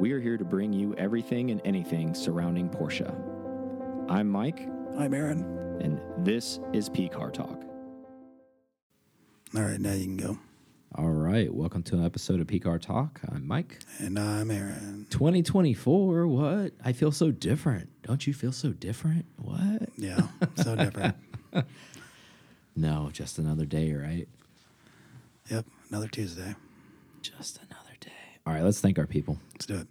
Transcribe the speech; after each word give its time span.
We 0.00 0.12
are 0.12 0.20
here 0.20 0.38
to 0.38 0.44
bring 0.46 0.72
you 0.72 0.94
everything 0.94 1.50
and 1.50 1.60
anything 1.62 2.14
surrounding 2.14 2.70
Porsche. 2.70 3.06
I'm 4.08 4.30
Mike, 4.30 4.66
I'm 4.96 5.12
Aaron. 5.12 5.42
and 5.82 6.00
this 6.24 6.58
is 6.72 6.88
P 6.88 7.06
Car 7.06 7.30
Talk. 7.30 7.62
All 9.54 9.62
right, 9.62 9.78
now 9.78 9.92
you 9.92 10.04
can 10.04 10.16
go. 10.16 10.38
All 10.94 11.10
right, 11.10 11.52
welcome 11.52 11.82
to 11.82 11.96
an 11.96 12.04
episode 12.06 12.40
of 12.40 12.46
P 12.46 12.58
Car 12.58 12.78
Talk. 12.78 13.20
I'm 13.30 13.46
Mike. 13.46 13.80
And 13.98 14.18
I'm 14.18 14.50
Aaron. 14.50 15.06
2024, 15.10 16.26
what? 16.26 16.72
I 16.82 16.92
feel 16.94 17.12
so 17.12 17.30
different. 17.30 17.90
Don't 18.02 18.26
you 18.26 18.32
feel 18.32 18.52
so 18.52 18.70
different? 18.70 19.26
What? 19.36 19.90
Yeah, 19.98 20.28
so 20.56 20.76
different. 20.76 21.16
No, 22.76 23.10
just 23.12 23.38
another 23.38 23.66
day, 23.66 23.92
right? 23.92 24.28
Yep, 25.50 25.66
another 25.90 26.06
Tuesday. 26.06 26.54
Just 27.20 27.58
another. 27.58 27.79
All 28.46 28.54
right, 28.54 28.62
let's 28.62 28.80
thank 28.80 28.98
our 28.98 29.06
people. 29.06 29.38
Let's 29.52 29.66
do 29.66 29.76
it. 29.76 29.88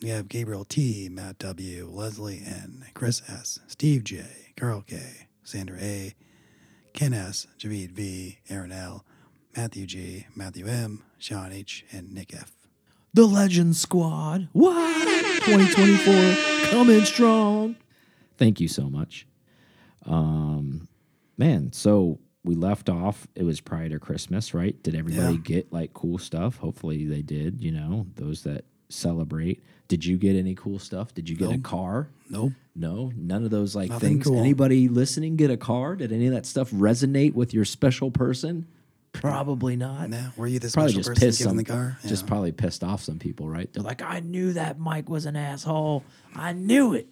We 0.00 0.10
have 0.10 0.28
Gabriel 0.28 0.64
T, 0.64 1.08
Matt 1.10 1.38
W, 1.38 1.88
Leslie 1.90 2.42
N, 2.44 2.84
Chris 2.94 3.22
S, 3.28 3.58
Steve 3.66 4.04
J, 4.04 4.24
Carl 4.56 4.82
K, 4.86 5.28
Sandra 5.42 5.78
A, 5.80 6.14
Ken 6.92 7.12
S, 7.12 7.46
Javid 7.58 7.90
V, 7.92 8.38
Aaron 8.48 8.70
L, 8.70 9.04
Matthew 9.56 9.86
G, 9.86 10.26
Matthew 10.36 10.66
M, 10.66 11.02
Sean 11.18 11.52
H, 11.52 11.84
and 11.90 12.12
Nick 12.12 12.32
F. 12.34 12.52
The 13.14 13.26
Legend 13.26 13.74
Squad. 13.74 14.48
What? 14.52 15.42
2024 15.46 16.70
coming 16.70 17.04
strong. 17.04 17.76
Thank 18.36 18.60
you 18.60 18.68
so 18.68 18.88
much. 18.88 19.26
Um, 20.06 20.86
man, 21.36 21.72
so 21.72 22.20
we 22.48 22.54
left 22.54 22.88
off. 22.88 23.28
It 23.34 23.42
was 23.42 23.60
prior 23.60 23.90
to 23.90 23.98
Christmas, 23.98 24.54
right? 24.54 24.80
Did 24.82 24.94
everybody 24.94 25.34
Yeah. 25.34 25.40
get 25.42 25.70
like 25.70 25.92
cool 25.92 26.16
stuff? 26.16 26.56
Hopefully 26.56 27.04
they 27.04 27.20
did. 27.20 27.62
You 27.62 27.72
know, 27.72 28.06
those 28.16 28.42
that 28.44 28.64
celebrate. 28.88 29.62
Did 29.86 30.04
you 30.06 30.16
get 30.16 30.34
any 30.34 30.54
cool 30.54 30.78
stuff? 30.78 31.12
Did 31.12 31.28
you 31.28 31.36
get 31.36 31.50
a 31.52 31.58
car? 31.58 32.08
Nope. 32.30 32.52
No, 32.74 33.12
none 33.14 33.44
of 33.44 33.50
those 33.50 33.76
like 33.76 33.90
Nothing 33.90 34.14
things. 34.14 34.26
cool. 34.26 34.38
Anybody 34.38 34.88
listening 34.88 35.36
get 35.36 35.50
a 35.50 35.56
car? 35.58 35.94
Did 35.94 36.10
any 36.10 36.26
of 36.26 36.32
that 36.32 36.46
stuff 36.46 36.70
resonate 36.70 37.34
with 37.34 37.52
your 37.52 37.66
special 37.66 38.10
person? 38.10 38.66
Probably 39.12 39.76
not. 39.76 40.08
Nah, 40.08 40.30
were 40.36 40.46
you 40.46 40.58
the 40.58 40.70
Probably 40.70 40.92
special 40.92 41.00
just 41.00 41.08
person 41.08 41.28
pissed 41.28 41.42
some, 41.42 41.56
the 41.58 41.64
car? 41.64 41.98
just 42.06 42.26
probably 42.26 42.52
pissed 42.52 42.82
off 42.84 43.02
some 43.02 43.18
people, 43.18 43.48
right? 43.48 43.70
They're 43.72 43.82
like, 43.82 44.00
I 44.02 44.20
knew 44.20 44.52
that 44.54 44.78
Mike 44.78 45.08
was 45.10 45.26
an 45.26 45.36
asshole. 45.36 46.02
I 46.34 46.52
knew 46.54 46.94
it. 46.94 47.08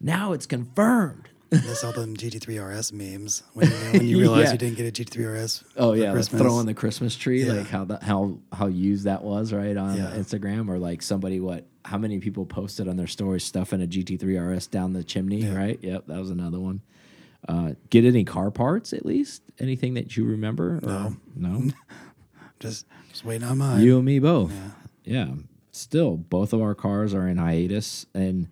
Now 0.00 0.32
it's 0.32 0.46
confirmed. 0.46 1.28
Miss 1.50 1.84
all 1.84 1.92
them 1.92 2.16
GT3 2.16 2.58
RS 2.78 2.92
memes 2.92 3.42
when 3.52 3.68
you, 3.70 3.74
when 3.92 4.06
you 4.06 4.18
realize 4.20 4.46
Yeah. 4.46 4.52
you 4.52 4.58
didn't 4.58 4.76
get 4.76 4.86
a 4.98 5.04
GT3 5.04 5.42
RS. 5.44 5.64
Oh 5.76 5.92
yeah, 5.92 6.12
like 6.12 6.24
throwing 6.26 6.66
the 6.66 6.74
Christmas 6.74 7.14
tree, 7.16 7.44
Yeah. 7.44 7.52
like 7.54 7.68
how 7.68 7.84
that 7.84 8.02
how 8.02 8.38
how 8.52 8.66
used 8.66 9.04
that 9.04 9.22
was, 9.22 9.52
right 9.52 9.76
on 9.76 9.96
Yeah. 9.96 10.10
Instagram, 10.16 10.68
or 10.68 10.78
like 10.78 11.02
somebody 11.02 11.38
what? 11.40 11.64
How 11.84 11.98
many 11.98 12.18
people 12.18 12.44
posted 12.46 12.88
on 12.88 12.96
their 12.96 13.06
stories 13.06 13.44
stuffing 13.44 13.80
a 13.80 13.86
GT3 13.86 14.36
RS 14.56 14.66
down 14.66 14.92
the 14.92 15.04
chimney, 15.04 15.48
right? 15.48 15.78
Yep, 15.82 16.06
that 16.08 16.18
was 16.18 16.30
another 16.30 16.58
one. 16.58 16.80
Uh, 17.48 17.74
get 17.90 18.04
any 18.04 18.24
car 18.24 18.50
parts 18.50 18.92
at 18.92 19.06
least? 19.06 19.40
Anything 19.60 19.94
that 19.94 20.16
you 20.16 20.24
remember? 20.24 20.80
No. 20.82 21.16
no. 21.36 21.70
Just, 22.58 22.86
just 23.10 23.24
waiting 23.24 23.46
on 23.46 23.58
mine. 23.58 23.82
You 23.82 23.96
and 23.98 24.04
me 24.06 24.18
both. 24.18 24.50
Yeah. 24.50 24.70
Yeah. 25.26 25.34
Still, 25.72 26.16
both 26.16 26.52
of 26.54 26.60
our 26.62 26.74
cars 26.74 27.12
are 27.14 27.28
in 27.28 27.36
hiatus 27.36 28.06
and 28.14 28.48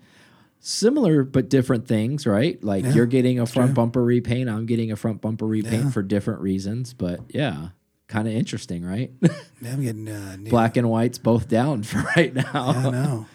similar 0.67 1.25
but 1.25 1.49
different 1.51 1.87
things, 1.87 2.27
right? 2.27 2.63
Like 2.65 2.85
Yeah, 2.85 2.93
you're 2.95 3.07
getting 3.07 3.39
a 3.39 3.47
front 3.47 3.71
true. 3.71 3.75
bumper 3.75 4.03
repaint, 4.03 4.49
I'm 4.49 4.67
getting 4.67 4.91
a 4.91 4.97
front 4.97 5.21
bumper 5.21 5.47
repaint 5.47 5.85
Yeah. 5.85 5.91
for 5.91 6.03
different 6.03 6.41
reasons, 6.41 6.95
but 6.95 7.21
yeah, 7.29 7.69
kind 8.09 8.27
of 8.27 8.35
interesting, 8.35 8.85
right? 8.85 9.11
Yeah, 9.63 9.73
I'm 9.73 9.83
getting 9.83 10.09
uh, 10.09 10.37
new, 10.37 10.51
Black 10.51 10.77
and 10.77 10.89
white's 10.91 11.19
both 11.19 11.49
down 11.49 11.83
for 11.85 11.99
right 12.17 12.35
now. 12.35 12.51
Yeah, 12.53 12.89
I 12.89 12.91
know. 12.91 13.27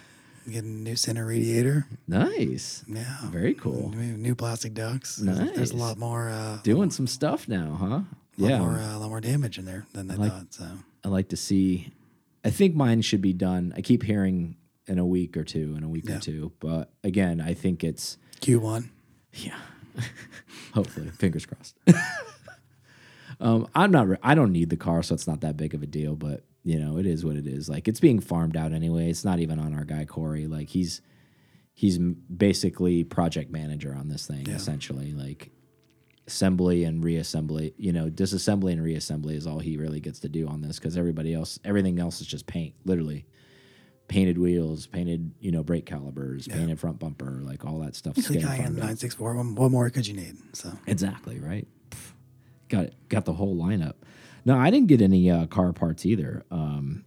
I'm 0.46 0.54
getting 0.54 0.70
a 0.72 0.80
new 0.80 0.96
center 0.96 1.26
radiator. 1.26 1.88
nice. 2.08 2.84
Yeah. 2.88 3.18
Very 3.30 3.54
cool. 3.54 3.90
New, 3.96 4.18
new 4.18 4.36
plastic 4.36 4.74
ducts. 4.74 5.18
There's, 5.18 5.38
there's 5.54 5.72
a 5.72 5.78
lot 5.78 5.98
more. 6.00 6.30
Uh, 6.30 6.58
Doing 6.64 6.90
some 6.92 7.06
stuff 7.08 7.48
now, 7.48 7.78
huh? 7.80 8.00
Yeah. 8.38 8.60
More, 8.60 8.78
uh, 8.78 8.96
a 8.96 9.00
lot 9.00 9.10
more 9.10 9.22
damage 9.22 9.58
in 9.60 9.66
there 9.66 9.86
than 9.94 10.10
I 10.10 10.16
like- 10.16 10.32
thought. 10.32 10.54
So 10.54 10.66
I 11.04 11.08
like 11.10 11.30
to 11.30 11.38
see. 11.38 11.92
I 12.44 12.50
think 12.52 12.74
mine 12.76 13.02
should 13.02 13.22
be 13.22 13.34
done. 13.34 13.74
I 13.76 13.82
keep 13.82 14.02
hearing 14.04 14.56
in 14.90 15.00
a 15.00 15.06
week 15.06 15.38
or 15.38 15.44
two, 15.44 15.76
in 15.78 15.84
a 15.84 15.90
week 15.90 16.10
or 16.10 16.20
two. 16.20 16.52
But 16.60 16.92
again, 17.04 17.40
I 17.40 17.54
think 17.54 17.84
it's 17.84 18.18
Q1. 18.42 18.90
Yeah. 19.34 19.58
Hopefully, 20.74 21.10
fingers 21.10 21.46
crossed. 21.46 21.78
um, 23.40 23.68
I'm 23.76 23.92
not. 23.92 24.08
Re- 24.08 24.18
I 24.24 24.36
don't 24.36 24.52
need 24.52 24.70
the 24.70 24.78
car, 24.78 25.04
so 25.04 25.14
it's 25.16 25.28
not 25.28 25.42
that 25.42 25.58
big 25.58 25.74
of 25.74 25.84
a 25.84 25.88
deal. 25.88 26.16
But 26.16 26.44
you 26.64 26.80
know, 26.80 26.98
it 26.98 27.06
is 27.06 27.24
what 27.24 27.36
it 27.36 27.48
is. 27.48 27.70
Like 27.70 27.88
it's 27.88 28.00
being 28.00 28.20
farmed 28.20 28.58
out 28.58 28.74
anyway. 28.74 29.10
It's 29.10 29.24
not 29.26 29.40
even 29.40 29.60
on 29.60 29.74
our 29.74 29.86
guy 29.86 30.06
Corey. 30.06 30.48
Like 30.48 30.70
he's 30.70 31.02
he's 31.74 31.98
basically 31.98 33.04
project 33.04 33.52
manager 33.52 33.94
on 33.96 34.10
this 34.10 34.28
thing, 34.28 34.46
Yeah. 34.48 34.56
essentially. 34.56 35.14
Like 35.14 35.52
assembly 36.28 36.84
and 36.84 37.04
reassembly. 37.04 37.74
You 37.78 37.94
know, 37.94 38.10
disassembly 38.10 38.74
and 38.74 38.82
reassembly 38.82 39.34
is 39.36 39.48
all 39.48 39.60
he 39.60 39.78
really 39.78 40.00
gets 40.00 40.20
to 40.20 40.30
do 40.30 40.48
on 40.48 40.62
this 40.62 40.78
because 40.78 40.98
everybody 40.98 41.34
else, 41.34 41.60
everything 41.64 42.00
else 42.00 42.22
is 42.22 42.28
just 42.28 42.48
paint, 42.48 42.74
literally. 42.86 43.26
Painted 44.10 44.38
wheels, 44.38 44.88
painted, 44.88 45.32
you 45.40 45.52
know, 45.52 45.64
brake 45.64 45.86
calibers, 45.86 46.48
painted 46.48 46.80
front 46.80 47.00
bumper, 47.00 47.40
like 47.44 47.64
all 47.64 47.80
that 47.80 47.96
stuff. 47.96 48.16
The 48.16 48.24
Cayenne 48.24 48.74
964. 48.74 49.36
What, 49.36 49.46
what 49.46 49.72
more 49.72 49.90
could 49.92 50.08
you 50.08 50.16
need? 50.16 50.36
So 50.54 50.74
Exactly 50.88 51.40
right. 51.40 51.68
Got 52.70 52.86
it. 52.86 52.96
Got 53.08 53.26
the 53.26 53.34
whole 53.34 53.56
lineup. 53.56 53.94
No, 54.46 54.58
I 54.58 54.72
didn't 54.72 54.88
get 54.88 55.02
any 55.02 55.30
uh, 55.30 55.46
car 55.46 55.72
parts 55.74 56.06
either. 56.06 56.44
Um, 56.50 57.06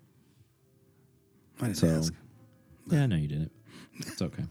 I 1.61 1.67
didn't 1.67 1.79
so 1.79 1.89
ask. 1.89 2.15
yeah, 2.89 3.07
no, 3.07 3.17
you 3.17 3.29
didn't. 3.29 3.53
It's 3.99 4.23
okay. 4.23 4.45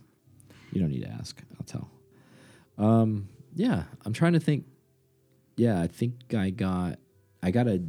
You 0.71 0.81
don't 0.81 0.89
need 0.89 1.03
to 1.03 1.09
ask. 1.09 1.41
I'll 1.57 1.65
tell. 1.65 1.89
Um, 2.77 3.29
yeah, 3.55 3.83
I'm 4.05 4.13
trying 4.13 4.33
to 4.33 4.39
think. 4.39 4.65
Yeah, 5.57 5.81
I 5.81 5.87
think 5.87 6.33
I 6.37 6.49
got. 6.49 6.99
I 7.41 7.51
got 7.51 7.67
a. 7.67 7.81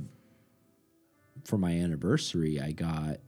For 1.44 1.58
my 1.58 1.72
anniversary, 1.72 2.60
I 2.60 2.72
got. 2.72 3.18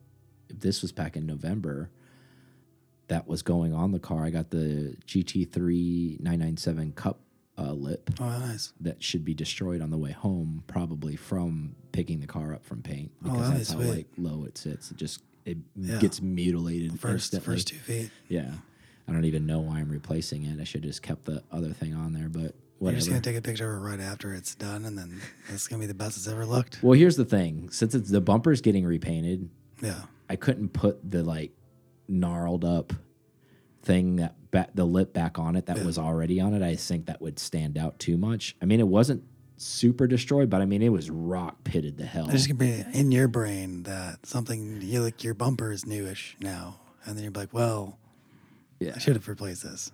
This 0.61 0.83
was 0.83 0.93
back 0.93 1.17
in 1.17 1.27
November. 1.27 1.91
That 3.09 3.29
was 3.29 3.43
going 3.43 3.75
on 3.75 3.93
the 3.93 3.99
car. 3.99 4.25
I 4.25 4.31
got 4.31 4.51
the 4.51 4.97
GT3 5.07 6.21
997 6.21 6.93
Cup 6.93 7.21
uh, 7.59 7.73
lip 7.73 8.11
Oh, 8.19 8.25
nice. 8.25 8.73
that 8.81 9.03
should 9.03 9.25
be 9.25 9.35
destroyed 9.35 9.81
on 9.81 9.91
the 9.91 9.99
way 9.99 10.11
home, 10.13 10.65
probably 10.67 11.15
from 11.15 11.77
picking 11.93 12.21
the 12.21 12.27
car 12.27 12.53
up 12.55 12.65
from 12.65 12.83
paint 12.83 13.13
because 13.23 13.39
that'd 13.39 13.53
be 13.53 13.59
that's 13.59 13.71
how 13.73 13.79
sweet. 13.81 13.89
like 13.91 14.07
low 14.17 14.45
it 14.45 14.57
sits. 14.59 14.91
It 14.91 14.97
just 14.97 15.23
it 15.45 15.59
Yeah. 15.77 15.99
gets 16.01 16.23
mutilated 16.23 16.99
First, 16.99 17.35
instantly. 17.35 17.55
first 17.55 17.69
two 17.69 17.77
feet. 17.77 18.11
Yeah, 18.29 18.51
I 19.07 19.13
don't 19.13 19.27
even 19.27 19.45
know 19.47 19.61
why 19.61 19.79
I'm 19.81 19.91
replacing 19.91 20.45
it. 20.45 20.59
I 20.59 20.65
should 20.65 20.83
have 20.83 20.91
just 20.91 21.03
kept 21.03 21.27
the 21.27 21.45
other 21.53 21.73
thing 21.75 21.95
on 21.95 22.13
there, 22.15 22.29
but 22.31 22.41
You're 22.41 22.53
whatever. 22.79 22.97
just 22.99 23.09
gonna 23.11 23.21
take 23.21 23.37
a 23.37 23.43
picture 23.43 23.71
of 23.77 23.83
it 23.83 23.87
right 23.87 24.01
after 24.01 24.33
it's 24.35 24.55
done, 24.55 24.85
and 24.87 24.97
then 24.99 25.21
it's 25.51 25.69
gonna 25.69 25.81
be 25.81 25.87
the 25.87 25.95
best 25.95 26.17
it's 26.17 26.27
ever 26.27 26.47
looked. 26.47 26.83
well, 26.83 26.99
here's 26.99 27.17
the 27.17 27.25
thing: 27.27 27.69
since 27.71 27.95
it's 27.95 28.11
the 28.11 28.23
bumper's 28.23 28.63
getting 28.63 28.85
repainted, 28.87 29.51
Yeah. 29.83 30.05
I 30.29 30.37
couldn't 30.37 30.71
put 30.71 31.11
the 31.11 31.23
like 31.23 31.53
gnarled 32.09 32.65
up 32.65 32.93
thing 33.83 34.17
that 34.17 34.35
the 34.75 34.85
lip 34.85 35.13
back 35.13 35.39
on 35.39 35.57
it 35.57 35.67
that 35.67 35.79
Yeah. 35.79 35.85
was 35.85 35.99
already 35.99 36.41
on 36.41 36.55
it. 36.55 36.63
I 36.63 36.77
think 36.77 37.07
that 37.07 37.21
would 37.21 37.39
stand 37.39 37.77
out 37.77 37.99
too 37.99 38.17
much. 38.17 38.57
I 38.63 38.65
mean, 38.67 38.81
it 38.81 38.87
wasn't 38.89 39.25
super 39.57 40.07
destroyed, 40.07 40.49
but 40.49 40.61
I 40.63 40.65
mean, 40.65 40.81
it 40.83 40.89
was 40.91 41.11
rock 41.11 41.65
pitted 41.65 41.99
to 41.99 42.05
hell. 42.07 42.27
There's 42.27 42.47
gonna 42.47 42.59
be 42.59 42.85
in 42.93 43.13
your 43.13 43.29
brain 43.29 43.83
that 43.85 44.27
something 44.27 44.81
you 44.81 45.01
like 45.03 45.23
your 45.25 45.35
bumper 45.35 45.71
is 45.73 45.85
newish 45.87 46.37
now, 46.41 46.81
and 47.05 47.17
then 47.17 47.25
you're 47.25 47.33
like, 47.33 47.53
well, 47.53 47.99
Yeah. 48.81 48.93
I 48.97 48.99
should 48.99 49.17
have 49.17 49.29
replaced 49.29 49.63
this. 49.63 49.93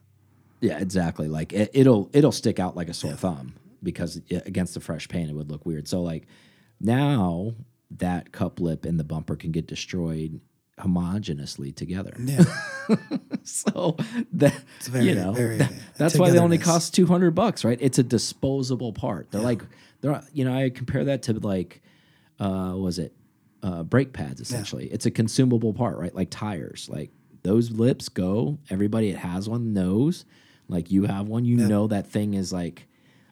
Yeah, 0.60 0.78
exactly. 0.78 1.26
Like 1.28 1.52
it, 1.52 1.70
it'll 1.72 2.10
it'll 2.12 2.32
stick 2.32 2.58
out 2.58 2.76
like 2.76 2.88
a 2.88 2.94
sore 2.94 3.12
thumb 3.14 3.54
because 3.82 4.20
against 4.30 4.74
the 4.74 4.80
fresh 4.80 5.08
paint 5.08 5.30
it 5.30 5.34
would 5.34 5.50
look 5.50 5.64
weird. 5.64 5.88
So 5.88 6.02
like 6.02 6.26
now 6.80 7.54
that 7.98 8.32
cup 8.32 8.60
lip 8.60 8.84
and 8.84 8.98
the 8.98 9.04
bumper 9.04 9.36
can 9.36 9.50
get 9.52 9.66
destroyed 9.66 10.40
homogeneously 10.78 11.74
together. 11.74 12.14
Yeah. 12.18 12.44
so 13.42 13.96
that 14.32 14.54
very- 14.84 15.04
you 15.06 15.14
know 15.14 15.32
very 15.32 15.58
that- 15.58 15.72
that's 15.96 16.16
why 16.19 16.31
they 16.31 16.38
only 16.38 16.58
cost 16.58 16.94
200 16.94 17.32
bucks, 17.34 17.64
right? 17.64 17.78
It's 17.81 17.98
a 17.98 18.02
disposable 18.02 18.92
part. 18.92 19.31
They're 19.31 19.40
like 19.40 19.62
they're 20.00 20.22
you 20.32 20.44
know, 20.44 20.54
I 20.54 20.70
compare 20.70 21.04
that 21.04 21.22
to 21.25 21.34
like 21.34 21.82
uh 22.38 22.75
was 22.76 22.98
it? 22.98 23.12
Uh 23.62 23.82
brake 23.82 24.12
pads 24.14 24.40
essentially. 24.40 24.86
It's 24.86 25.04
a 25.06 25.10
consumable 25.10 25.75
part, 25.75 25.98
right? 25.98 26.14
Like 26.14 26.31
tires. 26.31 26.88
Like 26.90 27.10
those 27.43 27.70
lips 27.70 28.08
go, 28.08 28.58
everybody 28.70 29.12
that 29.12 29.19
has 29.19 29.48
one 29.48 29.72
knows. 29.75 30.25
Like 30.69 30.90
you 30.90 31.04
have 31.04 31.26
one, 31.28 31.44
you 31.44 31.56
know 31.56 31.86
that 31.88 32.06
thing 32.06 32.34
is 32.34 32.52
like 32.52 32.86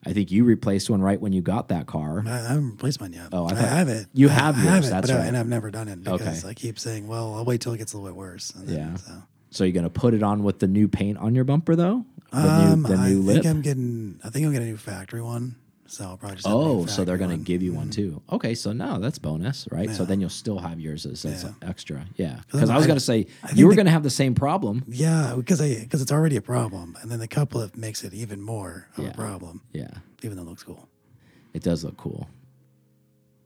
I 0.09 0.13
think 0.15 0.31
you 0.31 0.45
replaced 0.45 0.89
one 0.91 1.03
right 1.03 1.21
when 1.21 1.33
you 1.33 1.43
got 1.43 1.69
that 1.69 1.87
car. 1.87 2.25
I, 2.27 2.31
I 2.31 2.37
haven't 2.49 2.71
replaced 2.71 3.01
mine 3.01 3.13
yet. 3.13 3.29
Oh, 3.33 3.47
I 3.47 3.51
I, 3.53 3.55
have 3.55 3.89
it. 3.89 4.07
you 4.15 4.29
I- 4.29 4.33
have 4.33 4.59
I 4.59 4.63
yours, 4.75 4.87
it, 4.87 4.91
that's 4.91 5.09
but 5.09 5.15
I- 5.17 5.19
right. 5.19 5.27
and 5.29 5.37
I've 5.37 5.47
never 5.49 5.71
done 5.71 5.89
it 5.89 6.03
because 6.03 6.21
Okay. 6.45 6.49
I 6.49 6.55
keep 6.55 6.79
saying, 6.79 7.07
well, 7.07 7.35
I'll 7.35 7.45
wait 7.45 7.61
till 7.61 7.73
it 7.73 7.79
gets 7.79 7.93
a 7.93 7.97
little 7.99 8.09
bit 8.11 8.17
worse. 8.17 8.51
And 8.51 8.67
then, 8.69 8.77
Yeah. 8.77 8.95
So. 8.97 9.13
So 9.51 9.65
you're 9.65 9.73
gonna 9.73 9.89
put 9.91 10.13
it 10.15 10.23
on 10.23 10.43
with 10.43 10.59
the 10.59 10.67
new 10.69 10.89
paint 10.89 11.17
on 11.19 11.35
your 11.35 11.45
bumper 11.45 11.75
though? 11.75 12.05
The 12.33 12.39
Um, 12.39 12.83
new 12.83 12.89
the 12.89 12.95
I 12.97 13.09
new 13.11 13.23
think? 13.27 13.47
I'm 13.47 13.63
getting. 13.63 14.21
I 14.23 14.29
think 14.31 14.45
I'm 14.47 14.53
getting 14.53 14.69
a 14.69 14.71
new 14.73 14.77
factory 14.77 15.23
one, 15.23 15.57
So 15.91 16.05
I'll 16.05 16.17
probably 16.19 16.37
just 16.37 16.47
Oh, 16.49 16.85
so 16.87 17.05
they're 17.05 17.17
going 17.17 17.31
to 17.31 17.43
give 17.43 17.63
you 17.63 17.73
one 17.73 17.85
mm-hmm. 17.89 18.13
too. 18.17 18.23
Okay, 18.31 18.55
so 18.55 18.73
no, 18.73 18.99
that's 18.99 19.19
bonus, 19.19 19.67
right? 19.73 19.91
So 19.91 20.03
Yeah. 20.03 20.07
then 20.09 20.21
you'll 20.21 20.29
still 20.31 20.59
have 20.59 20.79
yours 20.79 21.07
as, 21.07 21.25
as 21.25 21.45
Yeah. 21.45 21.53
extra. 21.63 22.07
Yeah. 22.17 22.41
Because 22.51 22.69
I 22.69 22.77
was 22.77 22.85
I- 22.85 22.89
going 22.89 22.99
to 22.99 23.05
say, 23.05 23.27
I 23.43 23.53
you 23.55 23.67
were 23.67 23.73
the- 23.73 23.77
going 23.77 23.87
to 23.87 23.93
have 23.93 24.03
the 24.03 24.11
same 24.11 24.35
problem. 24.35 24.85
Yeah, 24.87 25.35
because 25.37 25.61
I 25.63 25.81
because 25.81 26.03
it's 26.03 26.13
already 26.13 26.37
a 26.37 26.43
problem, 26.43 26.97
and 27.01 27.11
then 27.11 27.19
the 27.21 27.27
couple 27.29 27.61
couplet 27.63 27.77
makes 27.79 28.05
it 28.05 28.13
even 28.13 28.43
more 28.43 28.89
of 28.99 29.05
Yeah. 29.05 29.11
a 29.11 29.15
problem, 29.15 29.63
Yeah. 29.73 29.89
even 30.23 30.37
though 30.37 30.43
it 30.43 30.49
looks 30.49 30.63
cool. 30.63 30.89
It 31.55 31.63
does 31.63 31.83
look 31.85 31.97
cool. 31.97 32.29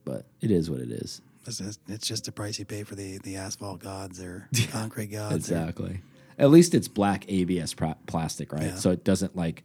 But 0.04 0.26
it 0.40 0.50
is 0.50 0.68
what 0.68 0.80
it 0.80 0.90
is. 0.90 1.22
It's 1.46 1.58
just, 1.58 1.80
it's 1.88 2.06
just 2.06 2.24
the 2.24 2.32
price 2.32 2.58
you 2.58 2.64
pay 2.64 2.82
for 2.82 2.94
the 2.96 3.18
the 3.18 3.36
asphalt 3.36 3.80
gods 3.80 4.20
or 4.20 4.48
concrete 4.70 5.08
gods. 5.12 5.32
or- 5.32 5.36
Exactly. 5.36 6.00
At 6.38 6.50
least 6.50 6.74
it's 6.74 6.88
black 6.88 7.24
ABS 7.28 7.74
plastic, 8.06 8.52
right? 8.52 8.62
Yeah. 8.68 8.74
So 8.76 8.90
it 8.90 9.04
doesn't 9.04 9.36
like 9.36 9.62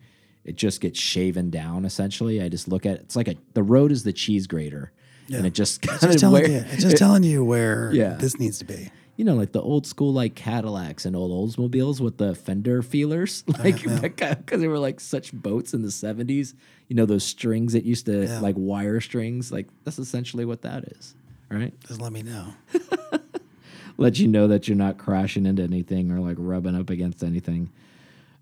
it 0.47 0.55
just 0.55 0.81
gets 0.81 0.99
shaven 0.99 1.49
down. 1.51 1.85
Essentially, 1.85 2.41
I 2.41 2.49
just 2.49 2.67
look 2.67 2.85
at 2.85 2.95
it's 3.01 3.15
like 3.15 3.27
a 3.27 3.35
the 3.53 3.61
road 3.63 3.91
is 3.91 4.03
the 4.03 4.13
cheese 4.13 4.47
grater, 4.47 4.91
Yeah. 5.27 5.37
and 5.37 5.45
it 5.45 5.53
just 5.53 5.83
It's 5.83 5.87
kind 5.87 6.01
just 6.01 6.15
of 6.15 6.21
telling 6.21 6.41
where 6.43 6.51
you. 6.51 6.65
It's 6.71 6.83
just 6.83 6.97
telling 6.97 7.23
you 7.23 7.43
where 7.45 7.91
Yeah. 7.93 8.15
this 8.15 8.39
needs 8.39 8.57
to 8.59 8.65
be. 8.65 8.89
you 9.17 9.25
know 9.25 9.33
like 9.35 9.51
the 9.51 9.61
old 9.61 9.85
school 9.87 10.13
like 10.13 10.35
Cadillacs 10.35 11.03
and 11.05 11.15
old 11.15 11.31
Oldsmobiles 11.31 11.99
with 11.99 12.17
the 12.17 12.33
fender 12.35 12.81
feelers, 12.81 13.43
uh, 13.49 13.53
like 13.63 13.83
yeah. 13.83 13.99
because 14.35 14.61
they 14.61 14.67
were 14.67 14.79
like 14.79 14.99
such 14.99 15.33
boats 15.33 15.73
in 15.73 15.81
the 15.81 15.91
seventies. 15.91 16.53
You 16.87 16.95
know 16.95 17.05
those 17.05 17.23
strings 17.23 17.73
that 17.73 17.83
used 17.83 18.05
to 18.05 18.23
Yeah. 18.25 18.39
like 18.39 18.55
wire 18.57 19.01
strings. 19.01 19.51
Like 19.51 19.67
that's 19.83 19.99
essentially 19.99 20.45
what 20.45 20.61
that 20.61 20.85
is, 20.85 21.15
right? 21.49 21.73
Just 21.87 21.99
let 21.99 22.13
me 22.13 22.21
know. 22.23 22.53
let 23.97 24.19
you 24.19 24.27
know 24.27 24.47
that 24.47 24.67
you're 24.67 24.77
not 24.77 24.97
crashing 24.97 25.45
into 25.45 25.63
anything 25.63 26.11
or 26.11 26.19
like 26.19 26.37
rubbing 26.39 26.75
up 26.75 26.89
against 26.89 27.23
anything. 27.23 27.69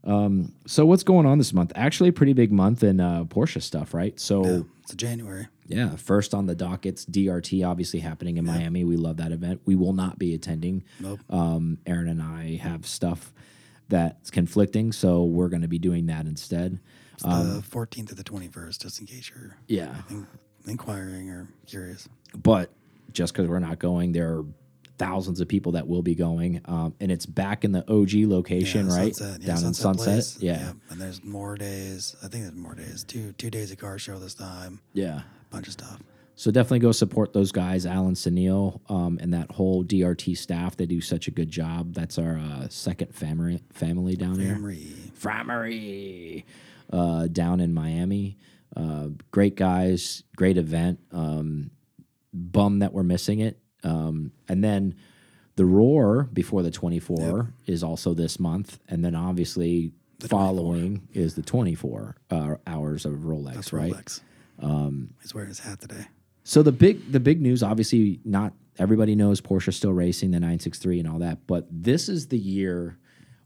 Um, 0.06 0.54
so 0.68 0.86
what's 0.86 1.04
going 1.04 1.26
on 1.26 1.38
this 1.38 1.54
month? 1.54 1.72
Actually, 1.76 2.10
a 2.10 2.14
pretty 2.14 2.34
big 2.34 2.52
month 2.52 2.84
in 2.84 3.00
uh, 3.00 3.24
Porsche 3.26 3.62
stuff, 3.62 3.94
right? 3.94 4.20
So 4.20 4.46
Yeah, 4.46 4.62
it's 4.84 4.94
January. 4.94 5.48
yeah, 5.68 5.96
first 5.96 6.34
on 6.34 6.46
the 6.46 6.56
dockets, 6.56 7.06
DRT 7.06 7.68
obviously 7.68 8.00
happening 8.00 8.38
in 8.38 8.46
Miami. 8.46 8.84
We 8.84 8.98
love 8.98 9.18
that 9.18 9.32
event. 9.32 9.62
We 9.66 9.76
will 9.76 9.94
not 9.94 10.20
be 10.20 10.34
attending. 10.36 10.84
Nope. 11.00 11.20
Um, 11.30 11.80
Aaron 11.88 12.08
and 12.08 12.22
I 12.22 12.58
have 12.58 12.86
stuff 12.86 13.34
that's 13.90 14.30
conflicting, 14.32 14.92
so 14.92 15.24
we're 15.24 15.50
going 15.50 15.62
to 15.64 15.68
be 15.68 15.80
doing 15.80 16.06
that 16.08 16.26
instead. 16.28 16.80
It's 17.14 17.24
Um, 17.26 17.56
the 17.56 17.62
14th 17.62 18.10
to 18.10 18.16
the 18.16 18.24
21st, 18.24 18.82
just 18.82 19.00
in 19.00 19.08
case 19.08 19.32
you're 19.34 19.58
Yeah, 19.68 19.96
in- 20.10 20.28
inquiring 20.68 21.30
or 21.30 21.48
curious. 21.66 22.08
but 22.36 22.72
just 23.14 23.34
because 23.34 23.48
we're 23.48 23.60
not 23.60 23.80
going, 23.80 24.12
there 24.12 24.38
are 24.38 24.46
thousands 24.98 25.42
of 25.42 25.48
people 25.48 25.74
that 25.74 25.88
will 25.88 26.02
be 26.02 26.16
going, 26.16 26.62
um, 26.66 26.94
and 27.00 27.12
it's 27.12 27.26
back 27.26 27.64
in 27.66 27.72
the 27.72 27.82
OG 27.92 28.30
location, 28.30 28.88
Yeah, 28.88 28.96
right 28.96 29.16
Sunset, 29.16 29.42
yeah, 29.42 29.48
down 29.56 29.64
in 29.66 29.74
Sunset. 29.74 30.06
Place. 30.06 30.38
Yeah, 30.42 30.74
And 30.90 31.00
there's 31.02 31.24
more 31.24 31.56
days. 31.58 32.16
I 32.24 32.28
think 32.28 32.44
there's 32.44 32.56
more 32.56 32.76
days. 32.76 33.04
Two 33.04 33.34
two 33.34 33.50
days 33.50 33.72
of 33.72 33.78
car 33.78 33.98
show 33.98 34.18
this 34.20 34.34
time. 34.34 34.80
yeah. 34.94 35.22
Bunch 35.52 35.68
of 35.68 35.74
stuff. 35.74 36.02
So 36.38 36.52
definitely 36.52 36.80
go 36.80 36.92
support 36.92 37.32
those 37.32 37.54
guys, 37.54 37.86
Alan 37.86 38.14
Sunil, 38.16 38.82
um, 38.92 39.18
and 39.22 39.34
that 39.34 39.52
whole 39.52 39.86
DRT 39.86 40.36
staff. 40.38 40.76
They 40.76 40.86
do 40.86 41.00
such 41.00 41.30
a 41.30 41.32
good 41.32 41.50
job. 41.50 41.94
That's 41.94 42.18
our 42.18 42.38
uh, 42.38 42.68
second 42.68 43.16
family 43.16 43.62
family 43.72 44.16
down 44.18 44.34
there. 44.38 44.54
Family. 44.56 45.12
Framery 45.18 46.44
uh, 46.92 47.28
down 47.28 47.60
in 47.62 47.74
Miami. 47.74 48.38
Uh, 48.76 49.10
great 49.32 49.56
guys, 49.56 50.24
great 50.36 50.58
event. 50.58 51.00
Um, 51.12 51.72
bum 52.34 52.80
that 52.80 52.92
we're 52.92 53.04
missing 53.04 53.40
it. 53.40 53.60
Um, 53.86 54.32
and 54.48 54.64
then 54.64 54.96
the 55.56 55.66
Roar 55.66 56.24
before 56.34 56.64
the 56.64 56.72
24 56.72 57.54
is 57.66 57.84
also 57.84 58.14
this 58.14 58.40
month. 58.40 58.80
And 58.90 59.06
then 59.06 59.16
obviously 59.16 59.92
following 60.20 61.08
is 61.14 61.36
the 61.36 61.42
24 61.42 62.16
uh, 62.30 62.56
hours 62.68 63.06
of 63.06 63.14
Rolex, 63.14 63.54
That's 63.54 63.74
right? 63.74 63.94
Rolex. 63.94 64.22
Um, 64.60 65.14
He's 65.22 65.34
wearing 65.34 65.50
his 65.50 65.60
hat 65.60 65.82
today. 65.82 66.08
So 66.44 66.62
the 66.62 66.72
big 66.72 67.12
the 67.12 67.20
big 67.20 67.42
news, 67.42 67.64
obviously, 67.64 68.20
not 68.24 68.54
everybody 68.78 69.16
knows 69.16 69.42
Porsche's 69.42 69.76
still 69.76 69.94
racing 69.94 70.32
the 70.32 70.40
963 70.40 71.00
and 71.00 71.10
all 71.10 71.20
that, 71.20 71.48
but 71.48 71.66
this 71.72 72.08
is 72.08 72.28
the 72.28 72.38
year 72.38 72.98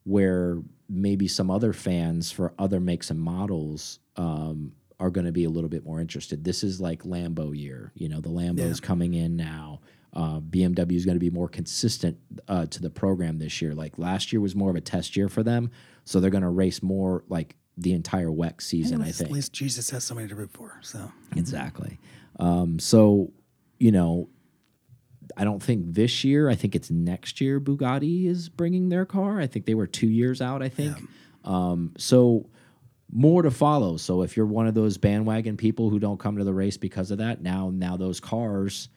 where 0.03 0.57
maybe 0.89 1.27
some 1.27 1.49
other 1.49 1.71
fans 1.71 2.31
for 2.31 2.53
other 2.59 2.79
makes 2.79 3.09
and 3.09 3.19
models 3.19 3.99
um, 4.17 4.73
are 4.99 5.09
going 5.09 5.25
to 5.25 5.31
be 5.31 5.45
a 5.45 5.49
little 5.49 5.69
bit 5.69 5.85
more 5.85 6.01
interested. 6.01 6.43
This 6.43 6.63
is 6.63 6.81
like 6.81 7.03
Lambo 7.03 7.57
year. 7.57 7.91
You 7.95 8.09
know, 8.09 8.19
the 8.19 8.29
Lambo 8.29 8.59
Lambo's 8.59 8.79
coming 8.79 9.13
in 9.13 9.37
now. 9.37 9.78
Uh, 10.19 10.41
BMW 10.41 10.97
is 10.97 11.05
going 11.05 11.15
to 11.15 11.19
be 11.19 11.29
more 11.29 11.47
consistent 11.47 12.17
uh, 12.49 12.65
to 12.65 12.81
the 12.81 12.89
program 12.89 13.39
this 13.39 13.61
year. 13.61 13.73
Like 13.73 13.97
last 13.97 14.33
year 14.33 14.41
was 14.41 14.53
more 14.53 14.69
of 14.69 14.75
a 14.75 14.81
test 14.81 15.15
year 15.15 15.29
for 15.29 15.43
them, 15.43 15.71
so 16.03 16.19
they're 16.19 16.29
going 16.29 16.43
to 16.43 16.49
race 16.49 16.83
more 16.83 17.23
like 17.29 17.55
the 17.77 17.93
entire 17.93 18.27
WEC 18.27 18.61
season. 18.61 19.01
I 19.01 19.11
think 19.11 19.29
At 19.29 19.33
least 19.33 19.53
Jesus 19.53 19.91
has 19.91 20.03
somebody 20.03 20.27
to 20.27 20.35
root 20.35 20.51
for. 20.51 20.77
So 20.81 21.09
Exactly. 21.37 21.99
Um, 22.37 22.79
so, 22.79 23.31
you 23.77 23.93
know, 23.93 24.27
I 25.37 25.45
don't 25.45 25.63
think 25.63 25.93
this 25.93 26.25
year. 26.25 26.49
I 26.49 26.55
think 26.55 26.75
it's 26.75 26.91
next 26.91 27.39
year. 27.39 27.61
Bugatti 27.61 28.27
is 28.27 28.49
bringing 28.49 28.89
their 28.89 29.05
car. 29.05 29.39
I 29.39 29.47
think 29.47 29.65
they 29.65 29.75
were 29.75 29.87
two 29.87 30.09
years 30.09 30.41
out. 30.41 30.61
I 30.61 30.67
think. 30.67 30.97
Um, 31.45 31.93
so 31.97 32.49
more 33.09 33.41
to 33.41 33.51
follow. 33.51 33.95
So 33.95 34.23
if 34.23 34.35
you're 34.35 34.45
one 34.45 34.67
of 34.67 34.73
those 34.73 34.97
bandwagon 34.97 35.55
people 35.55 35.89
who 35.89 35.97
don't 35.97 36.19
come 36.19 36.37
to 36.37 36.43
the 36.43 36.53
race 36.53 36.75
because 36.75 37.09
of 37.09 37.19
that, 37.19 37.41
now 37.41 37.71
now 37.73 37.95
those 37.95 38.19
cars 38.19 38.89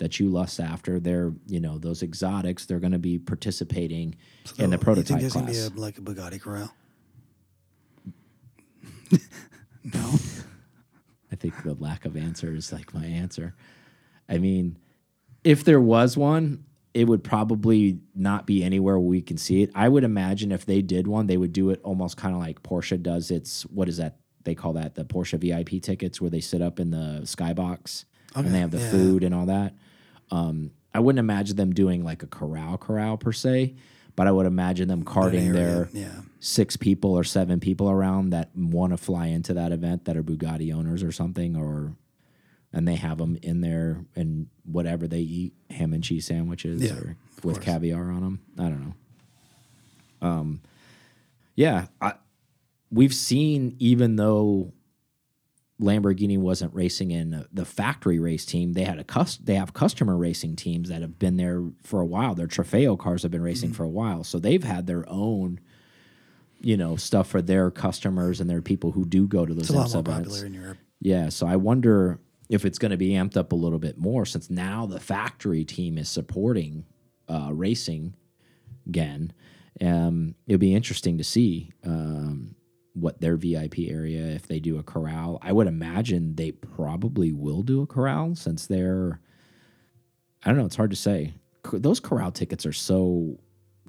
that 0.00 0.18
you 0.18 0.28
lust 0.28 0.58
after, 0.58 0.98
they're 0.98 1.32
you 1.46 1.60
know 1.60 1.78
those 1.78 2.02
exotics. 2.02 2.66
They're 2.66 2.80
going 2.80 2.92
to 2.92 2.98
be 2.98 3.18
participating 3.18 4.16
in 4.58 4.70
the 4.70 4.76
So, 4.76 4.78
You 4.78 4.78
prototype 4.78 5.06
think 5.06 5.20
there's 5.20 5.32
class. 5.32 5.44
gonna 5.44 5.70
be 5.70 5.78
a, 5.78 5.80
like 5.80 5.98
a 5.98 6.00
Bugatti 6.00 6.40
Corral? 6.40 6.74
No. 9.82 10.14
I 11.32 11.36
think 11.36 11.62
the 11.62 11.74
lack 11.74 12.04
of 12.04 12.16
answer 12.16 12.52
is 12.54 12.72
like 12.72 12.92
my 12.92 13.06
answer. 13.06 13.54
I 14.28 14.38
mean, 14.38 14.76
if 15.42 15.64
there 15.64 15.80
was 15.80 16.16
one, 16.16 16.64
it 16.92 17.04
would 17.06 17.22
probably 17.24 18.00
not 18.14 18.46
be 18.46 18.62
anywhere 18.64 18.98
we 18.98 19.22
can 19.22 19.38
see 19.38 19.62
it. 19.62 19.70
I 19.74 19.88
would 19.88 20.04
imagine 20.04 20.52
if 20.52 20.66
they 20.66 20.82
did 20.82 21.06
one, 21.06 21.28
they 21.28 21.36
would 21.36 21.52
do 21.52 21.70
it 21.70 21.80
almost 21.82 22.16
kind 22.16 22.34
of 22.34 22.40
like 22.40 22.62
Porsche 22.62 23.00
does 23.00 23.30
its 23.30 23.62
what 23.62 23.88
is 23.88 23.96
that? 23.96 24.18
They 24.42 24.54
call 24.54 24.72
that 24.74 24.96
the 24.96 25.04
Porsche 25.04 25.38
VIP 25.38 25.82
tickets 25.82 26.20
where 26.20 26.30
they 26.30 26.40
sit 26.40 26.60
up 26.62 26.80
in 26.80 26.90
the 26.90 27.20
skybox 27.22 28.04
and 28.34 28.54
they 28.54 28.58
have 28.60 28.70
the 28.70 28.78
yeah. 28.78 28.90
food 28.90 29.22
and 29.22 29.34
all 29.34 29.46
that. 29.46 29.74
Um, 30.30 30.72
I 30.92 31.00
wouldn't 31.00 31.20
imagine 31.20 31.56
them 31.56 31.72
doing 31.72 32.04
like 32.04 32.22
a 32.22 32.26
corral 32.26 32.76
corral 32.78 33.16
per 33.16 33.32
se, 33.32 33.74
but 34.16 34.26
I 34.26 34.32
would 34.32 34.46
imagine 34.46 34.88
them 34.88 35.04
carting 35.04 35.52
their 35.52 35.88
yeah. 35.92 36.20
six 36.40 36.76
people 36.76 37.12
or 37.12 37.24
seven 37.24 37.60
people 37.60 37.88
around 37.90 38.30
that 38.30 38.50
want 38.56 38.92
to 38.92 38.96
fly 38.96 39.26
into 39.26 39.54
that 39.54 39.72
event 39.72 40.04
that 40.06 40.16
are 40.16 40.22
Bugatti 40.22 40.74
owners 40.74 41.02
or 41.02 41.12
something, 41.12 41.56
or 41.56 41.94
and 42.72 42.86
they 42.86 42.96
have 42.96 43.18
them 43.18 43.38
in 43.42 43.60
there 43.60 44.04
and 44.14 44.46
whatever 44.64 45.06
they 45.08 45.20
eat, 45.20 45.52
ham 45.70 45.92
and 45.92 46.02
cheese 46.04 46.26
sandwiches 46.26 46.82
Yeah, 46.82 46.94
or 46.94 47.16
with 47.42 47.56
course. 47.56 47.58
caviar 47.64 48.10
on 48.10 48.20
them. 48.20 48.40
I 48.58 48.62
don't 48.62 48.80
know. 48.80 48.94
Um, 50.28 50.60
yeah, 51.54 51.86
I, 52.00 52.14
we've 52.90 53.14
seen 53.14 53.76
even 53.78 54.16
though 54.16 54.72
Lamborghini 55.80 56.36
wasn't 56.38 56.74
racing 56.74 57.10
in 57.10 57.46
the 57.52 57.64
factory 57.64 58.18
race 58.18 58.44
team. 58.44 58.74
They 58.74 58.84
had 58.84 58.98
a 58.98 59.04
cus- 59.04 59.38
they 59.38 59.54
have 59.54 59.72
customer 59.72 60.16
racing 60.16 60.56
teams 60.56 60.88
that 60.90 61.00
have 61.00 61.18
been 61.18 61.36
there 61.36 61.62
for 61.82 62.00
a 62.00 62.06
while. 62.06 62.34
Their 62.34 62.46
Trofeo 62.46 62.98
cars 62.98 63.22
have 63.22 63.30
been 63.32 63.42
racing 63.42 63.70
Mm-hmm. 63.70 63.76
for 63.76 63.84
a 63.84 63.88
while, 63.88 64.22
so 64.24 64.38
they've 64.38 64.62
had 64.62 64.86
their 64.86 65.08
own, 65.08 65.58
you 66.60 66.76
know, 66.76 66.96
stuff 66.96 67.28
for 67.28 67.40
their 67.40 67.70
customers 67.70 68.40
and 68.40 68.50
their 68.50 68.60
people 68.62 68.92
who 68.92 69.06
do 69.06 69.26
go 69.26 69.46
to 69.46 69.54
those 69.54 69.64
It's 69.64 69.70
a 69.70 69.72
lot 69.74 69.92
more 69.92 70.00
events. 70.00 70.28
popular 70.28 70.46
in 70.46 70.54
Europe. 70.54 70.78
Yeah, 71.00 71.28
so 71.30 71.46
I 71.46 71.56
wonder 71.56 72.18
if 72.50 72.64
it's 72.66 72.78
going 72.78 72.90
to 72.90 72.96
be 72.98 73.10
amped 73.10 73.36
up 73.36 73.52
a 73.52 73.56
little 73.56 73.78
bit 73.78 73.96
more 73.96 74.26
since 74.26 74.50
now 74.50 74.84
the 74.84 75.00
factory 75.00 75.64
team 75.64 75.96
is 75.96 76.08
supporting 76.08 76.84
uh, 77.28 77.48
racing 77.52 78.14
again. 78.86 79.32
Um, 79.80 80.34
it'll 80.46 80.58
be 80.58 80.74
interesting 80.74 81.16
to 81.16 81.24
see 81.24 81.70
um, 81.84 82.54
what 83.00 83.20
their 83.20 83.36
VIP 83.36 83.80
area 83.80 84.22
if 84.26 84.46
they 84.46 84.60
do 84.60 84.78
a 84.78 84.82
corral. 84.82 85.38
I 85.42 85.52
would 85.52 85.66
imagine 85.66 86.36
they 86.36 86.52
probably 86.52 87.32
will 87.32 87.62
do 87.62 87.82
a 87.82 87.86
corral 87.86 88.34
since 88.34 88.66
they're. 88.66 89.20
I 90.44 90.48
don't 90.50 90.58
know. 90.58 90.66
It's 90.66 90.76
hard 90.76 90.90
to 90.90 90.96
say. 90.96 91.34
Those 91.72 92.00
corral 92.00 92.32
tickets 92.32 92.64
are 92.64 92.72
so 92.72 93.38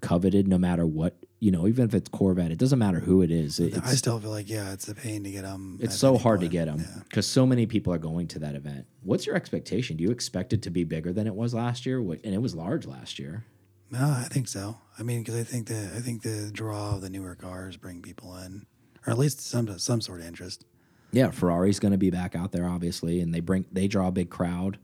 coveted, 0.01 0.47
no 0.47 0.57
matter 0.57 0.85
what. 0.85 1.15
You 1.39 1.49
know, 1.51 1.65
even 1.67 1.85
if 1.85 1.95
it's 1.95 2.07
Corvette, 2.09 2.51
it 2.51 2.59
doesn't 2.59 2.77
matter 2.77 2.99
who 2.99 3.23
it 3.23 3.31
is. 3.31 3.59
I 3.59 3.95
still 3.95 4.19
feel 4.19 4.29
like 4.29 4.47
yeah, 4.47 4.73
it's 4.73 4.87
a 4.87 4.93
pain 4.93 5.23
to 5.23 5.31
get 5.31 5.41
them. 5.43 5.79
it's 5.81 5.95
so 5.95 6.17
hard 6.17 6.41
to 6.41 6.47
get 6.47 6.65
them 6.65 6.85
because 7.09 7.25
so 7.25 7.47
many 7.47 7.65
people 7.65 7.91
are 7.93 7.97
going 7.97 8.27
to 8.27 8.39
that 8.39 8.53
event. 8.53 8.85
What's 9.01 9.25
your 9.25 9.35
expectation? 9.35 9.97
Do 9.97 10.03
you 10.03 10.11
expect 10.11 10.53
it 10.53 10.61
to 10.63 10.69
be 10.69 10.83
bigger 10.83 11.11
than 11.11 11.25
it 11.25 11.33
was 11.33 11.53
last 11.55 11.85
year? 11.87 11.99
What- 12.01 12.19
And 12.23 12.35
it 12.35 12.41
was 12.43 12.53
large 12.53 12.85
last 12.85 13.17
year. 13.17 13.45
No, 13.89 13.99
I 14.05 14.27
think 14.29 14.47
so. 14.47 14.77
I 14.99 15.03
mean, 15.03 15.19
because 15.23 15.35
I 15.35 15.43
think 15.43 15.67
that 15.69 15.93
I 15.95 15.99
think 15.99 16.21
the 16.21 16.51
draw 16.53 16.95
of 16.95 17.01
the 17.01 17.09
newer 17.09 17.33
cars 17.35 17.75
bring 17.75 18.01
people 18.03 18.37
in, 18.37 18.67
or 19.05 19.11
at 19.11 19.17
least 19.17 19.41
some 19.41 19.77
some 19.79 20.01
sort 20.01 20.19
of 20.21 20.25
interest. 20.27 20.65
Yeah, 21.13 21.31
Ferrari's 21.31 21.79
going 21.79 21.91
to 21.91 21.97
be 21.97 22.09
back 22.09 22.35
out 22.35 22.51
there, 22.53 22.65
obviously, 22.67 23.19
and 23.21 23.33
they 23.33 23.39
bring 23.41 23.65
they 23.71 23.87
draw 23.87 24.07
a 24.07 24.11
big 24.11 24.29
crowd. 24.29 24.77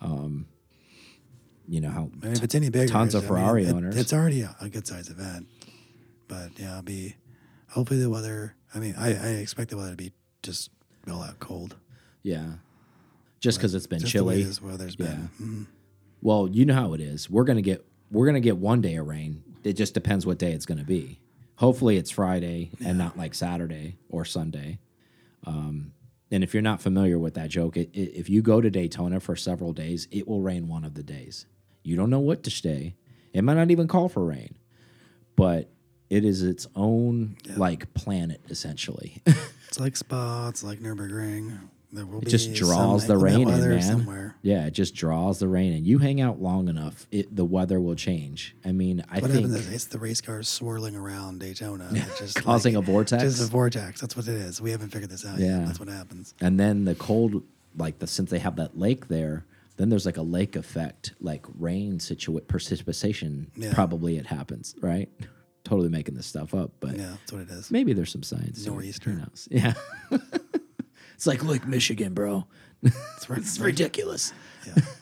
Um, 0.00 0.46
you 1.68 1.80
know 1.80 1.90
how 1.90 2.10
I 2.22 2.26
mean, 2.26 2.32
if 2.36 2.42
it's 2.42 2.54
any 2.54 2.70
bigger, 2.70 2.90
tons 2.92 3.14
of 3.14 3.24
it's- 3.24 3.30
I 3.30 3.34
mean, 3.34 3.44
Ferrari 3.44 3.64
it- 3.66 3.72
owners. 3.74 3.96
It's 3.96 4.12
already 4.12 4.40
a, 4.42 4.56
a 4.60 4.68
good 4.68 4.86
sized 4.86 5.10
event, 5.10 5.46
but 6.26 6.50
yeah, 6.58 6.70
it'll 6.72 6.82
be 6.82 7.16
hopefully 7.70 8.00
the 8.00 8.10
weather. 8.10 8.54
I 8.74 8.78
mean, 8.78 8.94
I, 8.98 9.08
I 9.08 9.28
expect 9.36 9.70
the 9.70 9.76
weather 9.76 9.90
to 9.90 9.96
be 9.96 10.12
just 10.42 10.70
all 11.10 11.22
out 11.22 11.38
cold. 11.40 11.76
Yeah. 12.22 12.44
Just 13.40 13.58
because 13.58 13.74
it's 13.74 13.86
been 13.86 14.00
Just 14.00 14.12
the 14.12 14.18
chilly. 14.18 14.42
this 14.42 14.60
weather's 14.60 14.96
been. 14.96 15.30
Mhm. 15.40 15.66
Well, 16.22 16.48
you 16.48 16.64
know 16.64 16.74
how 16.74 16.92
it 16.94 17.00
is. 17.00 17.30
We're 17.30 17.44
gonna 17.44 17.62
get 17.62 17.84
we're 18.10 18.26
gonna 18.26 18.40
get 18.40 18.56
one 18.56 18.80
day 18.80 18.96
of 18.96 19.06
rain. 19.06 19.42
It 19.62 19.74
just 19.74 19.94
depends 19.94 20.26
what 20.26 20.38
day 20.38 20.52
it's 20.52 20.66
gonna 20.66 20.84
be. 20.84 21.20
Hopefully, 21.58 21.96
it's 21.96 22.10
Friday 22.10 22.70
and 22.84 22.96
not 22.98 23.18
like 23.18 23.34
Saturday 23.34 23.96
or 24.08 24.24
Sunday. 24.24 24.78
Um, 25.44 25.92
and 26.30 26.44
if 26.44 26.54
you're 26.54 26.62
not 26.62 26.80
familiar 26.80 27.18
with 27.18 27.34
that 27.34 27.50
joke, 27.50 27.76
it, 27.76 27.90
it, 27.92 28.12
if 28.14 28.30
you 28.30 28.42
go 28.42 28.60
to 28.60 28.70
Daytona 28.70 29.18
for 29.18 29.34
several 29.34 29.72
days, 29.72 30.06
it 30.10 30.28
will 30.28 30.40
rain 30.40 30.68
one 30.68 30.84
of 30.84 30.94
the 30.94 31.02
days. 31.02 31.46
You 31.82 31.96
don't 31.96 32.10
know 32.10 32.20
what 32.20 32.42
to 32.44 32.50
stay. 32.50 32.94
It 33.32 33.42
might 33.42 33.54
not 33.54 33.70
even 33.70 33.88
call 33.88 34.08
for 34.08 34.24
rain, 34.24 34.56
but 35.36 35.70
it 36.10 36.24
is 36.24 36.42
its 36.42 36.66
own 36.76 37.36
like 37.56 37.92
planet 37.94 38.40
essentially. 38.48 39.22
It's 39.68 39.78
like 39.78 39.98
Spa. 39.98 40.48
It's 40.48 40.64
like 40.64 40.80
Nurburgring. 40.80 41.68
There 41.90 42.04
will 42.04 42.18
It 42.18 42.26
be 42.26 42.30
just 42.30 42.52
draws 42.52 43.06
some 43.06 43.08
the 43.08 43.16
rain 43.24 43.48
in, 43.48 43.68
man. 43.70 43.82
somewhere. 43.82 44.36
yeah, 44.42 44.66
it 44.66 44.72
just 44.72 44.94
draws 44.94 45.38
the 45.38 45.48
rain, 45.48 45.72
and 45.72 45.86
you 45.86 45.96
hang 45.98 46.20
out 46.20 46.38
long 46.40 46.68
enough, 46.68 47.06
it 47.10 47.34
the 47.34 47.46
weather 47.46 47.80
will 47.80 47.94
change. 47.94 48.54
I 48.64 48.72
mean, 48.72 49.02
I 49.10 49.20
What 49.20 49.30
think 49.30 49.46
is 49.46 49.68
it's 49.72 49.84
the 49.86 49.98
race 49.98 50.20
cars 50.20 50.48
swirling 50.48 50.94
around 50.96 51.40
Daytona. 51.40 51.88
Just 52.18 52.36
causing 52.36 52.74
like- 52.74 52.82
a 52.82 52.86
vortex. 52.86 53.22
Just 53.22 53.40
a 53.42 53.46
vortex. 53.46 54.00
That's 54.02 54.14
what 54.16 54.28
it 54.28 54.34
is. 54.34 54.60
We 54.60 54.70
haven't 54.70 54.90
figured 54.90 55.10
this 55.10 55.24
out 55.24 55.38
Yeah. 55.38 55.60
yet. 55.60 55.66
That's 55.68 55.80
what 55.80 55.88
happens. 55.88 56.34
and 56.42 56.60
then 56.60 56.84
the 56.84 56.94
cold, 56.94 57.42
like 57.76 57.98
the 58.00 58.06
since 58.06 58.28
they 58.28 58.38
have 58.40 58.56
that 58.56 58.76
lake 58.78 59.08
there, 59.08 59.46
then 59.78 59.88
there's 59.88 60.04
like 60.04 60.18
a 60.18 60.22
lake 60.22 60.56
effect, 60.56 61.14
like 61.20 61.46
rain 61.58 61.98
situa 62.00 62.46
precipitation. 62.46 63.50
Yeah. 63.56 63.72
Probably 63.72 64.18
it 64.18 64.26
happens, 64.26 64.74
right? 64.82 65.08
totally 65.64 65.90
making 65.90 66.14
this 66.14 66.24
stuff 66.26 66.54
up, 66.54 66.70
but 66.80 66.96
Yeah, 66.96 67.08
that's 67.10 67.30
what 67.32 67.42
it 67.42 67.50
is. 67.50 67.70
maybe 67.70 67.92
there's 67.92 68.10
some 68.10 68.22
science. 68.22 68.64
Nor'easter. 68.64 69.10
Who 69.10 69.16
knows? 69.18 69.48
Yeah, 69.50 69.74
it's 71.18 71.26
like 71.26 71.42
Lake 71.44 71.66
Michigan, 71.66 72.14
bro. 72.14 72.46
It's, 72.84 73.28
It's 73.28 73.58
ridiculous. 73.58 74.32
Yeah. 74.64 74.82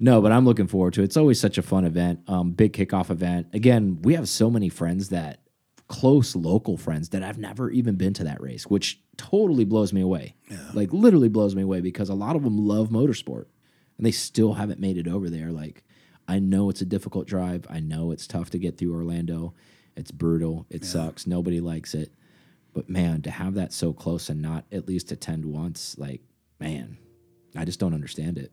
No, 0.00 0.20
but 0.22 0.30
I'm 0.30 0.44
looking 0.44 0.68
forward 0.68 0.94
to 0.94 1.00
it. 1.00 1.06
It's 1.06 1.16
always 1.16 1.40
such 1.40 1.58
a 1.58 1.62
fun 1.62 1.84
event. 1.84 2.20
Um, 2.28 2.52
big 2.52 2.72
kickoff 2.72 3.10
event. 3.10 3.48
Again, 3.52 4.00
we 4.02 4.14
have 4.14 4.28
so 4.28 4.48
many 4.48 4.68
friends 4.68 5.08
that 5.08 5.40
close 5.88 6.36
local 6.36 6.76
friends 6.76 7.08
that 7.08 7.24
I've 7.24 7.36
never 7.38 7.68
even 7.68 7.96
been 7.96 8.14
to 8.14 8.22
that 8.22 8.40
race, 8.40 8.64
which 8.68 9.00
totally 9.16 9.64
blows 9.64 9.92
me 9.92 10.00
away. 10.00 10.36
Yeah. 10.48 10.58
Like 10.72 10.92
literally 10.92 11.28
blows 11.28 11.56
me 11.56 11.62
away 11.62 11.80
because 11.80 12.10
a 12.10 12.14
lot 12.14 12.36
of 12.36 12.44
them 12.44 12.58
love 12.58 12.90
motorsport 12.90 13.46
and 13.96 14.06
they 14.06 14.12
still 14.12 14.52
haven't 14.52 14.78
made 14.78 14.98
it 14.98 15.08
over 15.08 15.28
there. 15.28 15.50
Like 15.50 15.82
I 16.28 16.38
know 16.38 16.70
it's 16.70 16.80
a 16.80 16.86
difficult 16.86 17.26
drive. 17.26 17.66
I 17.68 17.80
know 17.80 18.12
it's 18.12 18.28
tough 18.28 18.50
to 18.50 18.58
get 18.60 18.78
through 18.78 18.94
Orlando. 18.94 19.54
It's 19.96 20.12
brutal. 20.12 20.64
It 20.70 20.84
sucks. 20.84 21.26
Nobody 21.26 21.60
likes 21.60 21.92
it. 21.92 22.12
But 22.78 22.88
man, 22.88 23.22
to 23.22 23.30
have 23.32 23.54
that 23.54 23.72
so 23.72 23.92
close 23.92 24.28
and 24.28 24.40
not 24.40 24.64
at 24.70 24.86
least 24.86 25.10
attend 25.10 25.44
once, 25.44 25.98
like, 25.98 26.20
man, 26.60 26.96
I 27.56 27.64
just 27.64 27.80
don't 27.80 27.92
understand 27.92 28.38
it. 28.38 28.52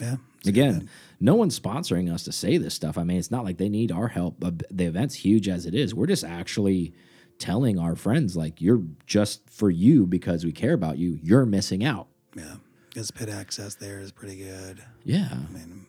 Yeah. 0.00 0.16
Again, 0.46 0.88
no 1.20 1.34
one's 1.34 1.60
sponsoring 1.60 2.10
us 2.10 2.22
to 2.22 2.32
say 2.32 2.56
this 2.56 2.72
stuff. 2.72 2.96
I 2.96 3.04
mean, 3.04 3.18
it's 3.18 3.30
not 3.30 3.44
like 3.44 3.58
they 3.58 3.68
need 3.68 3.92
our 3.92 4.08
help. 4.08 4.36
But 4.38 4.62
the 4.74 4.86
event's 4.86 5.14
huge 5.14 5.46
as 5.46 5.66
it 5.66 5.74
is. 5.74 5.94
We're 5.94 6.06
just 6.06 6.24
actually 6.24 6.94
telling 7.38 7.78
our 7.78 7.96
friends, 7.96 8.34
like, 8.34 8.62
you're 8.62 8.82
just 9.04 9.50
for 9.50 9.68
you 9.68 10.06
because 10.06 10.42
we 10.42 10.52
care 10.52 10.72
about 10.72 10.96
you, 10.96 11.18
you're 11.22 11.44
missing 11.44 11.84
out. 11.84 12.08
Yeah. 12.34 12.54
Because 12.88 13.10
pit 13.10 13.28
access 13.28 13.74
there 13.74 14.00
is 14.00 14.10
pretty 14.10 14.36
good. 14.36 14.82
Yeah. 15.04 15.28
I 15.32 15.52
mean, 15.52 15.84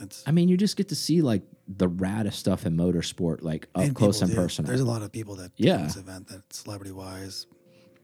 it's 0.00 0.22
I 0.26 0.30
mean, 0.32 0.48
you 0.48 0.56
just 0.56 0.76
get 0.76 0.88
to 0.88 0.94
see 0.94 1.22
like 1.22 1.42
the 1.68 1.88
raddest 1.88 2.34
stuff 2.34 2.66
in 2.66 2.76
motorsport, 2.76 3.42
like 3.42 3.68
up 3.74 3.84
and 3.84 3.94
close 3.94 4.20
and 4.22 4.30
do. 4.30 4.36
personal. 4.36 4.68
There's 4.68 4.80
a 4.80 4.84
lot 4.84 5.02
of 5.02 5.12
people 5.12 5.36
that 5.36 5.52
Yeah. 5.56 5.78
do 5.78 5.82
this 5.84 5.96
event 5.96 6.28
that 6.28 6.52
celebrity 6.52 6.92
wise. 6.92 7.46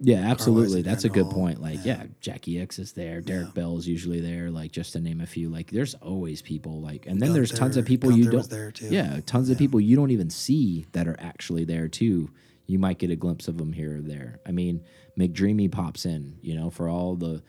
Yeah, 0.02 0.20
absolutely. 0.30 0.80
That's 0.80 1.04
a 1.04 1.10
good 1.10 1.28
point. 1.28 1.60
Like, 1.60 1.84
yeah, 1.84 1.98
yeah. 1.98 2.06
Jacky 2.22 2.54
Ickx 2.54 2.78
is 2.78 2.92
there. 2.92 3.20
Derek 3.20 3.48
Yeah. 3.48 3.52
Bell's 3.52 3.86
usually 3.86 4.20
there. 4.20 4.50
Like, 4.50 4.72
just 4.72 4.94
to 4.94 5.00
name 5.00 5.20
a 5.20 5.26
few. 5.26 5.50
Like, 5.50 5.70
there's 5.70 5.94
always 5.96 6.40
people. 6.40 6.80
Like, 6.80 7.04
and 7.04 7.20
then 7.20 7.28
Gunther- 7.28 7.34
there's 7.34 7.50
tons 7.52 7.76
of 7.76 7.84
people 7.84 8.10
you 8.10 8.22
Gunther 8.24 8.36
was 8.38 8.48
don't. 8.48 8.58
there 8.58 8.70
too. 8.72 8.88
Yeah, 8.88 9.20
tons 9.26 9.50
of 9.50 9.58
people 9.58 9.78
you 9.78 9.96
don't 9.96 10.10
even 10.10 10.30
see 10.30 10.86
that 10.92 11.06
are 11.06 11.16
actually 11.20 11.64
there 11.64 11.86
too. 11.86 12.30
You 12.66 12.78
might 12.78 12.98
get 12.98 13.10
a 13.10 13.16
glimpse 13.16 13.46
of 13.46 13.58
them 13.58 13.74
here 13.74 13.98
or 13.98 14.00
there. 14.00 14.40
I 14.46 14.52
mean, 14.52 14.84
McDreamy 15.18 15.70
pops 15.70 16.06
in. 16.06 16.38
You 16.40 16.54
know, 16.54 16.70
for 16.70 16.88
all 16.88 17.14
the 17.14 17.42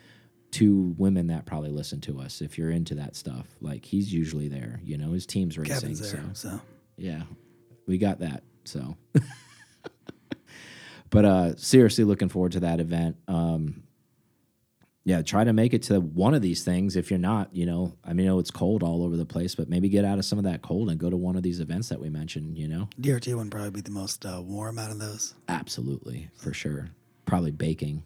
two 0.51 0.93
women 0.97 1.27
that 1.27 1.45
probably 1.45 1.71
listen 1.71 2.01
to 2.01 2.19
us, 2.19 2.41
if 2.41 2.57
you're 2.57 2.69
into 2.69 2.95
that 2.95 3.15
stuff, 3.15 3.47
like 3.61 3.85
he's 3.85 4.13
usually 4.13 4.47
there. 4.47 4.79
You 4.83 4.97
know, 4.97 5.13
his 5.13 5.25
team's 5.25 5.57
racing. 5.57 5.73
Kevin's 5.75 6.11
there. 6.11 6.21
So 6.33 6.49
So 6.49 6.61
yeah, 6.97 7.23
we 7.87 7.97
got 7.97 8.19
that. 8.19 8.43
So, 8.65 8.95
but 11.09 11.25
uh, 11.25 11.55
seriously, 11.55 12.03
looking 12.03 12.29
forward 12.29 12.51
to 12.53 12.59
that 12.61 12.79
event. 12.79 13.17
Um, 13.27 13.83
yeah, 15.03 15.23
try 15.23 15.43
to 15.43 15.51
make 15.51 15.73
it 15.73 15.81
to 15.83 15.99
one 15.99 16.35
of 16.35 16.43
these 16.43 16.63
things. 16.63 16.95
If 16.95 17.09
you're 17.09 17.17
not, 17.17 17.55
you 17.55 17.65
know, 17.65 17.97
I 18.03 18.13
mean, 18.13 18.27
I 18.27 18.29
know 18.29 18.39
it's 18.39 18.51
cold 18.51 18.83
all 18.83 19.03
over 19.03 19.17
the 19.17 19.25
place, 19.25 19.55
but 19.55 19.67
maybe 19.67 19.89
get 19.89 20.05
out 20.05 20.19
of 20.19 20.25
some 20.25 20.37
of 20.37 20.43
that 20.43 20.61
cold 20.61 20.91
and 20.91 20.99
go 20.99 21.09
to 21.09 21.17
one 21.17 21.35
of 21.35 21.41
these 21.41 21.59
events 21.59 21.89
that 21.89 21.99
we 21.99 22.09
mentioned. 22.09 22.55
You 22.57 22.67
know, 22.67 22.89
DRT 22.99 23.35
would 23.35 23.49
probably 23.49 23.71
be 23.71 23.81
the 23.81 23.89
most 23.89 24.25
uh, 24.25 24.41
warm 24.43 24.77
out 24.77 24.91
of 24.91 24.99
those. 24.99 25.33
absolutely 25.47 26.29
for 26.35 26.53
sure. 26.53 26.89
Probably 27.25 27.51
baking. 27.51 28.03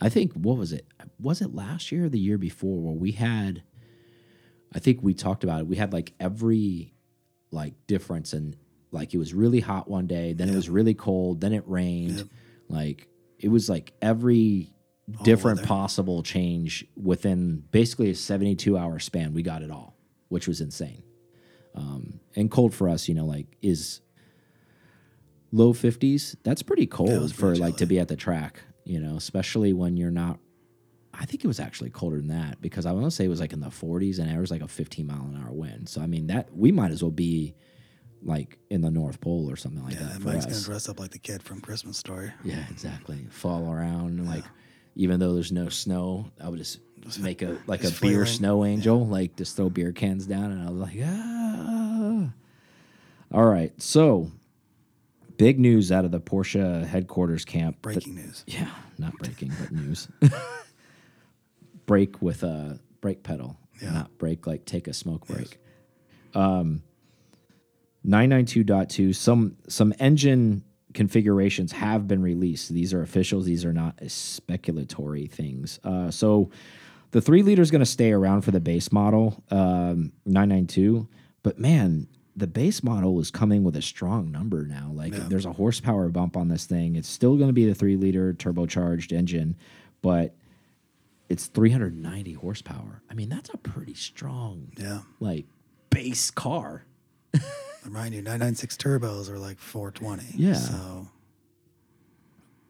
I 0.00 0.08
think 0.08 0.32
what 0.32 0.56
was 0.56 0.72
it? 0.72 0.86
Was 1.18 1.40
it 1.40 1.54
last 1.54 1.92
year 1.92 2.06
or 2.06 2.08
the 2.08 2.18
year 2.18 2.38
before 2.38 2.80
where 2.80 2.94
we 2.94 3.12
had? 3.12 3.62
I 4.74 4.78
think 4.78 5.00
we 5.02 5.14
talked 5.14 5.44
about 5.44 5.60
it. 5.60 5.66
We 5.66 5.76
had 5.76 5.92
like 5.92 6.14
every 6.18 6.94
like 7.50 7.74
difference 7.86 8.32
and 8.32 8.56
like 8.92 9.14
it 9.14 9.18
was 9.18 9.34
really 9.34 9.60
hot 9.60 9.88
one 9.88 10.06
day, 10.06 10.32
then 10.32 10.48
it 10.48 10.54
was 10.54 10.68
really 10.68 10.94
cold, 10.94 11.40
then 11.40 11.52
it 11.52 11.64
rained. 11.66 12.18
Yep. 12.18 12.26
Like 12.68 13.08
it 13.38 13.48
was 13.48 13.68
like 13.68 13.92
every 14.00 14.72
different 15.22 15.58
weather. 15.58 15.68
possible 15.68 16.22
change 16.22 16.86
within 16.96 17.64
basically 17.70 18.10
a 18.10 18.14
72 18.14 18.76
hour 18.76 18.98
span. 18.98 19.32
We 19.32 19.42
got 19.42 19.62
it 19.62 19.70
all, 19.70 19.96
which 20.28 20.48
was 20.48 20.60
insane. 20.60 21.02
Um, 21.74 22.20
and 22.34 22.50
cold 22.50 22.74
for 22.74 22.88
us, 22.88 23.08
you 23.08 23.14
know, 23.14 23.24
like 23.24 23.46
is 23.62 24.00
low 25.52 25.72
50s. 25.72 26.36
That's 26.42 26.62
pretty 26.62 26.86
cold 26.86 27.20
was 27.20 27.32
for 27.32 27.48
pretty 27.48 27.60
like 27.60 27.76
to 27.78 27.86
be 27.86 27.98
at 27.98 28.08
the 28.08 28.16
track, 28.16 28.62
you 28.90 28.98
know, 29.00 29.16
especially 29.16 29.72
when 29.72 29.96
you're 29.96 30.10
not. 30.10 30.38
I 31.14 31.24
think 31.24 31.44
it 31.44 31.48
was 31.48 31.60
actually 31.60 31.90
colder 31.90 32.16
than 32.16 32.28
that 32.28 32.60
because 32.60 32.86
I 32.86 32.92
want 32.92 33.04
to 33.04 33.10
say 33.10 33.24
it 33.24 33.28
was 33.28 33.40
like 33.40 33.52
in 33.52 33.60
the 33.60 33.68
40s 33.68 34.18
and 34.18 34.30
it 34.30 34.38
was 34.38 34.50
like 34.50 34.62
a 34.62 34.68
15 34.68 35.06
mile 35.06 35.22
an 35.22 35.40
hour 35.42 35.52
wind. 35.52 35.88
So 35.88 36.00
I 36.00 36.06
mean 36.06 36.28
that 36.28 36.48
we 36.56 36.72
might 36.72 36.90
as 36.92 37.02
well 37.02 37.10
be 37.10 37.54
like 38.22 38.58
in 38.70 38.80
the 38.80 38.90
North 38.90 39.20
Pole 39.20 39.50
or 39.50 39.56
something 39.56 39.84
like 39.84 39.94
Yeah, 39.94 40.04
that 40.04 40.22
for 40.22 40.28
Mike's 40.28 40.46
gonna 40.46 40.60
dress 40.60 40.88
up 40.88 40.98
like 41.00 41.10
the 41.10 41.18
kid 41.18 41.42
from 41.42 41.60
Christmas 41.60 41.98
Story. 41.98 42.32
Yeah, 42.44 42.64
exactly. 42.70 43.26
Fall 43.30 43.70
around 43.70 44.18
and 44.18 44.28
like 44.28 44.44
even 44.96 45.20
though 45.20 45.34
there's 45.34 45.52
no 45.52 45.68
snow, 45.68 46.30
I 46.42 46.48
would 46.48 46.58
just 46.58 46.80
make 47.20 47.42
a 47.42 47.58
like 47.66 47.80
a 47.80 47.90
Just 47.90 48.00
beer 48.00 48.24
snow 48.26 48.64
angel, 48.64 49.06
like 49.06 49.36
just 49.36 49.56
throw 49.56 49.68
beer 49.68 49.92
cans 49.92 50.26
down 50.26 50.52
and 50.52 50.62
I 50.66 50.70
was 50.70 50.80
like, 50.80 50.98
ah. 51.04 52.32
All 53.32 53.44
right. 53.46 53.72
So 53.80 54.30
big 55.40 55.58
news 55.58 55.90
out 55.90 56.04
of 56.04 56.10
the 56.10 56.20
Porsche 56.20 56.84
headquarters 56.86 57.44
camp. 57.46 57.76
that- 57.76 57.82
Breaking 57.82 58.14
news. 58.16 58.44
yeah, 58.46 58.68
not 58.98 59.16
breaking, 59.18 59.50
but 59.58 59.72
news. 59.72 60.06
brake 61.86 62.20
with 62.22 62.42
a 62.42 62.78
brake 63.00 63.22
pedal, 63.22 63.58
Yeah. 63.82 63.92
not 63.92 64.18
break 64.18 64.46
like 64.46 64.64
take 64.66 64.86
a 64.86 64.92
smoke 64.92 65.26
break. 65.26 65.58
Um, 66.34 66.82
992.2 68.06 69.14
some 69.14 69.56
some 69.68 69.92
engine 69.98 70.62
configurations 70.94 71.72
have 71.72 72.06
been 72.08 72.22
released. 72.22 72.68
These 72.70 72.92
are 72.92 73.02
officials. 73.02 73.46
These 73.46 73.64
are 73.64 73.72
not 73.72 73.96
speculatory 73.98 75.30
things. 75.30 75.78
Uh, 75.84 76.10
so 76.10 76.50
the 77.12 77.20
three 77.20 77.42
liter 77.42 77.62
is 77.62 77.70
going 77.70 77.80
to 77.80 77.86
stay 77.86 78.12
around 78.12 78.42
for 78.42 78.50
the 78.50 78.60
base 78.60 78.90
model 78.92 79.42
um, 79.50 80.12
992, 80.26 81.08
but 81.42 81.58
man, 81.58 82.08
the 82.36 82.46
base 82.46 82.82
model 82.82 83.18
is 83.20 83.30
coming 83.30 83.64
with 83.64 83.76
a 83.76 83.82
strong 83.82 84.30
number 84.30 84.64
now. 84.64 84.90
Like 84.94 85.12
Yeah. 85.12 85.26
there's 85.28 85.46
a 85.46 85.52
horsepower 85.52 86.08
bump 86.08 86.36
on 86.36 86.48
this 86.48 86.64
thing. 86.64 86.96
It's 86.96 87.08
still 87.08 87.36
going 87.36 87.48
to 87.48 87.52
be 87.54 87.66
the 87.66 87.74
three 87.74 87.96
liter 87.96 88.32
turbocharged 88.32 89.12
engine, 89.12 89.56
but 90.02 90.34
it's 91.28 91.46
390 91.46 92.32
horsepower. 92.34 93.02
I 93.10 93.14
mean, 93.14 93.28
that's 93.28 93.50
a 93.50 93.56
pretty 93.58 93.94
strong 93.94 94.72
Yeah. 94.78 95.00
like 95.20 95.46
base 95.90 96.30
car. 96.30 96.84
Remind 97.84 98.14
you, 98.14 98.22
996 98.22 98.76
turbos 98.76 99.28
are 99.28 99.38
like 99.38 99.58
420. 99.58 100.24
Yeah. 100.36 100.54
So 100.54 101.08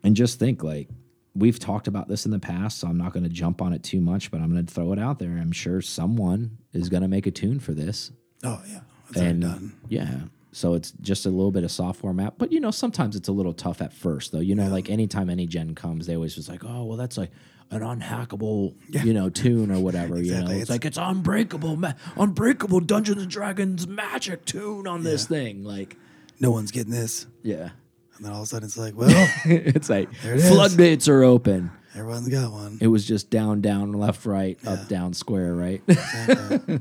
And 0.02 0.16
just 0.16 0.38
think 0.38 0.62
like 0.62 0.88
we've 1.34 1.58
talked 1.58 1.86
about 1.86 2.08
this 2.08 2.24
in 2.24 2.32
the 2.32 2.38
past, 2.38 2.78
so 2.78 2.88
I'm 2.88 2.96
not 2.98 3.12
going 3.12 3.22
to 3.24 3.28
jump 3.28 3.60
on 3.62 3.72
it 3.72 3.82
too 3.82 4.00
much, 4.00 4.30
but 4.30 4.40
I'm 4.40 4.50
going 4.52 4.64
to 4.66 4.72
throw 4.72 4.92
it 4.92 4.98
out 4.98 5.18
there. 5.18 5.36
I'm 5.38 5.52
sure 5.52 5.80
someone 5.80 6.58
is 6.72 6.88
going 6.88 7.02
to 7.02 7.08
make 7.08 7.26
a 7.26 7.30
tune 7.30 7.60
for 7.60 7.72
this. 7.72 8.10
oh 8.42 8.62
yeah, 8.68 8.80
and 9.16 9.42
done. 9.42 9.72
yeah, 9.88 10.20
so 10.52 10.74
it's 10.74 10.92
just 11.00 11.26
a 11.26 11.30
little 11.30 11.50
bit 11.52 11.64
of 11.64 11.70
software 11.70 12.12
map, 12.12 12.34
but 12.38 12.52
you 12.52 12.60
know 12.60 12.70
sometimes 12.70 13.16
it's 13.16 13.28
a 13.28 13.32
little 13.32 13.52
tough 13.54 13.80
at 13.82 13.92
first 13.92 14.32
though. 14.32 14.40
You 14.40 14.54
know, 14.54 14.68
like 14.68 14.90
anytime 14.90 15.30
any 15.30 15.46
gen 15.46 15.74
comes, 15.74 16.06
they 16.06 16.14
always 16.14 16.34
just 16.34 16.48
like, 16.48 16.64
oh 16.64 16.84
well, 16.84 16.96
that's 16.96 17.16
like 17.16 17.30
an 17.72 17.82
unhackable, 17.82 18.74
you 19.04 19.14
know, 19.14 19.30
tune 19.30 19.70
or 19.70 19.78
whatever. 19.82 20.20
You 20.20 20.32
know, 20.32 20.40
it's, 20.46 20.50
It's- 20.50 20.70
like 20.70 20.84
it's 20.84 20.98
unbreakable, 20.98 21.80
unbreakable 22.16 22.80
Dungeons 22.80 23.22
and 23.22 23.30
Dragons 23.30 23.86
magic 23.86 24.44
tune 24.44 24.86
on 24.88 25.04
this 25.04 25.26
thing. 25.26 25.62
Like, 25.62 25.96
No 26.40 26.50
one's 26.50 26.72
getting 26.72 26.90
this. 26.92 27.26
yeah, 27.44 27.68
And 28.16 28.24
then 28.26 28.32
all 28.32 28.38
of 28.38 28.44
a 28.44 28.46
sudden 28.46 28.66
it's 28.66 28.76
like, 28.76 28.96
well, 28.96 29.08
it's 29.44 29.88
like 29.88 30.08
it 30.24 30.40
floodgates 30.48 31.06
are 31.08 31.22
open. 31.22 31.70
Everyone's 31.94 32.28
got 32.28 32.50
one. 32.50 32.78
It 32.80 32.86
was 32.88 33.04
just 33.06 33.30
down, 33.30 33.60
down, 33.60 33.92
left, 33.92 34.26
right, 34.26 34.58
Yeah. 34.64 34.70
up, 34.72 34.88
down, 34.88 35.12
square, 35.14 35.54
right? 35.54 35.80
Exactly. 35.86 36.80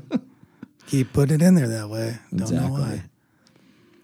Keep 0.90 1.12
putting 1.12 1.36
it 1.36 1.42
in 1.42 1.54
there 1.54 1.68
that 1.68 1.88
way. 1.88 2.18
Don't 2.30 2.38
know 2.40 2.44
Exactly. 2.44 2.70
why. 2.80 3.02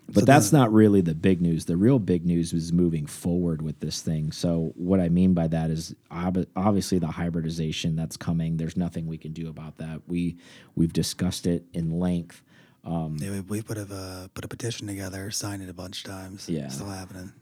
But 0.09 0.21
So 0.21 0.25
that's 0.27 0.51
then- 0.51 0.61
not 0.61 0.73
really 0.73 1.01
the 1.01 1.17
big 1.17 1.41
news. 1.43 1.65
The 1.65 1.77
real 1.77 1.99
big 1.99 2.25
news 2.25 2.53
is 2.53 2.73
moving 2.73 3.07
forward 3.07 3.61
with 3.61 3.81
this 3.81 4.01
thing. 4.01 4.31
So 4.31 4.73
what 4.77 5.01
I 5.01 5.09
mean 5.09 5.35
by 5.35 5.49
that 5.49 5.69
is 5.71 5.97
ob- 6.13 6.47
obviously 6.55 6.99
the 7.01 7.09
hybridization 7.09 7.97
that's 7.97 8.17
coming. 8.17 8.57
There's 8.57 8.77
nothing 8.77 9.09
we 9.09 9.19
can 9.19 9.33
do 9.33 9.49
about 9.49 9.79
that. 9.79 10.03
We 10.07 10.37
we've 10.77 10.93
discussed 10.93 11.47
it 11.47 11.65
in 11.73 11.99
length. 11.99 12.43
Um, 12.85 13.17
Yeah, 13.21 13.33
we, 13.33 13.41
we 13.41 13.63
put 13.63 13.79
a 13.79 13.83
uh, 13.93 14.29
put 14.33 14.45
a 14.45 14.49
petition 14.49 14.87
together, 14.87 15.33
signed 15.33 15.61
it 15.63 15.69
a 15.69 15.75
bunch 15.75 16.05
of 16.05 16.11
times. 16.13 16.49
Yeah. 16.49 16.69
still 16.69 16.87
happening. 16.89 17.33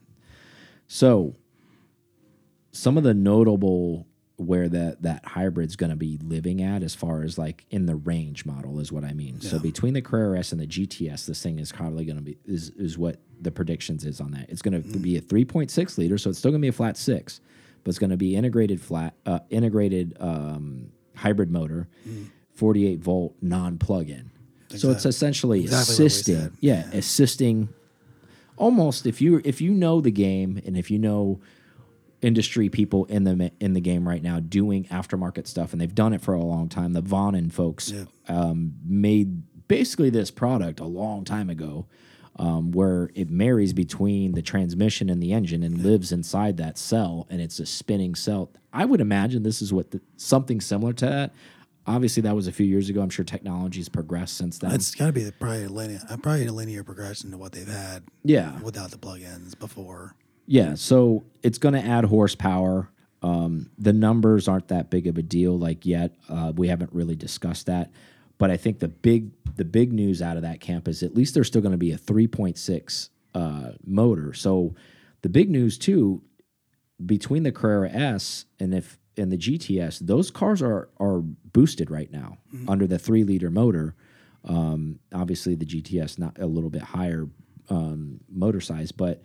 So 0.88 1.34
some 2.72 2.96
of 2.96 3.04
the 3.04 3.12
notable 3.14 4.06
where 4.36 4.68
that 4.68 5.02
that 5.02 5.24
hybrid's 5.24 5.76
going 5.76 5.90
to 5.90 5.96
be 5.96 6.18
living 6.22 6.60
at 6.60 6.82
as 6.82 6.94
far 6.94 7.22
as 7.22 7.38
like 7.38 7.64
in 7.70 7.86
the 7.86 7.94
range 7.94 8.44
model 8.44 8.80
is 8.80 8.90
what 8.90 9.04
I 9.04 9.12
mean. 9.12 9.40
So 9.40 9.58
between 9.58 9.94
the 9.94 10.02
Carrera 10.02 10.40
S 10.40 10.50
and 10.52 10.60
the 10.60 10.66
GTS, 10.66 11.26
this 11.26 11.42
thing 11.42 11.58
is 11.58 11.70
probably 11.70 12.04
going 12.04 12.16
to 12.16 12.22
be 12.22 12.36
is 12.44 12.70
is 12.70 12.98
what 12.98 13.20
the 13.40 13.52
predictions 13.52 14.04
is 14.04 14.20
on 14.20 14.32
that. 14.32 14.50
It's 14.50 14.62
going 14.62 14.82
to 14.82 14.98
be 14.98 15.16
a 15.16 15.20
3.6 15.20 15.98
liter, 15.98 16.18
so 16.18 16.30
it's 16.30 16.38
still 16.38 16.50
going 16.50 16.60
to 16.60 16.64
be 16.64 16.68
a 16.68 16.72
flat 16.72 16.96
six, 16.96 17.40
but 17.82 17.90
it's 17.90 17.98
going 17.98 18.10
to 18.10 18.16
be 18.16 18.34
integrated 18.34 18.80
flat 18.80 19.14
uh, 19.24 19.40
integrated 19.50 20.16
um, 20.18 20.90
hybrid 21.14 21.50
motor, 21.50 21.88
48 22.54 23.00
volt 23.00 23.36
non 23.40 23.78
plug 23.78 24.10
in. 24.10 24.30
So 24.70 24.90
it's 24.90 25.06
essentially 25.06 25.62
exactly 25.62 25.92
assisting, 25.92 26.36
said. 26.36 26.52
yeah, 26.58 26.86
assisting 26.92 27.68
almost 28.56 29.06
if 29.06 29.20
you 29.20 29.40
if 29.44 29.60
you 29.60 29.72
know 29.72 30.00
the 30.00 30.10
game 30.10 30.60
and 30.64 30.76
if 30.76 30.90
you 30.90 30.98
know 30.98 31.40
industry 32.24 32.68
people 32.70 33.04
in 33.06 33.24
the 33.24 33.52
in 33.60 33.74
the 33.74 33.80
game 33.80 34.08
right 34.08 34.22
now 34.22 34.40
doing 34.40 34.84
aftermarket 34.86 35.46
stuff 35.46 35.72
and 35.72 35.80
they've 35.80 35.94
done 35.94 36.14
it 36.14 36.22
for 36.22 36.32
a 36.34 36.42
long 36.42 36.68
time. 36.68 36.94
The 36.94 37.02
Vonnen 37.02 37.52
folks 37.52 37.90
Yeah. 37.90 38.04
um, 38.28 38.74
made 38.84 39.42
basically 39.68 40.10
this 40.10 40.30
product 40.30 40.80
a 40.80 40.84
long 40.86 41.24
time 41.24 41.50
ago 41.50 41.86
um, 42.36 42.72
where 42.72 43.10
it 43.14 43.30
marries 43.30 43.72
between 43.72 44.32
the 44.32 44.42
transmission 44.42 45.10
and 45.10 45.22
the 45.22 45.32
engine 45.32 45.62
and 45.62 45.82
lives 45.82 46.12
inside 46.12 46.56
that 46.56 46.78
cell 46.78 47.26
and 47.28 47.40
it's 47.42 47.60
a 47.60 47.66
spinning 47.66 48.14
cell. 48.14 48.50
I 48.72 48.86
would 48.86 49.00
imagine 49.02 49.42
this 49.42 49.60
is 49.60 49.72
what 49.72 49.90
the, 49.90 50.00
something 50.16 50.60
similar 50.60 50.94
to 50.94 51.06
that. 51.06 51.34
Obviously 51.86 52.22
that 52.22 52.34
was 52.34 52.46
a 52.46 52.52
few 52.52 52.64
years 52.64 52.88
ago. 52.88 53.02
I'm 53.02 53.10
sure 53.10 53.26
technology's 53.26 53.90
progressed 53.90 54.38
since 54.38 54.58
then. 54.58 54.72
It's 54.72 54.94
got 54.94 55.06
to 55.06 55.12
be 55.12 55.30
probably 55.38 55.64
a 55.64 55.68
linear, 55.68 56.00
probably 56.22 56.46
a 56.46 56.52
linear 56.52 56.82
progression 56.82 57.30
to 57.32 57.36
what 57.36 57.52
they've 57.52 57.68
had 57.68 58.02
yeah. 58.22 58.58
without 58.60 58.90
the 58.90 58.96
plugins 58.96 59.58
before. 59.58 60.16
Yeah, 60.46 60.74
so 60.74 61.24
it's 61.42 61.58
going 61.58 61.74
to 61.74 61.80
add 61.80 62.04
horsepower. 62.04 62.90
Um, 63.22 63.70
the 63.78 63.92
numbers 63.92 64.48
aren't 64.48 64.68
that 64.68 64.90
big 64.90 65.06
of 65.06 65.16
a 65.16 65.22
deal 65.22 65.58
like 65.58 65.86
yet. 65.86 66.14
Uh, 66.28 66.52
we 66.54 66.68
haven't 66.68 66.92
really 66.92 67.16
discussed 67.16 67.66
that, 67.66 67.90
but 68.36 68.50
I 68.50 68.56
think 68.56 68.80
the 68.80 68.88
big 68.88 69.30
the 69.56 69.64
big 69.64 69.92
news 69.92 70.20
out 70.20 70.36
of 70.36 70.42
that 70.42 70.60
camp 70.60 70.88
is 70.88 71.02
at 71.02 71.14
least 71.14 71.34
there's 71.34 71.46
still 71.46 71.62
going 71.62 71.72
to 71.72 71.78
be 71.78 71.92
a 71.92 71.96
3.6 71.96 73.08
uh, 73.34 73.70
motor. 73.86 74.32
So 74.32 74.74
the 75.22 75.28
big 75.28 75.48
news 75.48 75.78
too 75.78 76.22
between 77.04 77.44
the 77.44 77.52
Carrera 77.52 77.90
S 77.90 78.44
and 78.60 78.74
if 78.74 78.98
and 79.16 79.30
the 79.30 79.38
GTS, 79.38 80.00
those 80.00 80.30
cars 80.30 80.60
are 80.60 80.88
are 80.98 81.20
boosted 81.20 81.90
right 81.90 82.10
now 82.12 82.38
under 82.68 82.86
the 82.86 82.98
three 82.98 83.24
liter 83.24 83.50
motor. 83.50 83.94
Um, 84.44 84.98
obviously, 85.14 85.54
the 85.54 85.64
GTS 85.64 86.18
not 86.18 86.38
a 86.38 86.46
little 86.46 86.70
bit 86.70 86.82
higher 86.82 87.26
um, 87.70 88.20
motor 88.28 88.60
size, 88.60 88.92
but 88.92 89.22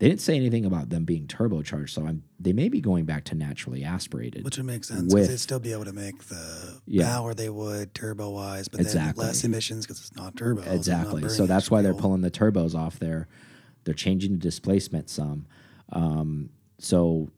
they 0.00 0.08
didn't 0.08 0.20
say 0.20 0.34
anything 0.36 0.64
about 0.64 0.90
them 0.90 1.04
being 1.04 1.26
turbocharged. 1.26 1.90
So 1.90 2.04
I'm, 2.06 2.24
they 2.40 2.52
may 2.52 2.68
be 2.68 2.80
going 2.80 3.04
back 3.04 3.24
to 3.26 3.34
naturally 3.36 3.84
aspirated. 3.84 4.44
Which 4.44 4.56
would 4.56 4.66
make 4.66 4.84
sense 4.84 5.14
With- 5.14 5.28
they'd 5.28 5.38
still 5.38 5.60
be 5.60 5.72
able 5.72 5.84
to 5.84 5.92
make 5.92 6.24
the 6.24 6.80
Yeah. 6.86 7.04
power 7.12 7.32
they 7.32 7.48
would 7.48 7.94
turbo 7.94 8.30
wise, 8.30 8.66
but 8.68 8.80
Exactly. 8.80 9.22
then 9.22 9.28
less 9.28 9.44
emissions 9.44 9.86
because 9.86 10.00
it's 10.00 10.14
not 10.16 10.36
turbo. 10.36 10.62
so 10.62 10.66
not 10.68 10.74
exactly. 10.76 11.28
So 11.28 11.46
that's 11.46 11.70
why 11.70 11.80
they're 11.82 11.94
pulling 11.94 12.22
the 12.22 12.30
turbos 12.30 12.74
off 12.74 12.98
there. 12.98 13.28
They're 13.84 13.94
changing 13.94 14.32
the 14.32 14.38
displacement 14.38 15.08
some. 15.10 15.46
Um, 15.92 16.50
so 16.78 17.30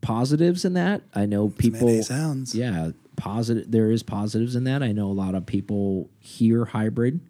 positives 0.00 0.64
in 0.64 0.74
that, 0.74 1.02
I 1.14 1.26
know 1.26 1.48
people. 1.48 2.02
Sounds. 2.02 2.54
Yeah, 2.54 2.90
positive. 3.16 3.70
There 3.70 3.90
is 3.90 4.02
positives 4.02 4.56
in 4.56 4.64
that. 4.64 4.82
I 4.82 4.92
know 4.92 5.06
a 5.10 5.12
lot 5.12 5.34
of 5.34 5.46
people 5.46 6.10
hear 6.18 6.64
hybrid 6.66 7.20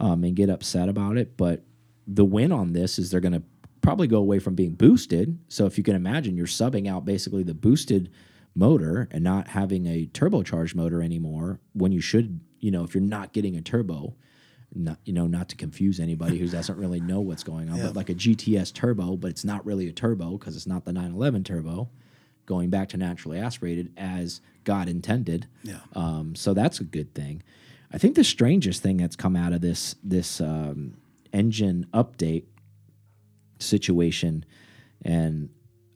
um, 0.00 0.24
and 0.24 0.34
get 0.36 0.50
upset 0.50 0.88
about 0.88 1.16
it, 1.16 1.36
but 1.36 1.62
the 2.06 2.24
win 2.24 2.52
on 2.52 2.72
this 2.72 2.98
is 2.98 3.10
they're 3.10 3.20
going 3.20 3.32
to 3.32 3.42
probably 3.86 4.06
go 4.06 4.18
away 4.18 4.38
from 4.38 4.54
being 4.54 4.72
boosted. 4.74 5.38
So 5.48 5.66
if 5.66 5.78
you 5.78 5.84
can 5.84 5.94
imagine, 5.94 6.36
you're 6.36 6.46
subbing 6.46 6.88
out 6.88 7.04
basically 7.04 7.42
the 7.42 7.54
boosted 7.54 8.10
motor 8.54 9.08
and 9.10 9.22
not 9.22 9.48
having 9.48 9.86
a 9.86 10.06
turbocharged 10.06 10.74
motor 10.74 11.02
anymore 11.02 11.60
when 11.72 11.92
you 11.92 12.00
should, 12.00 12.40
you 12.58 12.70
know, 12.70 12.84
if 12.84 12.94
you're 12.94 13.02
not 13.02 13.32
getting 13.32 13.56
a 13.56 13.62
turbo. 13.62 14.14
Not 14.74 14.98
you 15.04 15.12
know, 15.12 15.28
not 15.28 15.48
to 15.50 15.56
confuse 15.56 16.00
anybody 16.00 16.38
who 16.38 16.48
doesn't 16.48 16.76
really 16.76 17.00
know 17.00 17.20
what's 17.20 17.44
going 17.44 17.70
on, 17.70 17.76
Yeah. 17.76 17.84
but 17.86 17.96
like 17.96 18.10
a 18.10 18.14
GTS 18.14 18.74
turbo, 18.74 19.16
but 19.16 19.30
it's 19.30 19.44
not 19.44 19.64
really 19.64 19.88
a 19.88 19.92
turbo 19.92 20.36
because 20.36 20.56
it's 20.56 20.66
not 20.66 20.84
the 20.84 20.92
911 20.92 21.44
turbo 21.44 21.88
going 22.46 22.68
back 22.68 22.88
to 22.90 22.96
naturally 22.96 23.38
aspirated 23.38 23.92
as 23.96 24.40
God 24.64 24.88
intended. 24.88 25.46
Yeah. 25.62 25.78
Um, 25.94 26.34
so 26.34 26.52
that's 26.52 26.80
a 26.80 26.84
good 26.84 27.14
thing. 27.14 27.42
I 27.92 27.98
think 27.98 28.16
the 28.16 28.24
strangest 28.24 28.82
thing 28.82 28.96
that's 28.98 29.16
come 29.16 29.36
out 29.36 29.52
of 29.52 29.60
this 29.60 29.94
this 30.02 30.40
um, 30.40 30.94
engine 31.32 31.86
update 31.94 32.44
situation, 33.58 34.44
and 35.02 35.50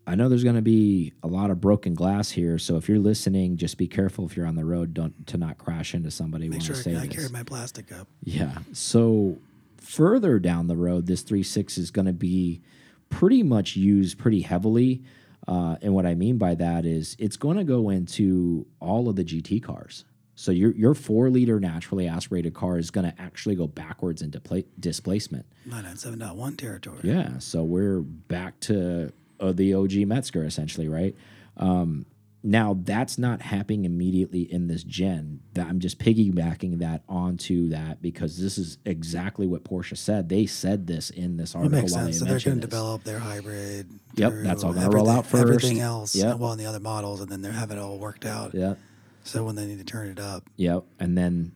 I 0.07 0.17
know 0.17 0.29
there's 0.29 0.43
going 0.45 0.57
to 0.57 0.63
be 0.63 1.13
a 1.23 1.29
lot 1.29 1.51
of 1.51 1.61
broken 1.61 1.95
glass 1.95 2.31
here. 2.31 2.59
So 2.59 2.77
if 2.77 2.89
you're 2.89 2.99
listening, 2.99 3.57
just 3.57 3.79
be 3.79 3.87
careful 3.87 4.27
if 4.27 4.37
you're 4.37 4.47
on 4.47 4.57
the 4.57 4.65
road, 4.65 4.93
don't 4.93 5.27
to 5.29 5.37
not 5.37 5.57
crash 5.59 5.95
into 5.95 6.11
somebody. 6.11 6.49
Make 6.49 6.63
sure 6.63 6.75
I 6.75 6.79
say 6.81 6.97
I 6.97 7.07
carry 7.07 7.29
my 7.29 7.45
plastic 7.45 7.93
up. 7.93 8.09
Yeah. 8.25 8.59
So 8.73 9.39
further 9.77 10.39
down 10.39 10.67
the 10.67 10.77
road, 10.77 11.07
this 11.07 11.23
3.6 11.23 11.79
is 11.79 11.91
going 11.91 12.07
to 12.07 12.13
be 12.13 12.61
pretty 13.09 13.43
much 13.43 13.77
used 13.77 14.19
pretty 14.19 14.41
heavily. 14.41 15.03
Uh, 15.47 15.77
and 15.83 15.95
what 15.95 16.07
I 16.07 16.15
mean 16.15 16.39
by 16.39 16.55
that 16.57 16.85
is 16.85 17.17
it's 17.19 17.37
going 17.37 17.57
to 17.57 17.65
go 17.65 17.91
into 17.91 18.67
all 18.81 19.09
of 19.09 19.17
the 19.17 19.25
GT 19.25 19.63
cars. 19.63 20.05
So 20.41 20.53
your 20.53 20.71
your 20.75 20.95
four 20.95 21.29
liter 21.29 21.61
naturally 21.61 22.09
aspirated 22.09 22.55
car 22.55 22.79
is 22.79 22.91
going 22.91 23.05
to 23.05 23.21
actually 23.21 23.57
go 23.57 23.67
backwards 23.67 24.23
into 24.23 24.41
pla 24.41 24.61
displacement. 24.79 25.45
997.1 25.69 26.57
territory. 26.57 27.01
Yeah. 27.03 27.39
So 27.41 27.63
we're 27.63 28.01
back 28.01 28.59
to 28.61 29.13
uh, 29.39 29.53
the 29.53 29.75
OG 29.75 29.91
Mezger 30.09 30.47
essentially, 30.47 30.89
right? 30.89 31.15
Um, 31.59 32.07
now 32.43 32.75
that's 32.85 33.19
not 33.19 33.43
happening 33.43 33.85
immediately 33.85 34.51
in 34.51 34.67
this 34.67 34.83
gen. 34.83 35.41
That 35.53 35.67
I'm 35.67 35.79
just 35.79 35.99
piggybacking 35.99 36.79
that 36.79 37.03
onto 37.07 37.69
that 37.69 38.01
because 38.01 38.41
this 38.41 38.57
is 38.57 38.79
exactly 38.87 39.47
what 39.47 39.63
Porsche 39.63 39.99
said. 39.99 40.31
They 40.31 40.47
said 40.47 40.87
this 40.87 41.11
in 41.11 41.37
this 41.37 41.51
It 41.55 41.59
article 41.59 41.81
makes 41.81 41.93
while 41.93 42.05
sense. 42.07 42.19
So 42.19 42.25
they're 42.25 42.41
going 42.41 42.63
to 42.63 42.67
develop 42.67 43.05
their 43.05 43.19
hybrid. 43.19 43.91
Yep, 44.15 44.33
that's 44.37 44.65
all 44.65 44.73
gonna 44.73 44.89
roll 44.89 45.11
out 45.11 45.27
everything- 45.27 45.41
Everything 45.43 45.81
else, 45.81 46.17
Yep. 46.17 46.39
well, 46.39 46.53
in 46.53 46.59
the 46.59 46.65
other 46.67 46.81
models, 46.81 47.21
and 47.21 47.31
then 47.31 47.43
they 47.43 47.53
have 47.53 47.71
it 47.71 47.77
all 47.79 47.99
worked 47.99 48.25
out. 48.25 48.55
Yeah. 48.55 48.77
So 49.25 49.45
when 49.45 49.55
they 49.55 49.67
need 49.67 49.79
to 49.79 49.85
turn 49.85 50.09
it 50.09 50.19
up, 50.19 50.49
Yep. 50.57 50.85
And 50.99 51.17
then 51.17 51.53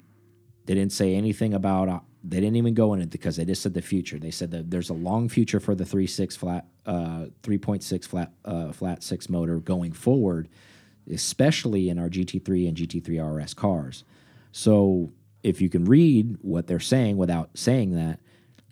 they 0.66 0.74
didn't 0.74 0.92
say 0.92 1.14
anything 1.14 1.54
about. 1.54 1.88
Uh, 1.88 2.00
they 2.22 2.40
didn't 2.40 2.56
even 2.56 2.74
go 2.74 2.94
in 2.94 3.02
it 3.02 3.10
because 3.10 3.36
they 3.36 3.44
just 3.44 3.62
said 3.62 3.74
the 3.74 3.82
future. 3.82 4.18
They 4.18 4.30
said 4.30 4.50
that 4.52 4.70
there's 4.70 4.90
a 4.90 4.94
long 4.94 5.28
future 5.28 5.60
for 5.60 5.74
the 5.74 5.84
three 5.84 6.06
six 6.06 6.36
flat, 6.36 6.66
uh, 6.86 7.26
three 7.42 7.58
point 7.58 7.82
six 7.82 8.06
flat, 8.06 8.32
uh, 8.44 8.72
flat 8.72 9.02
six 9.02 9.28
motor 9.28 9.58
going 9.58 9.92
forward, 9.92 10.48
especially 11.10 11.88
in 11.88 11.98
our 11.98 12.08
GT3 12.08 12.68
and 12.68 12.76
GT3 12.76 13.42
RS 13.44 13.54
cars. 13.54 14.04
So 14.52 15.12
if 15.42 15.60
you 15.60 15.68
can 15.68 15.84
read 15.84 16.38
what 16.40 16.66
they're 16.66 16.80
saying 16.80 17.16
without 17.16 17.50
saying 17.54 17.94
that, 17.96 18.20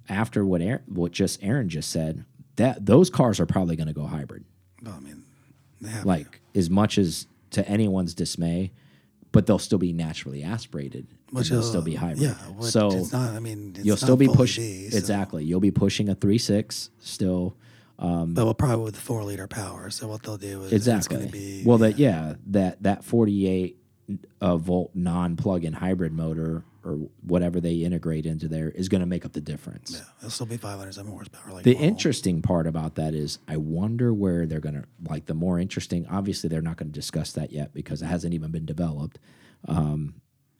after 0.09 0.45
what 0.45 0.61
Aaron, 0.63 0.83
what 0.87 1.13
just 1.13 1.43
Aaron 1.43 1.69
just 1.69 1.91
said, 1.91 2.25
that 2.57 2.87
those 2.87 3.11
cars 3.11 3.39
are 3.41 3.47
probably 3.47 3.77
going 3.77 3.87
to 3.87 3.93
go 3.93 4.07
hybrid 4.07 4.45
well, 4.83 4.95
I 4.97 5.01
mean, 5.01 5.25
like 6.05 6.41
as 6.55 6.71
much 6.71 6.99
as 6.99 7.27
to 7.51 7.67
anyone's 7.69 8.15
dismay, 8.15 8.73
but 9.33 9.47
they'll 9.47 9.59
still 9.59 9.79
be 9.79 9.93
naturally 9.93 10.43
aspirated. 10.43 11.07
Which 11.31 11.49
they'll 11.49 11.63
still 11.63 11.83
be 11.83 11.95
hybrid. 11.95 12.21
Yeah, 12.21 12.61
so 12.61 12.93
it's 12.93 13.13
not. 13.13 13.35
I 13.35 13.41
mean, 13.41 13.73
it's 13.75 13.85
you'll 13.85 13.95
not 13.95 14.01
still 14.01 14.17
be 14.17 14.29
pushing 14.29 14.91
so- 14.91 14.99
exactly. 14.99 15.45
You'll 15.45 15.61
be 15.61 15.71
pushing 15.71 16.09
a 16.09 16.15
three 16.15 16.39
six 16.39 16.91
still. 17.01 17.57
Um, 17.99 18.35
But 18.35 18.45
well, 18.45 18.55
probably 18.55 18.85
with 18.85 18.97
four 18.97 19.23
liter 19.25 19.47
power. 19.47 19.89
So 19.91 20.09
what 20.09 20.23
they'll 20.23 20.37
do 20.37 20.63
is 20.65 20.73
Exactly. 20.73 20.99
It's 20.99 21.09
going 21.09 21.27
to 21.27 21.33
be 21.33 21.63
well, 21.65 21.79
that 21.79 21.99
yeah, 21.99 22.35
that 22.49 22.83
that 22.83 23.05
forty 23.05 23.47
eight 23.47 23.79
uh, 24.41 24.57
volt 24.57 24.91
non 24.95 25.37
plug 25.37 25.65
in 25.65 25.73
hybrid 25.75 26.13
motor 26.13 26.65
or 26.85 26.95
whatever 27.25 27.61
they 27.61 27.75
integrate 27.77 28.27
into 28.27 28.49
there 28.49 28.69
is 28.71 28.89
going 28.89 29.01
to 29.03 29.07
make 29.07 29.25
up 29.25 29.33
the 29.33 29.41
difference. 29.41 29.93
Yeah, 29.95 30.01
it'll 30.19 30.31
still 30.31 30.47
be 30.47 30.57
500 30.57 30.93
some 30.93 31.07
horsepower. 31.07 31.53
Like 31.53 31.63
The 31.65 31.75
normal. 31.75 31.89
interesting 31.89 32.43
part 32.43 32.67
about 32.67 32.97
that 32.97 33.15
is 33.15 33.39
I 33.47 33.57
wonder 33.57 34.13
where 34.13 34.47
they're 34.47 34.59
going 34.61 34.75
to 34.75 34.85
like 35.09 35.27
the 35.27 35.35
more 35.35 35.61
interesting 35.61 36.07
obviously 36.11 36.49
they're 36.49 36.61
not 36.61 36.77
going 36.79 36.89
to 36.91 36.93
discuss 36.95 37.33
that 37.33 37.53
yet 37.53 37.73
because 37.73 38.03
it 38.03 38.07
hasn't 38.07 38.35
even 38.35 38.51
been 38.51 38.67
developed. 38.67 39.19
Um, 39.69 40.15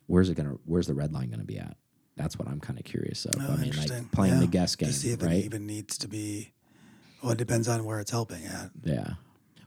where's 0.07 0.29
it 0.31 0.35
going 0.37 0.49
to 0.49 0.61
where's 0.65 0.87
the 0.87 0.95
red 0.95 1.13
line 1.13 1.29
going 1.29 1.41
to 1.41 1.45
be 1.47 1.59
at? 1.59 1.77
That's 2.17 2.39
what 2.39 2.47
I'm 2.47 2.61
kind 2.61 2.79
of 2.79 2.85
curious 2.85 3.25
of. 3.25 3.35
Oh, 3.41 3.55
I 3.55 3.57
mean 3.57 3.75
like 3.77 4.13
playing 4.13 4.35
Yeah, 4.35 4.41
the 4.41 4.47
guess 4.47 4.77
game, 4.77 4.91
to 4.91 4.95
see 4.95 5.11
if 5.11 5.23
right? 5.23 5.33
it 5.33 5.45
even 5.45 5.67
needs 5.67 5.99
to 5.99 6.09
be. 6.09 6.53
Well, 7.23 7.33
it 7.33 7.39
depends 7.39 7.69
on 7.69 7.85
where 7.85 7.99
it's 8.01 8.11
helping 8.11 8.45
at. 8.45 8.71
yeah. 8.85 9.15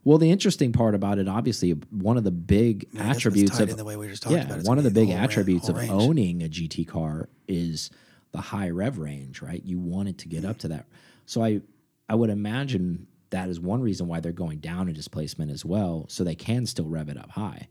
Well, 0.06 0.20
the 0.20 0.30
interesting 0.30 0.72
part 0.72 0.94
about 0.94 1.18
it, 1.18 1.28
obviously, 1.28 1.72
one 1.72 2.16
of 2.16 2.24
the 2.24 2.32
big 2.32 2.88
attributes 2.98 3.60
of 3.60 3.70
in 3.70 3.76
the 3.76 3.84
way 3.84 3.98
we 3.98 4.08
just 4.08 4.22
talked 4.22 4.36
yeah, 4.36 4.46
about. 4.46 4.60
It's 4.60 4.68
one 4.68 4.78
of 4.78 4.84
the 4.84 4.92
big 4.92 5.10
attributes 5.10 5.66
whole 5.66 5.76
of 5.76 5.82
range. 5.82 5.92
owning 5.92 6.44
a 6.44 6.48
GT 6.48 6.88
car 6.88 7.28
is 7.48 7.90
the 8.32 8.40
high 8.40 8.70
rev 8.70 9.00
range, 9.00 9.42
right? 9.42 9.64
You 9.66 9.80
want 9.80 10.08
it 10.08 10.20
to 10.20 10.28
get 10.28 10.46
up 10.46 10.60
to 10.60 10.68
that. 10.70 10.86
So 11.26 11.44
I 11.44 11.62
I 12.08 12.14
would 12.14 12.30
imagine 12.30 13.08
that 13.32 13.50
is 13.50 13.60
one 13.60 13.82
reason 13.82 14.08
why 14.08 14.20
they're 14.20 14.32
going 14.32 14.60
down 14.60 14.88
in 14.88 14.94
displacement 14.94 15.50
as 15.50 15.66
well, 15.66 16.06
so 16.08 16.24
they 16.24 16.36
can 16.36 16.68
still 16.68 16.88
rev 16.88 17.10
it 17.10 17.18
up 17.18 17.32
high. 17.32 17.68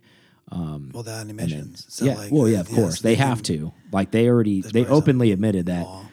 Um, 0.50 0.90
well, 0.92 1.04
that 1.04 1.28
emissions. 1.28 1.86
so 1.88 2.04
yeah, 2.04 2.16
like, 2.16 2.32
well, 2.32 2.42
uh, 2.42 2.46
yeah, 2.46 2.60
of 2.60 2.68
yes, 2.68 2.76
course 2.76 3.00
they 3.00 3.14
have 3.14 3.44
to. 3.44 3.72
Like 3.92 4.10
they 4.10 4.28
already 4.28 4.60
they 4.60 4.84
openly 4.86 5.30
admitted 5.30 5.66
that 5.66 5.84
law. 5.84 6.04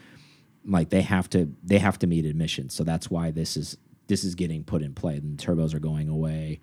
like 0.66 0.90
they 0.90 1.02
have 1.02 1.32
to 1.32 1.52
they 1.64 1.80
have 1.80 1.98
to 2.00 2.08
meet 2.08 2.26
emissions. 2.28 2.76
So 2.76 2.84
that's 2.84 3.10
why 3.10 3.32
this 3.32 3.58
is 3.58 3.78
this 4.12 4.26
is 4.26 4.36
getting 4.36 4.62
put 4.66 4.82
in 4.82 4.94
play. 4.94 5.16
And 5.16 5.38
turbos 5.38 5.74
are 5.74 5.80
going 5.80 6.10
away. 6.10 6.60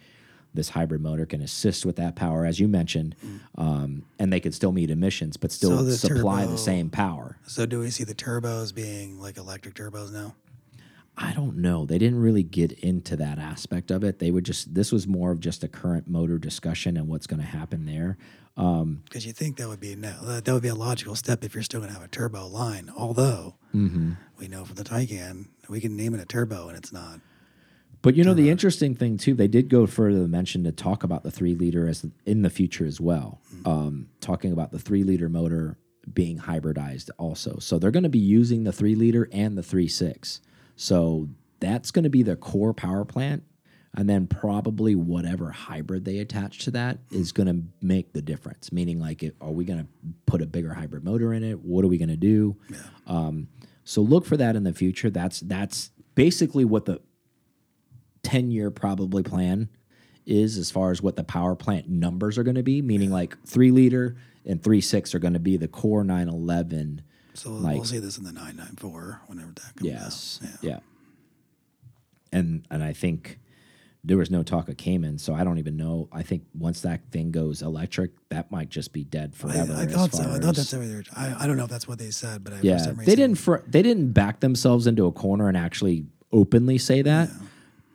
This 0.52 0.68
hybrid 0.68 1.00
motor 1.00 1.24
can 1.24 1.40
assist 1.40 1.87
with 1.87 1.96
that 1.96 2.14
power, 2.14 2.44
as 2.44 2.61
you 2.61 2.68
mentioned, 2.68 3.14
um, 3.56 4.02
and 4.18 4.30
they 4.32 4.40
could 4.40 4.54
still 4.54 4.72
meet 4.72 4.90
emissions, 4.90 5.37
but 5.38 5.50
still 5.52 5.78
So 5.78 5.82
the 5.84 5.96
supply 5.96 6.40
turbo- 6.42 6.52
the 6.52 6.58
same 6.58 6.90
power. 6.90 7.38
So 7.46 7.64
do 7.64 7.80
we 7.80 7.88
see 7.90 8.04
the 8.04 8.14
turbos 8.14 8.74
being 8.74 9.18
like 9.18 9.37
electric 9.38 9.74
turbos 9.74 10.12
now? 10.12 10.34
I 11.16 11.32
don't 11.32 11.56
know. 11.58 11.84
They 11.87 11.98
didn't 11.98 12.20
really 12.20 12.42
get 12.42 12.72
into 12.72 13.16
that 13.16 13.38
aspect 13.38 13.90
of 13.90 14.04
it. 14.04 14.18
They 14.20 14.30
would 14.30 14.44
just 14.44 14.74
this 14.74 14.92
was 14.92 15.06
more 15.06 15.30
of 15.32 15.40
just 15.40 15.64
a 15.64 15.68
current 15.68 16.06
motor 16.08 16.38
discussion 16.38 16.96
and 16.96 17.08
what's 17.08 17.26
going 17.26 17.40
to 17.40 17.46
happen 17.46 17.87
there. 17.87 18.16
Um, 18.56 19.02
Because 19.04 19.26
you 19.26 19.32
think 19.32 19.56
that 19.56 19.68
would 19.68 19.80
be 19.80 19.94
no, 19.96 20.14
that, 20.24 20.44
that 20.44 20.52
would 20.52 20.62
be 20.62 20.68
a 20.68 20.74
logical 20.74 21.14
step 21.14 21.44
if 21.44 21.54
you're 21.54 21.62
still 21.62 21.80
going 21.80 21.92
to 21.92 21.98
have 21.98 22.04
a 22.04 22.08
turbo 22.08 22.46
line. 22.46 22.90
Although 22.96 23.54
Mm-hmm. 23.74 24.12
we 24.38 24.48
know 24.48 24.64
from 24.64 24.76
the 24.76 24.84
Taycan 24.84 25.48
we 25.68 25.80
can 25.80 25.94
name 25.94 26.14
it 26.14 26.20
a 26.20 26.24
turbo 26.26 26.68
and 26.68 26.76
it's 26.78 26.90
not. 26.92 27.20
But 28.09 28.16
you 28.16 28.25
know 28.25 28.33
the 28.33 28.49
interesting 28.49 28.94
thing 28.94 29.18
too, 29.18 29.35
they 29.35 29.49
did 29.49 29.68
go 29.68 29.87
further 29.87 30.21
to 30.21 30.29
mention 30.29 30.64
to 30.64 30.73
talk 30.73 31.05
about 31.05 31.25
the 31.25 31.31
three 31.31 31.55
liter 31.55 31.87
as 31.87 32.07
in 32.25 32.40
the 32.40 32.49
future 32.49 32.87
as 32.87 33.03
well. 33.03 33.42
Um, 33.66 34.09
talking 34.23 34.51
about 34.51 34.73
the 34.73 34.79
three 34.79 35.03
liter 35.03 35.29
motor 35.29 35.77
being 36.11 36.38
hybridized 36.38 37.11
also. 37.18 37.59
So 37.59 37.79
they're 37.79 37.90
going 37.90 38.05
to 38.05 38.09
be 38.09 38.18
using 38.18 38.64
the 38.64 38.73
three 38.73 38.94
liter 38.94 39.29
and 39.31 39.59
the 39.59 39.62
three 39.62 39.88
six. 39.88 40.40
So 40.75 41.29
that's 41.61 41.90
going 41.90 42.05
to 42.05 42.09
be 42.09 42.23
their 42.23 42.35
core 42.35 42.73
power 42.73 43.05
plant, 43.05 43.42
and 43.94 44.09
then 44.09 44.27
probably 44.27 44.94
whatever 44.94 45.51
hybrid 45.51 46.07
they 46.07 46.21
attach 46.21 46.61
to 46.61 46.71
that 46.71 47.01
is 47.11 47.33
going 47.33 47.49
to 47.49 47.62
make 47.87 48.14
the 48.14 48.23
difference. 48.23 48.73
Meaning, 48.73 49.01
like, 49.01 49.23
it, 49.23 49.37
are 49.42 49.51
we 49.51 49.66
going 49.66 49.81
to 49.81 49.87
put 50.25 50.40
a 50.40 50.47
bigger 50.47 50.73
hybrid 50.73 51.05
motor 51.05 51.35
in 51.35 51.44
it? 51.44 51.61
What 51.61 51.85
are 51.85 51.88
we 51.88 51.99
going 51.99 52.09
to 52.09 52.16
do? 52.16 52.57
Um, 53.07 53.49
so 53.85 54.01
look 54.01 54.25
for 54.25 54.38
that 54.38 54.57
in 54.57 54.64
the 54.64 54.73
future. 54.73 55.11
That's 55.11 55.40
that's 55.40 55.90
basically 56.14 56.64
what 56.64 56.87
the 56.87 57.03
10 58.29 58.51
year 58.51 58.71
probably 58.71 59.23
plan 59.23 59.69
is 60.27 60.59
as 60.59 60.71
far 60.71 60.91
as 60.91 61.01
what 61.01 61.17
the 61.17 61.25
power 61.25 61.57
plant 61.57 61.88
numbers 61.88 62.37
are 62.37 62.43
going 62.43 62.57
to 62.57 62.62
be, 62.62 62.83
meaning 62.83 63.11
like 63.11 63.43
three 63.47 63.71
liter 63.71 64.17
and 64.45 64.62
three 64.62 64.83
six 64.83 65.14
are 65.14 65.19
going 65.19 65.33
to 65.33 65.38
be 65.38 65.57
the 65.57 65.69
core 65.69 66.05
911. 66.05 67.01
So 67.33 67.53
Like- 67.53 67.77
we'll 67.77 67.85
see 67.85 67.99
this 67.99 68.19
in 68.19 68.25
the 68.25 68.33
994 68.33 69.23
whenever 69.29 69.53
that 69.53 69.77
comes 69.77 69.88
Yes. 69.91 70.41
out. 70.45 70.62
Yeah. 70.62 70.81
And 72.31 72.67
and 72.71 72.85
I 72.85 72.93
think 72.93 73.38
there 74.05 74.19
was 74.19 74.31
no 74.31 74.43
talk 74.43 74.69
of 74.69 74.77
Cayman, 74.77 75.17
so 75.19 75.33
I 75.35 75.43
don't 75.45 75.57
even 75.59 75.77
know. 75.79 76.09
I 76.12 76.23
think 76.23 76.43
once 76.55 76.83
that 76.83 77.11
thing 77.11 77.31
goes 77.31 77.62
electric, 77.62 78.11
that 78.29 78.51
might 78.53 78.69
just 78.69 78.93
be 78.93 79.03
dead 79.05 79.33
I, 79.35 79.37
forever. 79.38 79.73
I 79.73 79.85
as 79.85 79.93
thought 79.93 80.12
so. 80.14 80.23
I 80.25 80.38
thought 80.38 80.55
that's 80.55 80.73
what 80.73 80.83
they 80.87 80.95
were. 80.95 81.03
I, 81.17 81.45
I 81.45 81.47
don't 81.47 81.57
know 81.57 81.64
if 81.64 81.71
that's 81.71 81.88
what 81.88 81.99
they 81.99 82.11
said, 82.11 82.45
but 82.45 82.53
I, 82.53 82.59
yeah, 82.61 82.77
for 82.79 82.85
some 82.85 82.97
they 82.99 83.14
didn't. 83.17 83.37
Fr 83.37 83.57
they 83.67 83.81
didn't 83.83 84.12
back 84.12 84.41
themselves 84.41 84.87
into 84.87 85.07
a 85.07 85.12
corner 85.12 85.49
and 85.49 85.57
actually 85.57 86.05
openly 86.31 86.77
say 86.77 87.01
that. 87.01 87.31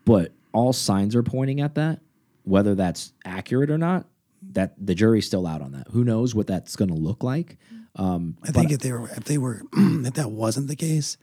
But 0.05 0.33
all 0.51 0.73
signs 0.73 1.15
are 1.15 1.23
pointing 1.23 1.61
at 1.61 1.75
that. 1.75 1.99
Whether 2.43 2.75
that's 2.75 3.13
accurate 3.23 3.69
or 3.71 3.77
not, 3.77 4.05
that 4.51 4.73
the 4.77 4.93
jury's 4.93 5.25
still 5.25 5.47
out 5.47 5.61
on 5.61 5.71
that. 5.71 5.87
Who 5.91 6.03
knows 6.03 6.35
what 6.35 6.47
that's 6.47 6.75
going 6.75 6.89
to 6.89 6.97
look 6.97 7.23
like? 7.23 7.57
Um, 7.95 8.37
I 8.43 8.51
think 8.51 8.71
if 8.71 8.79
they 8.79 8.91
were, 8.91 9.07
if 9.09 9.23
they 9.23 9.37
were, 9.37 9.61
if 9.73 10.13
that 10.15 10.29
wasn't 10.31 10.67
the 10.67 10.75
case, 10.75 11.17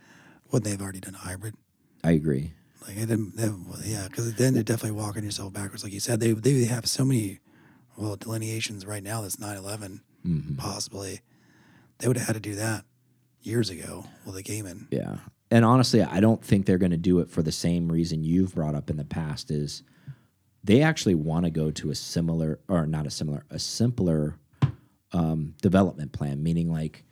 would 0.50 0.64
they 0.64 0.70
have 0.70 0.80
already 0.80 1.00
done 1.00 1.14
a 1.14 1.18
hybrid? 1.18 1.54
I 2.02 2.12
agree. 2.12 2.54
Like 2.86 2.96
it 2.96 3.06
didn't, 3.06 3.36
they, 3.36 3.48
well, 3.50 3.78
yeah, 3.84 4.06
because 4.08 4.32
then 4.36 4.54
they're 4.54 4.62
definitely 4.62 4.98
walking 4.98 5.22
yourself 5.24 5.52
backwards. 5.52 5.84
Like 5.84 5.92
you 5.92 6.00
said, 6.00 6.20
they 6.20 6.32
they 6.32 6.64
have 6.64 6.86
so 6.88 7.04
many, 7.04 7.40
well, 7.98 8.16
delineations 8.16 8.86
right 8.86 9.02
now. 9.02 9.20
That's 9.20 9.38
911, 9.38 10.00
Mm-hmm. 10.26 10.56
possibly. 10.56 11.20
They 11.98 12.08
would 12.08 12.16
have 12.16 12.26
had 12.28 12.32
to 12.34 12.40
do 12.40 12.54
that 12.54 12.84
years 13.42 13.68
ago. 13.68 14.06
Well, 14.24 14.34
they 14.34 14.42
came 14.42 14.64
in. 14.66 14.88
Yeah. 14.90 15.16
And 15.50 15.64
honestly, 15.64 16.02
I 16.02 16.20
don't 16.20 16.44
think 16.44 16.66
they're 16.66 16.78
going 16.78 16.90
to 16.92 16.96
do 16.96 17.18
it 17.18 17.30
for 17.30 17.42
the 17.42 17.52
same 17.52 17.90
reason 17.90 18.22
you've 18.22 18.54
brought 18.54 18.74
up 18.74 18.88
in 18.88 18.96
the 18.96 19.04
past 19.04 19.50
is 19.50 19.82
they 20.62 20.82
actually 20.82 21.14
want 21.14 21.44
to 21.44 21.50
go 21.50 21.70
to 21.70 21.90
a 21.90 21.94
similar 21.94 22.60
or 22.68 22.86
not 22.86 23.06
a 23.06 23.10
similar, 23.10 23.44
a 23.50 23.58
simpler 23.58 24.36
um, 25.12 25.54
development 25.60 26.12
plan, 26.12 26.42
meaning 26.42 26.70
like 26.70 27.04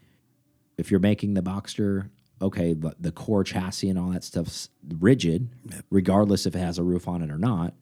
if 0.76 0.90
you're 0.90 1.00
making 1.00 1.34
the 1.34 1.42
Boxster, 1.42 2.10
okay, 2.40 2.74
the, 2.74 2.94
the 3.00 3.10
core 3.10 3.42
chassis 3.42 3.88
and 3.88 3.98
all 3.98 4.10
that 4.10 4.22
stuff's 4.22 4.68
rigid, 4.98 5.48
regardless 5.90 6.46
if 6.46 6.54
it 6.54 6.60
has 6.60 6.78
a 6.78 6.84
roof 6.84 7.08
on 7.08 7.22
it 7.22 7.30
or 7.30 7.38
not. 7.38 7.74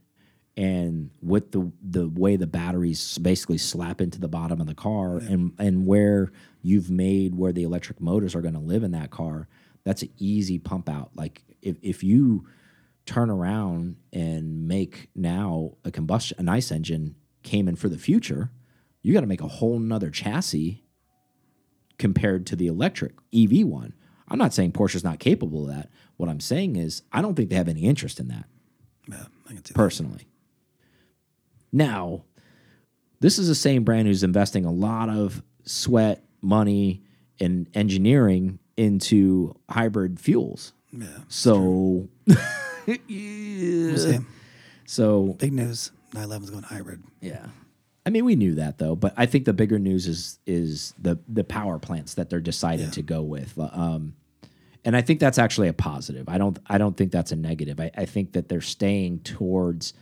And 0.56 1.10
with 1.20 1.52
the 1.52 1.70
the 1.82 2.08
way 2.08 2.36
the 2.36 2.46
batteries 2.46 3.18
basically 3.18 3.58
slap 3.58 4.00
into 4.00 4.18
the 4.18 4.26
bottom 4.26 4.58
of 4.58 4.66
the 4.66 4.74
car 4.74 5.18
and 5.18 5.52
and 5.58 5.86
where 5.86 6.32
you've 6.62 6.90
made 6.90 7.34
where 7.34 7.52
the 7.52 7.62
electric 7.62 8.00
motors 8.00 8.34
are 8.34 8.40
going 8.40 8.54
to 8.54 8.60
live 8.60 8.82
in 8.82 8.92
that 8.92 9.10
car, 9.10 9.48
that's 9.86 10.02
an 10.02 10.10
easy 10.18 10.58
pump 10.58 10.88
out. 10.88 11.12
Like 11.14 11.42
if 11.62 11.76
if 11.80 12.02
you 12.02 12.46
turn 13.06 13.30
around 13.30 13.96
and 14.12 14.66
make 14.66 15.08
now 15.14 15.76
a 15.84 15.92
combustion 15.92 16.36
a 16.40 16.42
nice 16.42 16.72
engine 16.72 17.14
came 17.44 17.68
in 17.68 17.76
for 17.76 17.88
the 17.88 17.96
future, 17.96 18.50
you 19.02 19.14
got 19.14 19.20
to 19.20 19.28
make 19.28 19.40
a 19.40 19.46
whole 19.48 19.78
nother 19.78 20.10
chassis 20.10 20.82
compared 21.98 22.44
to 22.46 22.56
the 22.56 22.66
electric 22.66 23.12
EV 23.32 23.64
one. 23.64 23.94
I'm 24.28 24.38
not 24.38 24.52
saying 24.52 24.72
Porsche's 24.72 25.04
not 25.04 25.20
capable 25.20 25.68
of 25.70 25.74
that. 25.76 25.88
What 26.16 26.28
I'm 26.28 26.40
saying 26.40 26.74
is 26.74 27.02
I 27.12 27.22
don't 27.22 27.36
think 27.36 27.48
they 27.48 27.54
have 27.56 27.68
any 27.68 27.82
interest 27.82 28.18
in 28.18 28.26
that 28.26 28.46
Yeah, 29.08 29.22
see 29.48 29.54
that. 29.54 29.74
personally. 29.74 30.26
Now, 31.72 32.24
this 33.20 33.38
is 33.38 33.46
the 33.46 33.54
same 33.54 33.84
brand 33.84 34.08
who's 34.08 34.24
investing 34.24 34.64
a 34.64 34.72
lot 34.72 35.08
of 35.08 35.42
sweat, 35.64 36.24
money, 36.42 37.02
and 37.38 37.68
engineering 37.74 38.58
into 38.76 39.54
hybrid 39.70 40.18
fuels. 40.20 40.72
Yeah, 40.92 41.06
So, 41.28 42.08
we'll 42.26 42.36
so 44.86 45.34
Big 45.38 45.52
news. 45.52 45.90
911's 46.12 46.50
going 46.50 46.62
hybrid. 46.62 47.02
yeah. 47.20 47.46
I 48.04 48.10
mean, 48.10 48.24
we 48.24 48.36
knew 48.36 48.54
that 48.54 48.78
though, 48.78 48.94
but 48.94 49.12
I 49.16 49.26
think 49.26 49.46
the 49.46 49.52
bigger 49.52 49.80
news 49.80 50.06
is 50.06 50.38
is 50.46 50.94
the 50.96 51.18
the 51.28 51.42
power 51.42 51.80
plants 51.80 52.14
that 52.14 52.30
they're 52.30 52.40
deciding 52.40 52.86
Yeah. 52.86 52.90
to 52.92 53.02
go 53.02 53.22
with. 53.22 53.58
Um, 53.58 54.14
and 54.84 54.96
I 54.96 55.00
think 55.02 55.18
that's 55.18 55.38
actually 55.38 55.66
a 55.66 55.72
positive. 55.72 56.28
I 56.28 56.38
don't 56.38 56.56
I 56.68 56.78
don't 56.78 56.96
think 56.96 57.10
that's 57.10 57.32
a 57.32 57.36
negative. 57.36 57.80
I, 57.80 57.90
I 57.96 58.04
think 58.04 58.32
that 58.34 58.48
they're 58.48 58.60
staying 58.60 59.20
towards 59.20 59.92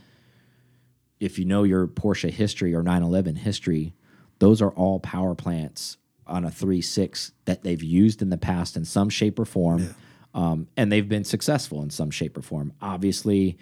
if 1.19 1.39
you 1.39 1.47
know 1.47 1.63
your 1.63 1.87
Porsche 1.89 2.29
history 2.29 2.75
or 2.75 2.83
911 2.83 3.37
history, 3.37 3.95
those 4.39 4.61
are 4.61 4.73
all 4.73 5.01
power 5.01 5.35
plants 5.35 5.97
on 6.27 6.45
a 6.45 6.49
3.6 6.49 7.33
that 7.45 7.63
they've 7.63 7.83
used 7.83 8.23
in 8.23 8.31
the 8.31 8.39
past 8.39 8.77
in 8.77 8.85
some 8.85 9.09
shape 9.09 9.39
or 9.39 9.45
form. 9.45 9.95
Um, 10.35 10.67
and 10.77 10.91
they've 10.91 11.09
been 11.09 11.25
successful 11.25 11.83
in 11.83 11.91
some 11.91 12.11
shape 12.11 12.37
or 12.37 12.43
form. 12.43 12.73
Obviously, 12.83 13.57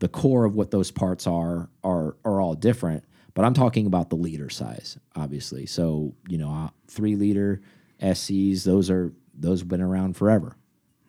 the 0.00 0.08
core 0.08 0.44
of 0.44 0.54
what 0.54 0.70
those 0.70 0.90
parts 0.90 1.26
are 1.26 1.68
are 1.82 2.16
are 2.24 2.40
all 2.40 2.54
different, 2.54 3.04
but 3.34 3.44
I'm 3.44 3.54
talking 3.54 3.86
about 3.86 4.10
the 4.10 4.16
liter 4.16 4.50
size, 4.50 4.98
obviously. 5.16 5.64
So, 5.66 6.14
you 6.28 6.36
know, 6.38 6.50
uh, 6.52 6.68
3 6.88 7.16
liter 7.16 7.62
SCs, 8.00 8.64
those 8.64 8.90
are 8.90 9.12
those 9.34 9.60
have 9.60 9.68
been 9.68 9.80
around 9.80 10.16
forever 10.16 10.56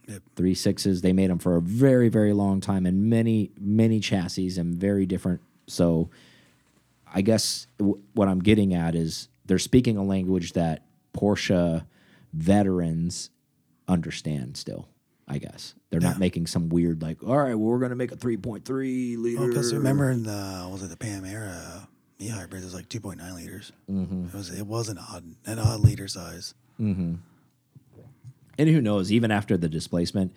Yep. 0.08 0.22
three 0.36 0.56
sixes. 0.56 1.02
They 1.02 1.14
made 1.14 1.30
them 1.30 1.38
for 1.38 1.56
a 1.58 1.62
very, 1.62 2.10
very 2.10 2.34
long 2.34 2.62
time 2.62 2.86
and 2.88 3.10
many, 3.10 3.52
many 3.60 4.00
chassis 4.00 4.58
and 4.60 4.76
very 4.76 5.06
different. 5.06 5.42
So, 5.68 6.10
I 7.14 7.22
guess 7.22 7.68
w- 7.78 8.02
what 8.14 8.28
I'm 8.28 8.40
getting 8.40 8.74
at 8.74 8.96
is 8.96 9.30
they're 9.46 9.60
speaking 9.60 9.98
a 9.98 10.04
language 10.04 10.54
that 10.54 10.84
Porsche 11.20 11.86
veterans 12.34 13.30
understand 13.88 14.58
still. 14.58 14.88
I 15.32 15.38
guess 15.38 15.76
they're 15.92 16.00
not 16.00 16.18
making 16.18 16.48
some 16.48 16.70
weird 16.70 17.04
like, 17.04 17.24
all 17.24 17.38
right, 17.38 17.54
well, 17.54 17.70
we're 17.70 17.78
going 17.78 17.92
to 17.92 17.96
make 17.96 18.12
a 18.12 18.16
3.3 18.16 19.16
liter. 19.18 19.48
Because 19.48 19.72
remember 19.74 20.10
in 20.10 20.24
the 20.24 20.68
was 20.72 20.82
it 20.82 20.90
the 20.90 20.96
Panamera 20.96 21.88
e 22.18 22.30
hybrid 22.30 22.64
it 22.64 22.66
was 22.66 22.74
like 22.74 22.90
2.9 22.90 23.36
liters. 23.36 23.72
Mm-hmm. 23.90 24.28
It 24.28 24.34
was 24.34 24.50
it 24.50 24.66
was 24.66 24.90
an 24.90 24.98
odd 24.98 25.36
an 25.46 25.60
odd 25.60 25.82
liter 25.82 26.08
size. 26.08 26.56
And 28.58 28.68
who 28.68 28.82
knows, 28.82 29.12
even 29.12 29.30
after 29.30 29.56
the 29.56 29.70
displacement, 29.70 30.34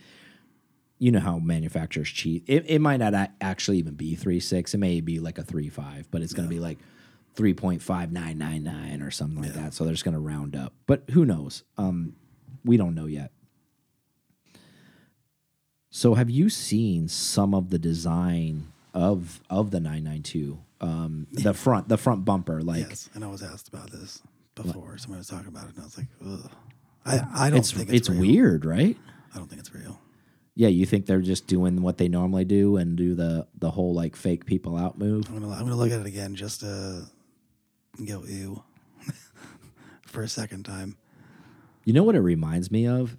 you 0.98 1.10
know 1.10 1.20
how 1.20 1.38
manufacturers 1.38 2.08
cheat. 2.08 2.44
It, 2.46 2.64
it 2.68 2.78
might 2.80 2.98
not 2.98 3.14
actually 3.40 3.78
even 3.78 3.94
be 3.94 4.14
three 4.14 4.40
six. 4.40 4.74
It 4.74 4.78
may 4.78 5.00
be 5.00 5.20
like 5.20 5.38
a 5.38 5.42
three 5.42 5.70
five, 5.70 6.06
but 6.10 6.20
it's 6.20 6.34
going 6.34 6.46
to 6.46 6.54
be 6.54 6.60
like 6.60 6.78
three 7.34 7.54
point 7.54 7.82
five 7.82 8.12
nine 8.12 8.38
nine 8.38 8.62
nine 8.62 9.02
or 9.02 9.10
something 9.10 9.42
like 9.42 9.54
that. 9.54 9.74
So 9.74 9.84
they're 9.84 9.94
just 9.94 10.04
going 10.04 10.14
to 10.14 10.20
round 10.20 10.56
up. 10.56 10.74
But 10.86 11.04
who 11.10 11.24
knows? 11.24 11.64
Um, 11.78 12.14
we 12.64 12.76
don't 12.76 12.94
know 12.94 13.06
yet. 13.06 13.32
So 15.90 16.14
have 16.14 16.30
you 16.30 16.48
seen 16.48 17.08
some 17.08 17.54
of 17.54 17.70
the 17.70 17.78
design 17.78 18.72
of 18.94 19.40
of 19.48 19.70
the 19.70 19.80
992. 19.80 20.58
Um, 20.80 21.26
the 21.32 21.54
front 21.54 21.88
the 21.88 21.96
front 21.96 22.24
bumper, 22.24 22.60
like 22.60 22.88
yes, 22.88 23.08
and 23.14 23.24
I 23.24 23.28
was 23.28 23.42
asked 23.42 23.68
about 23.68 23.90
this 23.90 24.20
before. 24.54 24.98
Somebody 24.98 25.18
was 25.18 25.28
talking 25.28 25.48
about 25.48 25.68
it, 25.68 25.74
and 25.74 25.80
I 25.80 25.84
was 25.84 25.98
like, 25.98 26.08
Ugh. 26.24 26.50
I 27.04 27.46
I 27.46 27.50
don't 27.50 27.60
it's 27.60 27.72
think 27.72 27.90
it's, 27.92 28.08
it's, 28.08 28.18
weird, 28.18 28.64
right? 28.64 28.96
I 29.34 29.38
don't 29.38 29.48
think 29.48 29.60
it's 29.60 29.74
real. 29.74 30.00
Yeah, 30.54 30.68
you 30.68 30.84
think 30.84 31.06
they're 31.06 31.20
just 31.20 31.46
doing 31.46 31.82
what 31.82 31.98
they 31.98 32.08
normally 32.08 32.44
do 32.44 32.76
and 32.76 32.96
do 32.96 33.14
the 33.14 33.46
the 33.58 33.70
whole 33.70 33.94
like 33.94 34.16
fake 34.16 34.44
people 34.44 34.76
out 34.76 34.98
move? 34.98 35.28
I'm 35.28 35.40
gonna 35.40 35.52
I'm 35.52 35.62
gonna 35.62 35.76
look 35.76 35.92
at 35.92 36.00
it 36.00 36.06
again 36.06 36.34
just 36.34 36.60
to 36.60 37.04
go 38.07 38.24
ew 38.26 38.62
for 40.07 40.22
a 40.22 40.28
second 40.28 40.64
time. 40.64 40.96
You 41.85 41.92
know 41.92 42.02
what 42.05 42.14
it 42.14 42.20
reminds 42.20 42.70
me 42.70 42.87
of? 42.87 43.16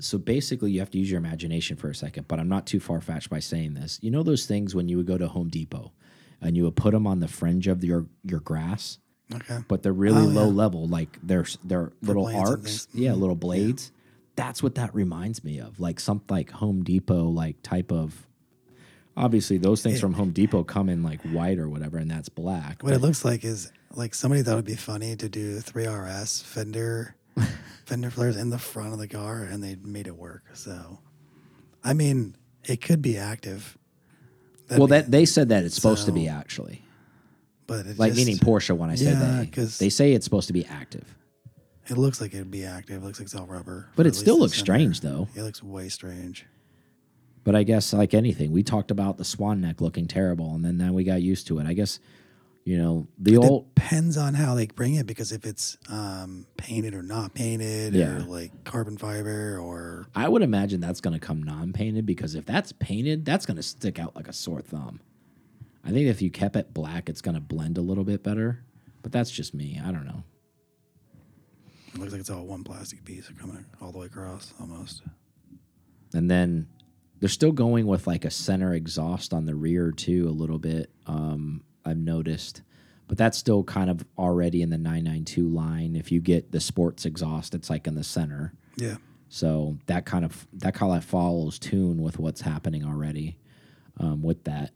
So 0.00 0.16
basically, 0.16 0.70
you 0.70 0.78
have 0.80 0.90
to 0.92 0.98
use 0.98 1.10
your 1.10 1.18
imagination 1.18 1.76
for 1.76 1.90
a 1.90 1.94
second, 1.94 2.28
but 2.28 2.38
I'm 2.38 2.48
not 2.48 2.66
too 2.66 2.78
far 2.80 3.00
fetched 3.00 3.30
by 3.30 3.40
saying 3.40 3.74
this. 3.74 3.98
You 4.00 4.10
know 4.10 4.22
those 4.22 4.46
things 4.46 4.74
when 4.74 4.88
you 4.88 4.96
would 4.96 5.06
go 5.06 5.18
to 5.18 5.26
Home 5.28 5.48
Depot 5.48 5.92
and 6.40 6.56
you 6.56 6.62
would 6.64 6.76
put 6.76 6.92
them 6.92 7.06
on 7.06 7.18
the 7.20 7.26
fringe 7.28 7.66
of 7.66 7.82
your 7.82 8.06
your 8.24 8.38
grass, 8.40 8.98
Okay. 9.34 9.58
but 9.66 9.82
they're 9.82 9.92
really 9.92 10.22
Oh, 10.22 10.26
low 10.28 10.46
yeah. 10.46 10.52
level, 10.52 10.86
like 10.86 11.18
they're 11.22 11.46
they're 11.64 11.90
little 12.00 12.26
arcs, 12.28 12.86
yeah, 12.94 13.10
mm-hmm. 13.10 13.20
little 13.20 13.34
blades. 13.36 13.90
That's 14.36 14.62
what 14.62 14.76
that 14.76 14.94
reminds 14.94 15.42
me 15.42 15.58
of, 15.58 15.80
like 15.80 15.98
some 15.98 16.22
like 16.28 16.50
Home 16.52 16.84
Depot 16.84 17.28
like 17.28 17.60
type 17.62 17.90
of. 17.90 18.24
Obviously, 19.16 19.58
those 19.58 19.82
things 19.82 19.96
It- 19.96 20.00
from 20.00 20.12
Home 20.14 20.30
Depot 20.30 20.62
come 20.62 20.88
in 20.88 21.02
like 21.02 21.20
white 21.22 21.58
or 21.58 21.68
whatever, 21.68 21.98
and 21.98 22.08
that's 22.08 22.28
black. 22.28 22.84
What 22.84 22.92
it 22.92 23.00
looks 23.00 23.24
like 23.24 23.44
is 23.44 23.72
like 23.94 24.14
somebody 24.14 24.42
thought 24.42 24.52
it'd 24.54 24.64
be 24.64 24.74
funny 24.76 25.16
to 25.16 25.28
do 25.28 25.58
3RS 25.58 26.42
fender 26.42 27.14
fender 27.86 28.10
flares 28.10 28.36
in 28.36 28.50
the 28.50 28.58
front 28.58 28.92
of 28.92 28.98
the 28.98 29.08
car, 29.08 29.42
and 29.42 29.62
they 29.62 29.76
made 29.76 30.06
it 30.06 30.16
work. 30.16 30.44
So, 30.54 30.98
I 31.82 31.94
mean, 31.94 32.36
it 32.64 32.80
could 32.82 33.00
be 33.00 33.16
active. 33.16 33.78
That'd 34.66 34.80
well, 34.80 34.88
be- 34.88 34.92
that 34.92 35.10
they 35.10 35.24
said 35.24 35.48
that 35.50 35.64
it's 35.64 35.74
supposed 35.74 36.06
to 36.06 36.12
be 36.12 36.28
actually. 36.28 36.82
but 37.66 37.86
it 37.86 37.98
like 37.98 38.12
just, 38.14 38.26
meaning 38.26 38.38
Porsche 38.40 38.76
when 38.76 38.90
I 38.90 38.94
said 38.96 39.14
Yeah, 39.18 39.40
they. 39.40 39.46
'cause- 39.46 39.78
They 39.78 39.88
say 39.88 40.12
it's 40.12 40.24
supposed 40.24 40.46
to 40.48 40.52
be 40.52 40.64
active, 40.66 41.14
It 41.86 41.96
looks 41.96 42.20
like 42.20 42.34
it'd 42.34 42.50
be 42.50 42.64
active. 42.64 43.02
It 43.02 43.06
looks 43.06 43.18
like 43.18 43.26
it's 43.26 43.34
all 43.34 43.46
rubber. 43.46 43.88
but 43.96 44.06
it 44.06 44.14
still 44.14 44.38
looks 44.38 44.58
strange 44.58 45.00
though. 45.00 45.28
It 45.34 45.42
looks 45.42 45.62
way 45.62 45.88
strange. 45.88 46.44
But 47.44 47.54
I 47.56 47.62
guess 47.62 47.94
like 47.94 48.12
anything, 48.12 48.52
we 48.52 48.62
talked 48.62 48.90
about 48.90 49.16
the 49.16 49.24
swan 49.24 49.62
neck 49.62 49.80
looking 49.80 50.06
terrible, 50.06 50.54
and 50.54 50.62
then 50.64 50.76
then 50.76 50.92
we 50.92 51.04
got 51.04 51.22
used 51.22 51.46
to 51.46 51.58
it. 51.60 51.66
I 51.66 51.72
guess 51.72 51.98
you 52.68 52.76
know 52.76 53.06
the 53.18 53.34
It 53.34 53.38
old 53.38 53.74
depends 53.74 54.18
on 54.18 54.34
how 54.34 54.54
they 54.54 54.66
bring 54.66 54.94
it 54.96 55.06
because 55.06 55.32
if 55.32 55.46
it's 55.46 55.78
um, 55.88 56.46
painted 56.58 56.92
or 56.94 57.02
not 57.02 57.32
painted, 57.32 57.94
Yeah. 57.94 58.16
or 58.16 58.20
like 58.20 58.64
carbon 58.64 58.98
fiber, 58.98 59.58
or 59.58 60.06
I 60.14 60.28
would 60.28 60.42
imagine 60.42 60.78
that's 60.80 61.00
going 61.00 61.18
to 61.18 61.26
come 61.26 61.42
non-painted 61.42 62.04
because 62.04 62.34
if 62.34 62.44
that's 62.44 62.72
painted, 62.72 63.24
that's 63.24 63.46
going 63.46 63.56
to 63.56 63.62
stick 63.62 63.98
out 63.98 64.14
like 64.14 64.28
a 64.28 64.34
sore 64.34 64.60
thumb. 64.60 65.00
I 65.82 65.92
think 65.92 66.08
if 66.08 66.20
you 66.20 66.30
kept 66.30 66.56
it 66.56 66.74
black, 66.74 67.08
it's 67.08 67.22
going 67.22 67.36
to 67.36 67.40
blend 67.40 67.78
a 67.78 67.80
little 67.80 68.04
bit 68.04 68.22
better. 68.22 68.62
But 69.00 69.12
that's 69.12 69.30
just 69.30 69.54
me. 69.54 69.80
I 69.82 69.90
don't 69.90 70.04
know. 70.04 70.24
it 71.94 71.98
looks 72.00 72.12
like 72.12 72.20
it's 72.20 72.28
all 72.30 72.44
one 72.44 72.64
plastic 72.64 73.02
piece 73.04 73.30
coming 73.40 73.64
all 73.80 73.92
the 73.92 73.98
way 73.98 74.06
across 74.06 74.52
almost. 74.60 75.02
And 76.12 76.30
then 76.30 76.68
they're 77.20 77.28
still 77.30 77.52
going 77.52 77.86
with 77.86 78.06
like 78.06 78.26
a 78.26 78.30
center 78.30 78.74
exhaust 78.74 79.32
on 79.32 79.46
the 79.46 79.54
rear 79.54 79.90
too, 79.90 80.28
a 80.28 80.30
little 80.36 80.58
bit. 80.58 80.90
Um, 81.06 81.62
I've 81.88 81.96
noticed, 81.98 82.62
but 83.08 83.16
that's 83.18 83.36
still 83.38 83.64
kind 83.64 83.88
of 83.90 84.04
already 84.18 84.62
in 84.62 84.70
the 84.70 84.78
992 84.78 85.48
line. 85.48 85.96
If 85.96 86.12
you 86.12 86.20
get 86.20 86.52
the 86.52 86.60
sports 86.60 87.04
exhaust, 87.06 87.54
it's 87.54 87.70
like 87.70 87.86
in 87.86 87.94
the 87.94 88.04
center. 88.04 88.52
Yeah. 88.76 88.96
So 89.30 89.78
that 89.86 90.06
kind 90.06 90.24
of 90.24 90.46
that 90.54 90.74
kind 90.74 90.94
of 90.96 91.04
follows 91.04 91.58
tune 91.58 92.02
with 92.02 92.18
what's 92.18 92.40
happening 92.42 92.84
already 92.84 93.38
um, 93.98 94.22
with 94.22 94.44
that 94.44 94.72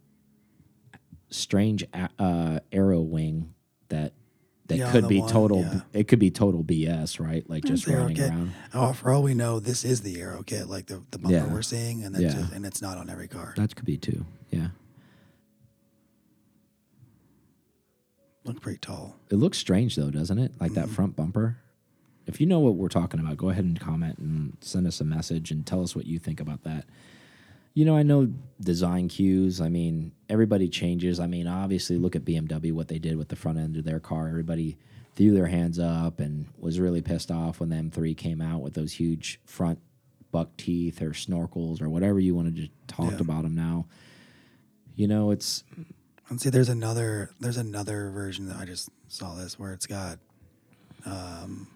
strange 1.31 1.85
uh, 2.19 2.61
aero 2.71 3.01
wing 3.01 3.55
that 3.89 4.13
that 4.67 4.77
Yeah, 4.79 4.93
could 4.93 5.09
be 5.09 5.21
one, 5.21 5.29
total. 5.29 5.61
yeah. 5.63 5.81
it 5.93 6.09
could 6.09 6.19
be 6.19 6.31
total 6.31 6.63
BS, 6.63 7.19
right? 7.19 7.49
Like 7.49 7.65
just 7.65 7.87
running 7.87 8.17
kit. 8.17 8.31
around. 8.31 8.53
Oh, 8.73 8.93
for 8.93 9.11
all 9.11 9.23
we 9.23 9.35
know, 9.35 9.59
this 9.59 9.85
is 9.85 10.03
the 10.03 10.21
aero 10.21 10.43
kit, 10.43 10.69
like 10.69 10.87
the, 10.87 11.03
the 11.11 11.19
bumper 11.19 11.35
Yeah. 11.37 11.53
we're 11.53 11.63
seeing, 11.63 12.05
and 12.05 12.15
just, 12.15 12.53
and 12.53 12.65
it's 12.65 12.81
not 12.81 12.97
on 12.99 13.11
every 13.11 13.29
car. 13.29 13.55
That 13.57 13.75
could 13.75 13.85
be 13.87 13.97
too. 13.97 14.25
Yeah, 14.51 14.69
Look 18.45 18.61
pretty 18.61 18.79
tall. 18.79 19.17
it 19.31 19.37
looks 19.37 19.59
strange 19.59 19.95
though, 19.97 20.11
doesn't 20.11 20.39
it? 20.39 20.53
Like 20.61 20.73
Mm-hmm. 20.73 20.81
that 20.81 20.89
front 20.89 21.17
bumper. 21.17 21.59
If 22.27 22.41
you 22.41 22.47
know 22.47 22.61
what 22.61 22.77
we're 22.77 22.89
talking 22.89 23.19
about, 23.21 23.37
go 23.37 23.51
ahead 23.51 23.65
and 23.65 23.79
comment 23.79 24.19
and 24.19 24.57
send 24.61 24.87
us 24.87 25.01
a 25.01 25.05
message 25.05 25.51
and 25.51 25.67
tell 25.67 25.83
us 25.83 25.95
what 25.97 26.07
you 26.07 26.19
think 26.21 26.41
about 26.41 26.63
that. 26.65 26.85
You 27.75 27.85
know, 27.85 27.97
I 27.97 28.03
know 28.05 28.33
design 28.61 29.09
cues. 29.09 29.61
I 29.61 29.69
mean, 29.69 30.13
everybody 30.29 30.69
changes. 30.69 31.19
I 31.19 31.27
mean, 31.27 31.47
obviously, 31.49 31.97
look 31.97 32.15
at 32.15 32.25
BMW, 32.25 32.73
what 32.73 32.89
they 32.89 32.99
did 32.99 33.17
with 33.17 33.29
the 33.29 33.35
front 33.37 33.59
end 33.59 33.77
of 33.77 33.85
their 33.85 33.99
car. 33.99 34.29
Everybody 34.29 34.77
threw 35.17 35.33
their 35.33 35.47
hands 35.47 35.79
up 35.79 36.21
and 36.21 36.47
was 36.59 36.79
really 36.79 37.01
pissed 37.03 37.31
off 37.31 37.61
when 37.61 37.71
the 37.71 37.77
M3 37.77 38.17
came 38.17 38.41
out 38.41 38.61
with 38.61 38.75
those 38.75 38.93
huge 38.93 39.41
front 39.45 39.79
buck 40.31 40.57
teeth 40.57 41.03
or 41.03 41.11
snorkels 41.11 41.81
or 41.83 41.89
whatever 41.89 42.21
you 42.21 42.35
want 42.35 42.55
to 42.55 42.69
talk 42.87 43.13
Yeah. 43.13 43.19
about 43.21 43.43
them 43.43 43.55
now. 43.55 43.87
You 44.95 45.09
know, 45.09 45.31
it's 45.31 45.65
And 46.33 46.41
see, 46.41 46.49
there's 46.49 46.71
another 46.71 47.31
there's 47.41 47.59
another 47.59 48.11
version 48.11 48.47
that 48.47 48.57
I 48.57 48.65
just 48.65 48.89
saw 49.09 49.35
this 49.35 49.59
where 49.59 49.75
it's 49.75 49.87
got 49.87 50.19
um, 51.05 51.67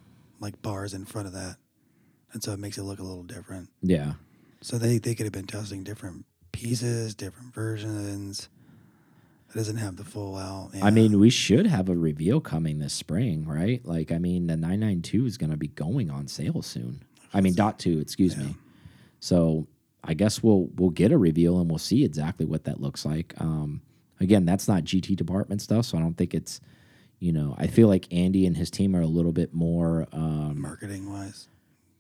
like 0.40 0.60
bars 0.62 0.94
in 0.94 1.04
front 1.04 1.26
of 1.26 1.34
that, 1.34 1.56
and 2.32 2.42
so 2.42 2.52
it 2.52 2.58
makes 2.58 2.78
it 2.78 2.82
look 2.84 2.98
a 2.98 3.02
little 3.02 3.22
different. 3.22 3.68
yeah. 3.82 4.14
So 4.62 4.78
they 4.78 4.96
they 4.96 5.14
could 5.14 5.26
have 5.26 5.32
been 5.34 5.46
testing 5.46 5.84
different 5.84 6.24
pieces, 6.52 7.14
different 7.14 7.52
versions. 7.54 8.48
It 9.50 9.58
doesn't 9.58 9.76
have 9.76 9.96
the 9.96 10.04
full 10.04 10.36
out. 10.36 10.70
I 10.82 10.90
mean, 10.90 11.20
we 11.20 11.28
should 11.28 11.66
have 11.66 11.90
a 11.90 11.94
reveal 11.94 12.40
coming 12.40 12.78
this 12.78 12.94
spring, 12.94 13.46
right? 13.46 13.84
Like, 13.84 14.10
I 14.10 14.18
mean, 14.18 14.46
the 14.48 14.56
992 14.56 15.26
is 15.26 15.36
going 15.38 15.50
to 15.50 15.56
be 15.56 15.68
going 15.68 16.10
on 16.10 16.28
sale 16.28 16.62
soon. 16.62 17.02
I 17.32 17.42
mean, 17.42 17.54
dot 17.54 17.78
two, 17.78 18.00
excuse 18.00 18.34
Yeah. 18.36 18.44
me. 18.44 18.54
So 19.20 19.66
I 20.02 20.14
guess 20.14 20.42
we'll 20.42 20.70
we'll 20.76 20.90
get 20.90 21.12
a 21.12 21.18
reveal 21.18 21.60
and 21.60 21.68
we'll 21.68 21.78
see 21.78 22.04
exactly 22.06 22.46
what 22.46 22.64
that 22.64 22.80
looks 22.80 23.04
like. 23.04 23.34
Um, 23.38 23.82
again, 24.20 24.44
that's 24.44 24.68
not 24.68 24.84
GT 24.84 25.16
department 25.16 25.62
stuff, 25.62 25.86
so 25.86 25.98
I 25.98 26.00
don't 26.00 26.16
think 26.16 26.34
it's. 26.34 26.60
You 27.18 27.32
know, 27.32 27.54
I 27.56 27.66
feel 27.66 27.88
like 27.88 28.12
Andy 28.12 28.44
and 28.44 28.54
his 28.54 28.70
team 28.70 28.94
are 28.94 29.00
a 29.00 29.06
little 29.06 29.32
bit 29.32 29.54
more. 29.54 30.06
Um, 30.12 30.60
marketing 30.60 31.10
wise, 31.10 31.48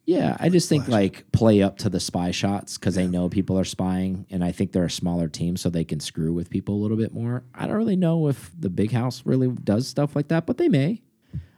yeah, 0.06 0.36
I 0.38 0.50
just 0.50 0.68
think 0.68 0.84
Flash. 0.84 0.92
like 0.92 1.32
play 1.32 1.62
up 1.62 1.78
to 1.78 1.88
the 1.88 1.98
spy 1.98 2.30
shots 2.30 2.78
because 2.78 2.94
they 2.94 3.08
know 3.08 3.28
people 3.28 3.58
are 3.58 3.64
spying, 3.64 4.26
and 4.30 4.44
I 4.44 4.52
think 4.52 4.72
they're 4.72 4.84
a 4.84 4.90
smaller 4.90 5.28
team, 5.28 5.56
so 5.56 5.68
they 5.68 5.84
can 5.84 5.98
screw 5.98 6.32
with 6.32 6.48
people 6.48 6.74
a 6.74 6.80
little 6.80 6.96
bit 6.96 7.12
more. 7.12 7.42
I 7.54 7.66
don't 7.66 7.76
really 7.76 7.96
know 7.96 8.28
if 8.28 8.50
the 8.58 8.70
big 8.70 8.92
house 8.92 9.22
really 9.24 9.48
does 9.48 9.88
stuff 9.88 10.14
like 10.14 10.28
that, 10.28 10.46
but 10.46 10.58
they 10.58 10.68
may. 10.68 11.02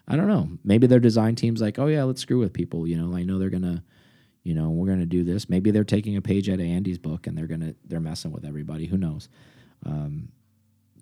I 0.08 0.16
don't 0.16 0.28
know. 0.28 0.48
Maybe 0.64 0.86
their 0.86 0.98
design 0.98 1.34
team's 1.34 1.60
like, 1.60 1.78
oh 1.78 1.86
yeah, 1.86 2.04
let's 2.04 2.22
screw 2.22 2.38
with 2.38 2.54
people. 2.54 2.88
You 2.88 2.96
know, 2.96 3.14
I 3.14 3.22
know 3.22 3.38
they're 3.38 3.50
gonna, 3.50 3.84
you 4.42 4.54
know, 4.54 4.70
we're 4.70 4.88
gonna 4.88 5.04
do 5.04 5.22
this. 5.22 5.50
Maybe 5.50 5.70
they're 5.70 5.84
taking 5.84 6.16
a 6.16 6.22
page 6.22 6.48
out 6.48 6.54
of 6.54 6.60
Andy's 6.66 6.98
book 6.98 7.26
and 7.26 7.36
they're 7.36 7.46
gonna 7.46 7.74
they're 7.84 8.00
messing 8.00 8.32
with 8.32 8.46
everybody. 8.46 8.86
Who 8.86 8.96
knows? 8.96 9.28
Um, 9.84 10.30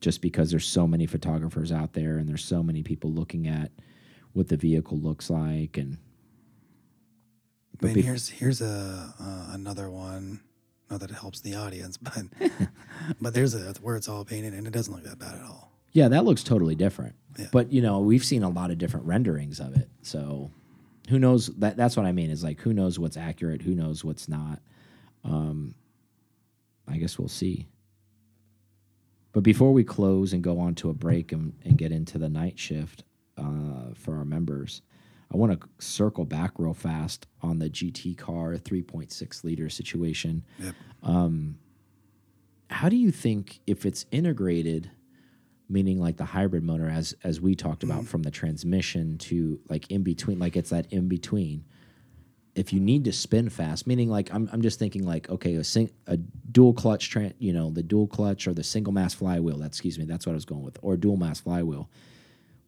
just 0.06 0.22
because 0.22 0.52
there's 0.52 0.64
so 0.64 0.86
many 0.86 1.04
photographers 1.04 1.72
out 1.72 1.92
there 1.92 2.16
and 2.18 2.28
there's 2.28 2.44
so 2.44 2.62
many 2.62 2.80
people 2.80 3.10
looking 3.10 3.48
at 3.48 3.72
what 4.34 4.46
the 4.46 4.56
vehicle 4.56 4.96
looks 4.96 5.28
like 5.28 5.76
and 5.76 5.98
mean, 7.82 8.04
here's 8.04 8.28
here's 8.28 8.60
a 8.60 9.12
uh, 9.20 9.48
another 9.50 9.90
one. 9.90 10.42
Not 10.88 11.00
that 11.00 11.10
it 11.10 11.14
helps 11.14 11.40
the 11.40 11.56
audience, 11.56 11.96
but 12.00 12.22
but 13.20 13.34
there's 13.34 13.56
a 13.56 13.74
where 13.82 13.96
it's 13.96 14.08
all 14.08 14.24
painted 14.24 14.54
and 14.54 14.64
it 14.64 14.72
doesn't 14.72 14.94
look 14.94 15.02
that 15.02 15.18
bad 15.18 15.34
at 15.34 15.42
all. 15.42 15.72
Yeah, 15.90 16.06
that 16.06 16.24
looks 16.24 16.44
totally 16.44 16.76
different. 16.76 17.16
Yeah. 17.36 17.48
But 17.50 17.72
you 17.72 17.82
know, 17.82 17.98
we've 17.98 18.24
seen 18.24 18.44
a 18.44 18.48
lot 18.48 18.70
of 18.70 18.78
different 18.78 19.06
renderings 19.06 19.58
of 19.58 19.74
it. 19.74 19.90
So 20.02 20.52
who 21.08 21.18
knows 21.18 21.48
that 21.58 21.76
that's 21.76 21.96
what 21.96 22.06
I 22.06 22.12
mean 22.12 22.30
is 22.30 22.44
like 22.44 22.60
who 22.60 22.72
knows 22.72 22.96
what's 22.96 23.16
accurate, 23.16 23.60
who 23.60 23.74
knows 23.74 24.04
what's 24.04 24.28
not. 24.28 24.60
Um 25.24 25.74
I 26.86 26.98
guess 26.98 27.18
we'll 27.18 27.26
see. 27.26 27.66
But 29.36 29.42
before 29.42 29.74
we 29.74 29.84
close 29.84 30.32
and 30.32 30.42
go 30.42 30.58
on 30.58 30.74
to 30.76 30.88
a 30.88 30.94
break 30.94 31.30
and, 31.30 31.52
and 31.62 31.76
get 31.76 31.92
into 31.92 32.16
the 32.16 32.30
night 32.30 32.58
shift 32.58 33.04
uh, 33.36 33.92
for 33.94 34.16
our 34.16 34.24
members, 34.24 34.80
I 35.30 35.36
want 35.36 35.60
to 35.60 35.68
circle 35.78 36.24
back 36.24 36.52
real 36.56 36.72
fast 36.72 37.26
on 37.42 37.58
the 37.58 37.68
GT 37.68 38.16
car 38.16 38.54
3.6 38.54 39.44
liter 39.44 39.68
situation 39.68 40.42
Yep. 40.58 40.74
how 42.70 42.88
do 42.88 42.96
you 42.96 43.10
think 43.10 43.60
if 43.66 43.84
it's 43.84 44.06
integrated 44.10 44.90
meaning 45.68 46.00
like 46.00 46.16
the 46.16 46.24
hybrid 46.24 46.62
motor 46.62 46.88
as 46.88 47.14
as 47.22 47.38
we 47.38 47.54
talked 47.54 47.82
about 47.82 48.06
from 48.06 48.22
the 48.22 48.30
transmission 48.30 49.18
to 49.18 49.60
like 49.68 49.90
in 49.90 50.02
between 50.02 50.38
like 50.38 50.56
it's 50.56 50.70
that 50.70 50.90
in 50.90 51.08
between 51.08 51.62
if 52.56 52.72
you 52.72 52.80
need 52.80 53.04
to 53.04 53.12
spin 53.12 53.48
fast 53.48 53.86
meaning 53.86 54.08
like 54.08 54.32
i'm, 54.32 54.48
I'm 54.52 54.62
just 54.62 54.78
thinking 54.78 55.06
like 55.06 55.28
okay 55.30 55.54
a, 55.54 55.64
sing, 55.64 55.90
a 56.06 56.16
dual 56.16 56.72
clutch 56.72 57.10
tran 57.10 57.34
you 57.38 57.52
know 57.52 57.70
the 57.70 57.82
dual 57.82 58.06
clutch 58.06 58.48
or 58.48 58.54
the 58.54 58.64
single 58.64 58.92
mass 58.92 59.14
flywheel 59.14 59.58
that 59.58 59.66
excuse 59.66 59.98
me 59.98 60.04
that's 60.04 60.26
what 60.26 60.32
i 60.32 60.34
was 60.34 60.44
going 60.44 60.62
with 60.62 60.78
or 60.82 60.96
dual 60.96 61.16
mass 61.16 61.40
flywheel 61.40 61.88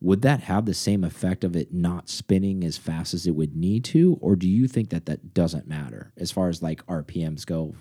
would 0.01 0.22
that 0.22 0.40
have 0.42 0.64
the 0.64 0.74
same 0.74 1.03
effect 1.03 1.42
of 1.42 1.57
it 1.57 1.72
not 1.74 2.09
spinning 2.09 2.62
as 2.62 2.79
fast 2.79 3.14
as 3.14 3.27
it 3.27 3.33
would 3.33 3.57
need 3.57 3.85
to 3.85 4.18
or 4.20 4.37
do 4.37 4.48
you 4.48 4.68
think 4.68 4.90
that 4.90 5.07
that 5.07 5.35
doesn't 5.35 5.66
matter 5.66 6.12
as 6.16 6.31
far 6.31 6.48
as 6.48 6.62
like 6.62 6.87
rpms 6.87 7.44
go 7.44 7.74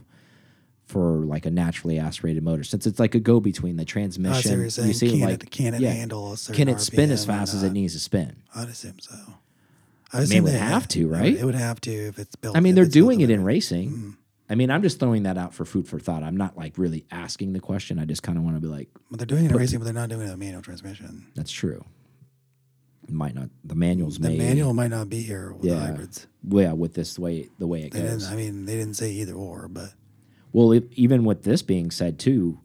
for 0.88 1.26
like 1.26 1.46
a 1.46 1.52
naturally 1.52 2.00
aspirated 2.00 2.41
motor 2.41 2.63
since 2.63 2.88
it's 2.88 3.00
like 3.00 3.13
a 3.13 3.20
go 3.20 3.41
between 3.41 3.76
the 3.76 3.84
transmission. 3.84 4.70
saying. 4.70 4.93
see 4.93 5.10
can 5.12 5.20
like 5.20 5.43
it, 5.43 5.52
can 5.52 5.74
it 5.74 5.82
yeah. 5.82 5.91
handle 5.91 6.32
a 6.32 6.38
certain 6.38 6.56
can 6.56 6.74
it 6.74 6.80
spin 6.80 7.12
as 7.12 7.26
RPM 7.26 7.30
or 7.30 7.32
fast 7.34 7.54
as 7.54 7.63
it 7.63 7.74
needs 7.74 7.93
to 7.93 8.00
spin? 8.00 8.38
I'd 8.56 8.70
assume 8.70 8.98
so. 9.00 9.15
I 10.13 10.22
mean, 10.22 10.32
it 10.34 10.43
would 10.43 10.54
have 10.54 10.88
to, 10.89 11.08
right? 11.08 11.36
It 11.36 11.43
would 11.43 11.56
have 11.56 11.82
to 11.82 11.91
if 11.91 12.17
it's 12.20 12.36
built. 12.36 12.56
I 12.56 12.60
mean, 12.62 12.76
they're 12.76 12.86
doing 12.86 13.22
it 13.22 13.30
in 13.30 13.43
racing. 13.43 13.91
Mm. 13.91 14.17
I 14.50 14.56
mean, 14.56 14.72
I'm 14.72 14.82
just 14.82 15.00
throwing 15.00 15.24
that 15.24 15.38
out 15.38 15.54
for 15.54 15.65
food 15.65 15.88
for 15.88 16.00
thought. 16.00 16.24
I'm 16.24 16.38
not 16.38 16.58
like 16.58 16.78
really 16.78 17.06
asking 17.12 17.52
the 17.54 17.60
question. 17.60 18.00
I 18.00 18.06
just 18.06 18.24
kind 18.24 18.38
of 18.38 18.43
want 18.46 18.56
to 18.56 18.62
be 18.62 18.67
like, 18.67 18.88
But 19.12 19.20
they're 19.20 19.26
doing 19.26 19.43
it 19.46 19.52
in 19.52 19.58
racing, 19.58 19.80
but 19.80 19.86
they're 19.86 19.93
not 19.93 20.08
doing 20.10 20.22
it 20.22 20.26
in 20.26 20.32
a 20.32 20.38
manual 20.38 20.62
transmission. 20.62 21.28
that's 21.36 21.52
true. 21.52 21.84
It 23.08 23.13
might 23.13 23.36
not. 23.36 23.50
The 23.65 23.76
manual's 23.76 24.17
The 24.20 24.30
made. 24.30 24.38
manual 24.39 24.74
might 24.74 24.89
not 24.89 25.10
be 25.10 25.22
here 25.22 25.52
with 25.54 25.62
the 25.63 25.67
Yeah. 25.70 25.80
hybrids. 25.88 26.28
Well, 26.43 26.63
yeah, 26.63 26.72
with 26.74 26.93
this 26.93 27.17
way, 27.20 27.50
the 27.58 27.67
way 27.67 27.84
it 27.84 27.91
They 27.91 28.02
goes. 28.02 28.28
I 28.28 28.36
mean, 28.36 28.65
they 28.65 28.76
didn't 28.76 28.96
say 28.96 29.12
either 29.13 29.34
or, 29.34 29.67
but 29.67 29.93
Well, 30.54 30.72
it, 30.72 30.88
even 30.93 31.26
with 31.26 31.43
this 31.43 31.62
being 31.62 31.91
said, 31.91 32.17
too, 32.20 32.60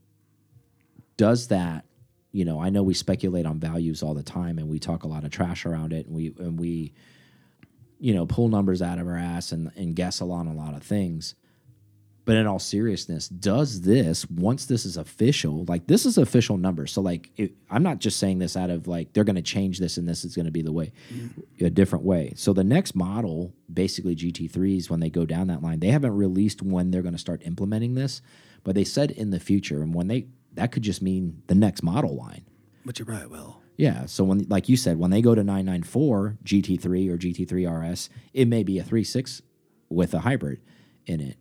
does 1.16 1.48
that? 1.48 1.84
You 2.32 2.44
know, 2.44 2.60
I 2.60 2.70
know 2.70 2.82
we 2.82 2.94
speculate 2.94 3.44
on 3.44 3.58
values 3.60 4.02
all 4.02 4.14
the 4.14 4.22
time, 4.22 4.58
and 4.58 4.68
we 4.68 4.78
talk 4.78 5.02
a 5.04 5.08
lot 5.08 5.24
of 5.24 5.30
trash 5.30 5.66
around 5.66 5.92
it, 5.92 6.06
and 6.06 6.14
we 6.14 6.32
and 6.38 6.58
we, 6.58 6.92
you 8.02 8.12
know, 8.12 8.26
pull 8.26 8.48
numbers 8.48 8.82
out 8.82 8.98
of 8.98 9.06
our 9.06 9.16
ass 9.16 9.52
and 9.52 9.70
and 9.76 9.94
guess 9.94 10.20
on 10.20 10.48
a 10.48 10.52
lot 10.52 10.74
of 10.74 10.82
things. 10.82 11.36
But 12.24 12.36
in 12.36 12.46
all 12.46 12.58
seriousness, 12.58 13.28
does 13.28 13.82
this 13.82 14.28
once 14.28 14.66
this 14.66 14.84
is 14.84 14.96
official? 14.96 15.64
Like 15.66 15.86
this 15.86 16.04
is 16.04 16.18
official 16.18 16.56
number. 16.56 16.86
so 16.86 17.00
like 17.00 17.30
it, 17.36 17.52
I'm 17.70 17.82
not 17.82 17.98
just 17.98 18.18
saying 18.18 18.40
this 18.40 18.56
out 18.56 18.70
of 18.70 18.88
like 18.88 19.12
they're 19.12 19.24
going 19.24 19.36
to 19.36 19.42
change 19.42 19.78
this 19.78 19.96
and 19.96 20.08
this 20.08 20.24
is 20.24 20.34
going 20.34 20.46
to 20.46 20.52
be 20.52 20.62
the 20.62 20.72
way, 20.72 20.92
a 21.60 21.70
different 21.70 22.04
way. 22.04 22.32
So 22.36 22.52
the 22.52 22.64
next 22.64 22.94
model, 22.96 23.54
basically 23.72 24.16
GT3s, 24.16 24.90
when 24.90 25.00
they 25.00 25.10
go 25.10 25.24
down 25.24 25.46
that 25.48 25.62
line, 25.62 25.78
they 25.80 25.88
haven't 25.88 26.14
released 26.14 26.60
when 26.60 26.90
they're 26.90 27.02
going 27.02 27.14
to 27.14 27.20
start 27.20 27.42
implementing 27.44 27.94
this, 27.94 28.20
but 28.64 28.74
they 28.74 28.84
said 28.84 29.12
in 29.12 29.30
the 29.30 29.40
future, 29.40 29.80
and 29.80 29.94
when 29.94 30.08
they 30.08 30.26
that 30.54 30.70
could 30.70 30.82
just 30.82 31.02
mean 31.02 31.42
the 31.46 31.54
next 31.54 31.82
model 31.82 32.16
line. 32.16 32.44
but 32.84 32.98
you're 32.98 33.06
right. 33.06 33.30
Will 33.30 33.61
Yeah. 33.76 34.06
So 34.06 34.24
when, 34.24 34.46
like 34.48 34.68
you 34.68 34.76
said, 34.76 34.98
when 34.98 35.10
they 35.10 35.22
go 35.22 35.34
to 35.34 35.42
994 35.42 36.36
GT3 36.44 37.10
or 37.10 37.16
GT3 37.18 37.90
RS, 37.92 38.10
it 38.32 38.46
may 38.48 38.62
be 38.62 38.78
a 38.78 38.82
3.6 38.84 39.40
with 39.88 40.14
a 40.14 40.20
hybrid 40.20 40.60
in 41.06 41.20
it. 41.20 41.36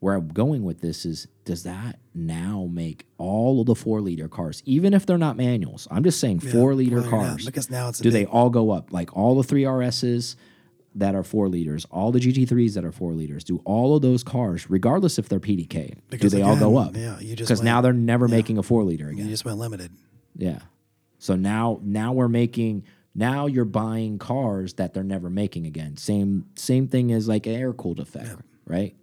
Where 0.00 0.14
I'm 0.14 0.28
going 0.28 0.62
with 0.62 0.80
this 0.80 1.04
is, 1.04 1.26
does 1.44 1.64
that 1.64 1.98
now 2.14 2.68
make 2.70 3.04
all 3.18 3.60
of 3.60 3.66
the 3.66 3.74
four 3.74 4.00
liter 4.00 4.28
cars, 4.28 4.62
even 4.64 4.94
if 4.94 5.06
they're 5.06 5.18
not 5.18 5.36
manuals? 5.36 5.88
I'm 5.90 6.04
just 6.04 6.20
saying 6.20 6.40
Yeah, 6.44 6.52
four 6.52 6.74
liter 6.74 7.00
they're 7.00 7.10
not, 7.10 7.28
cars. 7.30 7.44
because 7.46 7.68
now 7.68 7.88
it's 7.88 7.98
do 7.98 8.10
they 8.10 8.24
all 8.24 8.48
go 8.50 8.70
up? 8.70 8.92
Like 8.92 9.16
all 9.16 9.34
the 9.34 9.42
three 9.42 9.64
RSs 9.64 10.36
that 10.94 11.16
are 11.16 11.24
four 11.24 11.48
liters, 11.48 11.84
all 11.90 12.12
the 12.12 12.20
GT3s 12.20 12.74
that 12.74 12.84
are 12.84 12.92
four 12.92 13.12
liters, 13.12 13.42
do 13.42 13.60
all 13.64 13.96
of 13.96 14.02
those 14.02 14.22
cars, 14.22 14.70
regardless 14.70 15.18
if 15.18 15.28
they're 15.28 15.40
PDK, 15.40 15.94
Because 16.10 16.30
do 16.32 16.38
they 16.38 16.42
all 16.44 16.56
go 16.56 16.76
up? 16.76 16.96
yeah, 16.96 17.18
you 17.18 17.34
just 17.34 17.48
because 17.48 17.62
now 17.62 17.80
they're 17.80 17.92
never 17.92 18.26
yeah. 18.28 18.36
making 18.36 18.58
a 18.58 18.62
four 18.62 18.84
liter 18.84 19.08
again. 19.08 19.24
You 19.24 19.30
just 19.32 19.44
went 19.44 19.58
limited. 19.58 19.90
Yeah. 20.36 20.60
So 21.18 21.34
now 21.36 21.80
now 21.82 22.12
we're 22.12 22.28
making 22.28 22.84
now 23.14 23.46
you're 23.46 23.64
buying 23.64 24.18
cars 24.18 24.74
that 24.74 24.94
they're 24.94 25.02
never 25.02 25.28
making 25.30 25.66
again. 25.66 25.96
Same 25.96 26.46
same 26.56 26.86
thing 26.88 27.12
as 27.12 27.26
like 27.28 27.46
an 27.46 27.54
air 27.54 27.72
cooled 27.72 28.00
effect, 28.00 28.36
right? 28.66 28.94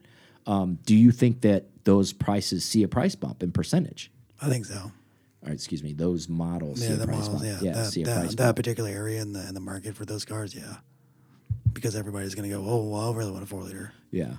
Um, 0.48 0.80
do 0.86 0.96
you 0.96 1.12
think 1.12 1.42
that 1.42 1.66
those 1.84 2.14
prices 2.14 2.64
see 2.64 2.84
a 2.84 2.88
price 2.88 3.16
bump 3.16 3.42
in 3.44 3.52
percentage? 3.52 4.12
I 4.42 4.48
think 4.50 4.66
so. 4.66 4.92
Or 5.46 5.52
excuse 5.52 5.84
me, 5.84 5.94
those 5.94 6.28
models 6.30 6.80
see 6.80 6.88
Yeah, 6.88 6.94
a 6.94 6.98
the 6.98 7.06
price 7.08 7.28
models. 7.28 7.42
bump. 7.44 7.62
Yeah, 7.62 7.72
that, 7.74 7.86
see 7.92 8.02
a 8.04 8.06
that, 8.06 8.20
price 8.22 8.36
that 8.36 8.38
bump. 8.46 8.56
particular 8.58 8.90
area 8.90 9.22
in 9.22 9.34
the 9.34 9.48
in 9.48 9.54
the 9.54 9.60
market 9.60 9.96
for 9.96 10.06
those 10.06 10.24
cars. 10.26 10.56
Yeah, 10.56 10.78
because 11.74 11.96
everybody's 11.96 12.34
gonna 12.36 12.50
go. 12.50 12.64
Oh, 12.66 12.84
well, 12.90 13.12
I 13.12 13.16
really 13.16 13.32
want 13.32 13.44
a 13.44 13.48
four 13.48 13.64
liter, 13.64 13.92
Yeah. 14.12 14.36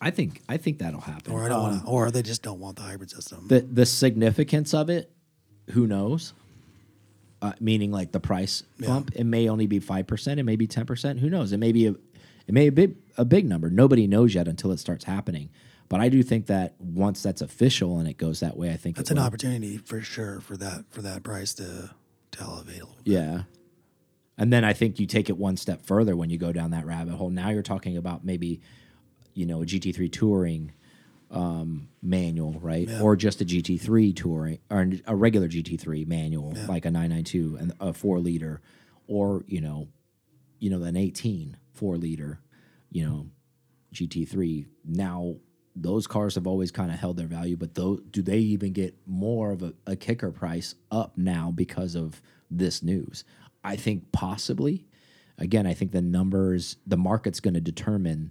I 0.00 0.10
think 0.10 0.42
I 0.48 0.56
think 0.58 0.78
that'll 0.78 1.00
happen. 1.00 1.32
or 1.32 1.44
I 1.44 1.48
don't 1.48 1.58
Um, 1.64 1.70
want 1.76 1.88
or 1.88 2.10
they 2.10 2.22
just 2.22 2.42
don't 2.42 2.60
want 2.60 2.76
the 2.76 2.82
hybrid 2.82 3.10
system. 3.10 3.46
the 3.48 3.60
the 3.60 3.86
significance 3.86 4.74
of 4.74 4.90
it, 4.90 5.10
who 5.70 5.86
knows? 5.86 6.32
Uh, 7.42 7.52
meaning 7.60 7.90
like 7.90 8.12
the 8.12 8.20
price 8.20 8.62
Yeah. 8.78 8.88
bump, 8.88 9.10
it 9.14 9.24
may 9.24 9.48
only 9.48 9.66
be 9.66 9.78
five 9.78 10.06
percent, 10.06 10.40
it 10.40 10.44
may 10.44 10.56
be 10.56 10.66
ten 10.66 10.86
percent. 10.86 11.18
Who 11.20 11.28
knows? 11.28 11.52
It 11.52 11.58
may 11.58 11.72
be 11.72 11.86
a, 11.86 11.90
it 12.46 12.52
may 12.52 12.70
be 12.70 12.94
a 13.18 13.24
big, 13.24 13.46
number. 13.46 13.68
Nobody 13.70 14.06
knows 14.06 14.34
yet 14.34 14.48
until 14.48 14.72
it 14.72 14.78
starts 14.78 15.04
happening. 15.04 15.50
But 15.90 16.00
I 16.00 16.08
do 16.08 16.22
think 16.22 16.46
that 16.46 16.74
once 16.80 17.22
that's 17.22 17.42
official 17.42 17.98
and 17.98 18.08
it 18.08 18.16
goes 18.16 18.40
that 18.40 18.56
way, 18.56 18.70
I 18.72 18.76
think 18.76 18.96
That's 18.96 19.10
an 19.10 19.18
will. 19.18 19.24
opportunity 19.24 19.76
for 19.76 20.00
sure 20.00 20.40
for 20.40 20.56
that 20.56 20.84
for 20.90 21.02
that 21.02 21.22
price 21.22 21.52
to 21.54 21.90
to 22.32 22.40
elevate 22.40 22.76
a 22.80 22.86
little 22.86 22.96
bit. 23.04 23.12
Yeah. 23.12 23.42
And 24.38 24.52
then 24.52 24.64
I 24.64 24.72
think 24.72 24.98
you 24.98 25.06
take 25.06 25.28
it 25.28 25.36
one 25.36 25.56
step 25.56 25.82
further 25.82 26.16
when 26.16 26.30
you 26.30 26.38
go 26.38 26.50
down 26.52 26.70
that 26.70 26.86
rabbit 26.86 27.14
hole. 27.14 27.30
Now 27.30 27.50
you're 27.50 27.62
talking 27.62 27.96
about 27.96 28.24
maybe, 28.24 28.60
you 29.34 29.46
know, 29.46 29.62
a 29.62 29.66
GT3 29.66 30.10
touring 30.10 30.72
um, 31.34 31.88
manual, 32.02 32.58
right? 32.60 32.88
Yeah. 32.88 33.00
Or 33.00 33.16
just 33.16 33.40
a 33.40 33.44
GT3 33.44 34.16
touring 34.16 34.58
or 34.70 34.88
a 35.06 35.16
regular 35.16 35.48
GT3 35.48 36.06
manual, 36.06 36.54
like 36.68 36.84
a 36.84 36.90
992 36.90 37.56
and 37.60 37.72
a 37.80 37.92
four 37.92 38.20
liter, 38.20 38.60
or 39.06 39.44
you 39.46 39.60
know, 39.60 39.88
you 40.58 40.70
know, 40.70 40.82
an 40.84 40.96
18 40.96 41.56
four 41.72 41.96
liter, 41.96 42.40
you 42.90 43.04
know, 43.04 43.26
GT3. 43.92 44.66
Now 44.84 45.36
those 45.76 46.06
cars 46.06 46.36
have 46.36 46.46
always 46.46 46.70
kind 46.70 46.92
of 46.92 46.98
held 46.98 47.16
their 47.16 47.26
value, 47.26 47.56
but 47.56 47.74
those, 47.74 48.00
do 48.10 48.22
they 48.22 48.38
even 48.38 48.72
get 48.72 48.94
more 49.06 49.50
of 49.50 49.62
a, 49.62 49.74
a 49.86 49.96
kicker 49.96 50.30
price 50.30 50.76
up 50.90 51.18
now 51.18 51.50
because 51.52 51.96
of 51.96 52.22
this 52.50 52.82
news? 52.82 53.24
I 53.64 53.76
think 53.76 54.12
possibly. 54.12 54.86
Again, 55.36 55.66
I 55.66 55.74
think 55.74 55.90
the 55.90 56.00
numbers, 56.00 56.76
the 56.86 56.96
market's 56.96 57.40
going 57.40 57.54
to 57.54 57.60
determine 57.60 58.30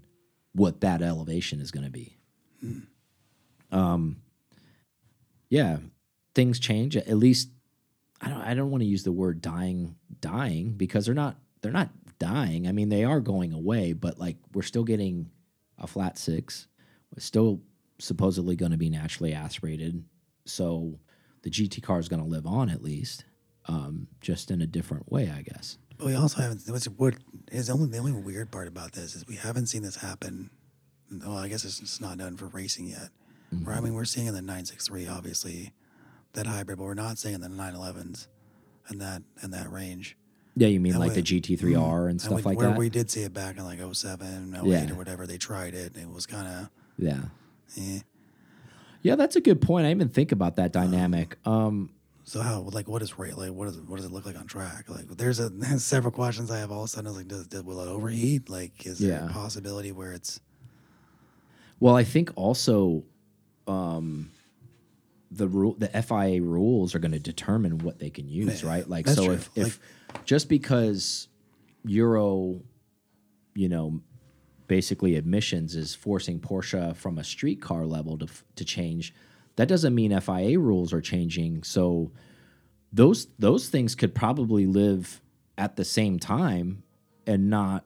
what 0.54 0.80
that 0.82 1.02
elevation 1.02 1.60
is 1.60 1.70
going 1.70 1.84
to 1.84 1.92
be. 1.92 2.18
Um, 3.74 4.18
yeah, 5.50 5.78
things 6.36 6.60
change. 6.60 6.96
At 6.96 7.18
least 7.18 7.50
I 8.22 8.30
don't. 8.30 8.42
I 8.42 8.54
don't 8.54 8.72
want 8.72 8.82
to 8.82 8.88
use 8.88 9.04
the 9.04 9.12
word 9.12 9.42
dying, 9.42 9.96
dying 10.22 10.74
because 10.74 11.06
they're 11.06 11.16
not. 11.16 11.38
They're 11.62 11.72
not 11.72 11.90
dying. 12.20 12.68
I 12.68 12.72
mean, 12.72 12.90
they 12.90 13.04
are 13.04 13.20
going 13.20 13.52
away, 13.54 13.94
but 13.94 14.20
like 14.20 14.38
we're 14.54 14.62
still 14.62 14.84
getting 14.84 15.30
a 15.78 15.88
flat 15.88 16.18
six. 16.18 16.68
We're 17.14 17.22
still 17.22 17.62
supposedly 18.00 18.56
going 18.56 18.72
to 18.72 18.78
be 18.78 18.90
naturally 18.90 19.34
aspirated. 19.34 20.04
So 20.46 21.00
the 21.42 21.50
GT 21.50 21.84
car 21.84 22.00
is 22.00 22.10
going 22.10 22.22
to 22.22 22.28
live 22.28 22.46
on 22.46 22.70
at 22.70 22.84
least, 22.84 23.26
um, 23.68 24.08
just 24.22 24.52
in 24.52 24.62
a 24.62 24.68
different 24.68 25.12
way, 25.12 25.32
I 25.36 25.42
guess. 25.42 25.78
But 25.98 26.08
we 26.08 26.16
also 26.16 26.42
haven't. 26.42 26.62
What's 26.68 26.86
what 26.86 27.16
is 27.52 27.70
only 27.70 27.90
the 27.90 27.98
only 27.98 28.14
weird 28.14 28.52
part 28.52 28.68
about 28.68 28.94
this 28.94 29.16
is 29.16 29.28
we 29.28 29.36
haven't 29.36 29.68
seen 29.68 29.84
this 29.84 29.98
happen. 29.98 30.50
Well, 31.12 31.38
I 31.38 31.48
guess 31.48 31.64
it's, 31.64 31.80
it's 31.80 32.02
not 32.02 32.18
done 32.18 32.38
for 32.38 32.48
racing 32.48 32.88
yet. 32.88 33.10
Mm-hmm. 33.56 33.66
Where 33.66 33.76
I 33.76 33.80
mean, 33.82 33.94
we're 33.94 34.06
seeing 34.06 34.28
in 34.28 34.34
the 34.34 34.42
963 34.42 35.08
obviously 35.08 35.74
that 36.34 36.46
hybrid, 36.48 36.78
but 36.78 36.86
we're 36.86 36.94
not 36.94 37.18
seeing 37.18 37.40
the 37.40 37.48
911s 37.48 38.28
and 38.88 39.00
that 39.02 39.22
and 39.42 39.54
that 39.54 39.72
range. 39.72 40.18
Yeah, 40.56 40.68
you 40.68 40.80
mean 40.80 40.94
And 40.94 41.00
like 41.00 41.16
we- 41.16 41.22
the 41.22 41.42
GT3R 41.42 42.10
and 42.10 42.22
stuff 42.22 42.38
we, 42.38 42.42
like 42.44 42.58
where 42.58 42.70
that? 42.70 42.78
we 42.78 42.90
did 42.90 43.10
see 43.10 43.22
it 43.22 43.34
back 43.34 43.58
in 43.58 43.64
like 43.66 43.80
07, 43.80 44.56
08 44.56 44.66
Yeah. 44.68 44.92
or 44.92 44.96
whatever. 44.96 45.26
They 45.26 45.38
tried 45.38 45.74
it. 45.74 45.96
And 45.96 46.04
it 46.04 46.10
was 46.14 46.26
kind 46.28 46.48
of 46.48 46.70
yeah. 46.98 47.22
eh. 47.78 48.00
Yeah, 49.02 49.16
that's 49.16 49.36
a 49.36 49.42
good 49.42 49.62
point. 49.62 49.86
I 49.88 49.92
even 49.92 50.10
think 50.10 50.32
about 50.32 50.56
that 50.58 50.72
dynamic. 50.72 51.38
Um, 51.46 51.90
So 52.24 52.42
how 52.42 52.62
like 52.62 52.88
what 52.88 53.02
is 53.02 53.18
rate 53.20 53.36
like 53.38 53.52
what 53.52 53.66
does 53.66 53.78
what 53.82 53.98
does 53.98 54.06
it 54.06 54.12
look 54.12 54.26
like 54.26 54.38
on 54.38 54.46
track? 54.48 54.90
Like 54.90 55.08
there's 55.18 55.40
a 55.40 55.50
there's 55.50 55.84
several 55.96 56.12
questions 56.12 56.52
I 56.52 56.60
have 56.60 56.72
all 56.72 56.84
of 56.84 56.86
a 56.86 56.88
sudden. 56.88 57.08
I 57.08 57.10
was 57.12 57.18
like, 57.18 57.28
does, 57.28 57.48
does 57.48 57.64
will 57.64 57.82
it 57.82 57.88
overheat? 57.90 58.50
Like 58.50 58.86
is 58.86 59.00
there 59.00 59.26
a 59.26 59.34
possibility 59.34 59.92
where 59.92 60.14
it's 60.14 60.40
Well, 61.80 61.96
I 61.96 62.04
think 62.04 62.32
also 62.36 63.04
um, 63.68 64.32
the 65.32 65.48
rule, 65.48 65.76
the 65.78 65.88
FIA 65.88 66.42
rules 66.42 66.94
are 66.96 67.00
going 67.00 67.12
to 67.12 67.20
determine 67.20 67.80
what 67.80 68.00
they 68.00 68.10
can 68.10 68.28
use, 68.28 68.64
Yeah, 68.64 68.70
right? 68.70 68.90
Like, 68.90 69.08
so 69.08 69.26
true. 69.26 69.34
if, 69.34 69.50
if 69.56 69.80
just 70.26 70.48
because 70.50 71.28
Euro, 71.86 72.62
you 73.56 73.70
know, 73.70 74.02
basically 74.68 75.16
admissions 75.16 75.76
is 75.76 75.94
forcing 75.96 76.40
Porsche 76.40 76.96
from 76.96 77.18
a 77.18 77.24
street 77.24 77.62
car 77.62 77.86
level 77.86 78.18
to 78.20 78.28
to 78.56 78.66
change, 78.66 79.14
that 79.56 79.68
doesn't 79.68 79.94
mean 79.94 80.20
FIA 80.20 80.60
rules 80.60 80.94
are 80.94 81.02
changing. 81.02 81.64
So 81.64 82.12
those 82.92 83.28
those 83.40 83.70
things 83.70 83.96
could 83.96 84.14
probably 84.16 84.66
live 84.66 85.22
at 85.58 85.76
the 85.76 85.86
same 85.86 86.20
time 86.20 86.84
and 87.28 87.50
not 87.50 87.86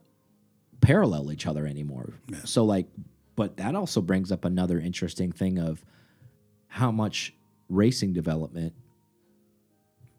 parallel 0.82 1.32
each 1.32 1.45
other 1.45 1.66
anymore. 1.66 2.14
Yeah. 2.28 2.39
So 2.45 2.64
like 2.64 2.88
but 3.38 3.56
that 3.58 3.76
also 3.76 4.02
brings 4.02 4.32
up 4.32 4.44
another 4.44 4.80
interesting 4.80 5.32
thing 5.32 5.60
of 5.60 5.86
how 6.68 6.92
much 6.92 7.34
racing 7.70 8.12
development 8.12 8.74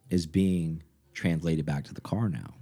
is 0.09 0.27
being 0.27 0.83
translated 1.13 1.67
back 1.67 1.85
to 1.85 1.93
the 1.93 2.01
car 2.01 2.31
now. 2.31 2.55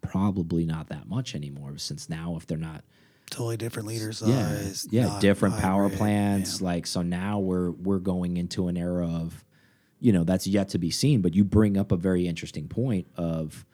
Probably 0.00 0.64
not 0.64 0.88
that 0.88 1.08
much 1.08 1.34
anymore 1.34 1.76
since 1.76 2.08
now 2.08 2.36
if 2.36 2.46
they're 2.46 2.56
not 2.56 2.84
totally 3.28 3.56
different 3.56 3.88
leaders, 3.88 4.22
yeah, 4.24 4.70
yeah, 4.90 5.18
different 5.20 5.58
power 5.58 5.90
plants. 5.90 6.60
yeah. 6.60 6.66
Like 6.66 6.86
so 6.86 7.02
now 7.02 7.40
we're 7.40 7.72
we're 7.72 7.98
going 7.98 8.36
into 8.36 8.68
an 8.68 8.76
era 8.76 9.08
of, 9.08 9.44
you 9.98 10.12
know, 10.12 10.22
that's 10.22 10.46
yet 10.46 10.68
to 10.70 10.78
be 10.78 10.90
seen. 10.90 11.22
But 11.22 11.34
you 11.34 11.42
bring 11.42 11.76
up 11.76 11.90
a 11.90 11.96
very 11.96 12.28
interesting 12.28 12.68
point 12.68 13.08
of 13.16 13.66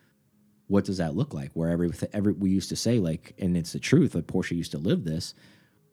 what 0.69 0.87
does 0.87 0.97
that 0.99 1.15
look 1.15 1.35
like? 1.35 1.51
Where 1.53 1.69
every 1.69 1.91
every 2.15 2.33
we 2.33 2.49
used 2.49 2.71
to 2.71 2.77
say 2.77 2.99
like, 2.99 3.35
and 3.39 3.59
it's 3.59 3.75
the 3.75 3.79
truth. 3.79 4.15
Like 4.15 4.27
Porsche 4.27 4.57
used 4.57 4.71
to 4.71 4.79
live 4.79 5.05
this. 5.05 5.35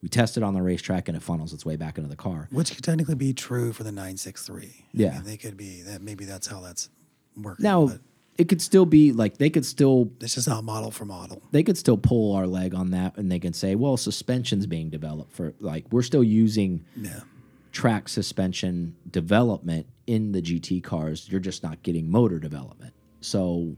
We 0.02 0.10
test 0.10 0.38
it 0.38 0.44
on 0.44 0.54
the 0.54 0.62
racetrack 0.62 1.08
and 1.08 1.18
it 1.18 1.24
funnels 1.24 1.54
its 1.54 1.66
way 1.66 1.76
back 1.76 1.98
into 1.98 2.10
the 2.10 2.16
car. 2.16 2.48
Which 2.52 2.74
could 2.76 2.84
technically 2.84 3.16
be 3.16 3.34
true 3.34 3.74
for 3.74 3.84
the 3.84 3.92
963. 3.92 4.86
Yeah. 4.94 5.10
I 5.10 5.12
mean, 5.16 5.24
they 5.24 5.38
could 5.38 5.58
be 5.58 5.82
that 5.84 6.02
maybe 6.02 6.24
that's 6.26 6.46
how 6.48 6.62
that's 6.62 6.90
working. 7.36 7.64
Now, 7.64 7.88
but 7.88 8.00
it 8.38 8.48
could 8.48 8.62
still 8.62 8.86
be 8.86 9.12
like 9.12 9.38
they 9.38 9.50
could 9.50 9.66
still 9.66 10.12
it's 10.22 10.36
just 10.36 10.48
not 10.48 10.64
model 10.64 10.92
for 10.92 11.06
model. 11.06 11.42
they 11.52 11.64
could 11.64 11.78
still 11.78 11.98
pull 11.98 12.36
our 12.36 12.46
leg 12.46 12.76
on 12.76 12.92
that 12.92 13.18
and 13.18 13.32
they 13.32 13.40
can 13.40 13.54
say, 13.54 13.74
well, 13.74 13.98
suspension's 13.98 14.68
being 14.68 14.90
developed 14.92 15.34
for 15.34 15.54
like 15.60 15.86
we're 15.92 16.04
still 16.04 16.24
using 16.24 16.86
Yeah. 16.96 17.22
track 17.72 18.08
suspension 18.08 18.96
development 19.10 19.88
in 20.06 20.32
the 20.32 20.42
GT 20.44 20.84
cars. 20.84 21.28
You're 21.30 21.40
just 21.40 21.64
not 21.64 21.82
getting 21.82 22.12
motor 22.12 22.38
development. 22.38 22.94
So 23.22 23.76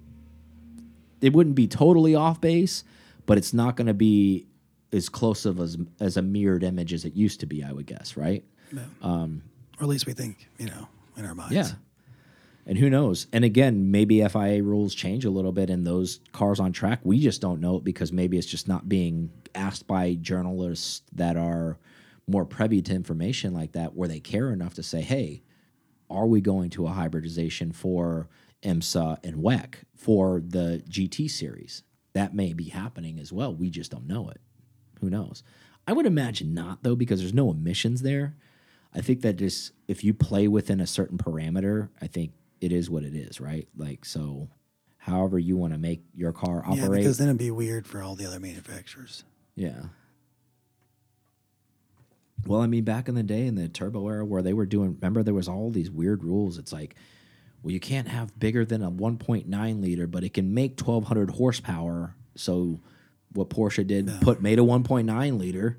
it 1.21 1.31
wouldn't 1.33 1.55
be 1.55 1.67
totally 1.67 2.13
off 2.13 2.41
base, 2.41 2.83
but 3.25 3.37
it's 3.37 3.53
not 3.53 3.77
going 3.77 3.87
to 3.87 3.93
be 3.93 4.47
as 4.91 5.09
close 5.09 5.45
of 5.45 5.59
as 5.59 5.77
as 5.99 6.17
a 6.17 6.21
mirrored 6.21 6.63
image 6.63 6.93
as 6.93 7.05
it 7.05 7.13
used 7.13 7.39
to 7.41 7.45
be, 7.45 7.63
I 7.63 7.71
would 7.71 7.85
guess, 7.85 8.17
right? 8.17 8.43
Um, 9.01 9.43
or 9.79 9.83
at 9.83 9.89
least 9.89 10.05
we 10.05 10.13
think, 10.13 10.47
you 10.57 10.67
know, 10.67 10.87
in 11.17 11.25
our 11.25 11.35
minds. 11.35 11.53
Yeah. 11.53 11.69
And 12.65 12.77
who 12.77 12.89
knows? 12.89 13.25
And 13.33 13.43
again, 13.43 13.89
maybe 13.89 14.23
FIA 14.27 14.61
rules 14.61 14.93
change 14.93 15.25
a 15.25 15.31
little 15.31 15.51
bit 15.51 15.71
in 15.71 15.83
those 15.83 16.19
cars 16.33 16.59
on 16.59 16.71
track. 16.71 16.99
We 17.03 17.19
just 17.19 17.41
don't 17.41 17.61
know 17.61 17.77
it 17.77 17.83
because 17.83 18.11
maybe 18.11 18.37
it's 18.37 18.45
just 18.45 18.67
not 18.67 18.87
being 18.87 19.31
asked 19.55 19.87
by 19.87 20.13
journalists 20.15 21.01
that 21.13 21.35
are 21.35 21.79
more 22.27 22.45
privy 22.45 22.81
to 22.83 22.93
information 22.93 23.55
like 23.55 23.71
that, 23.71 23.95
where 23.95 24.07
they 24.07 24.19
care 24.19 24.51
enough 24.51 24.75
to 24.75 24.83
say, 24.83 25.01
hey, 25.01 25.41
are 26.11 26.27
we 26.27 26.41
going 26.41 26.69
to 26.71 26.85
a 26.85 26.91
hybridization 26.91 27.71
for 27.71 28.29
IMSA 28.63 29.17
and 29.23 29.37
WEC 29.37 29.75
for 29.95 30.41
the 30.45 30.83
GT 30.87 31.29
series? 31.29 31.81
That 32.13 32.35
may 32.35 32.53
be 32.53 32.65
happening 32.65 33.17
as 33.19 33.33
well. 33.33 33.55
We 33.55 33.71
just 33.71 33.89
don't 33.89 34.07
know 34.07 34.29
it. 34.29 34.41
Who 35.01 35.09
knows? 35.09 35.43
I 35.87 35.93
would 35.93 36.05
imagine 36.05 36.53
not, 36.53 36.83
though, 36.83 36.95
because 36.95 37.19
there's 37.19 37.33
no 37.33 37.49
emissions 37.51 38.01
there. 38.01 38.35
I 38.93 39.01
think 39.01 39.21
that 39.21 39.37
just 39.37 39.71
if 39.87 40.03
you 40.03 40.13
play 40.13 40.47
within 40.47 40.79
a 40.79 40.87
certain 40.87 41.17
parameter, 41.17 41.89
I 42.01 42.07
think 42.07 42.31
it 42.61 42.71
is 42.71 42.89
what 42.89 43.03
it 43.03 43.15
is, 43.15 43.39
right? 43.39 43.67
Like 43.77 44.05
so, 44.05 44.49
however 44.97 45.39
you 45.39 45.57
want 45.57 45.73
to 45.73 45.79
make 45.79 46.03
your 46.13 46.33
car 46.33 46.63
operate. 46.65 46.79
Yeah, 46.79 46.89
because 46.89 47.17
then 47.17 47.27
it'd 47.27 47.37
be 47.37 47.51
weird 47.51 47.87
for 47.87 48.01
all 48.01 48.15
the 48.15 48.25
other 48.25 48.39
manufacturers. 48.39 49.23
yeah. 49.55 49.83
Well, 52.45 52.61
I 52.61 52.67
mean, 52.67 52.85
back 52.85 53.09
in 53.09 53.15
the 53.15 53.23
day 53.23 53.45
in 53.47 53.55
the 53.55 53.67
turbo 53.67 54.07
era 54.07 54.23
where 54.23 54.41
they 54.41 54.53
were 54.53 54.65
doing, 54.65 54.95
remember 54.95 55.23
there 55.23 55.33
was 55.33 55.49
all 55.49 55.71
these 55.71 55.91
weird 55.91 56.23
rules. 56.23 56.57
It's 56.57 56.71
like, 56.71 56.95
well, 57.61 57.73
you 57.73 57.81
can't 57.81 58.07
have 58.07 58.39
bigger 58.39 58.63
than 58.63 58.81
a 58.81 58.89
1.9 58.89 59.81
liter, 59.81 60.07
but 60.07 60.23
it 60.23 60.33
can 60.33 60.53
make 60.53 60.79
1200 60.79 61.31
horsepower. 61.31 62.15
So, 62.35 62.79
what 63.33 63.49
Porsche 63.49 63.85
did, 63.85 64.09
put 64.21 64.41
made 64.41 64.59
a 64.59 64.63
1.9 64.63 65.39
liter 65.39 65.77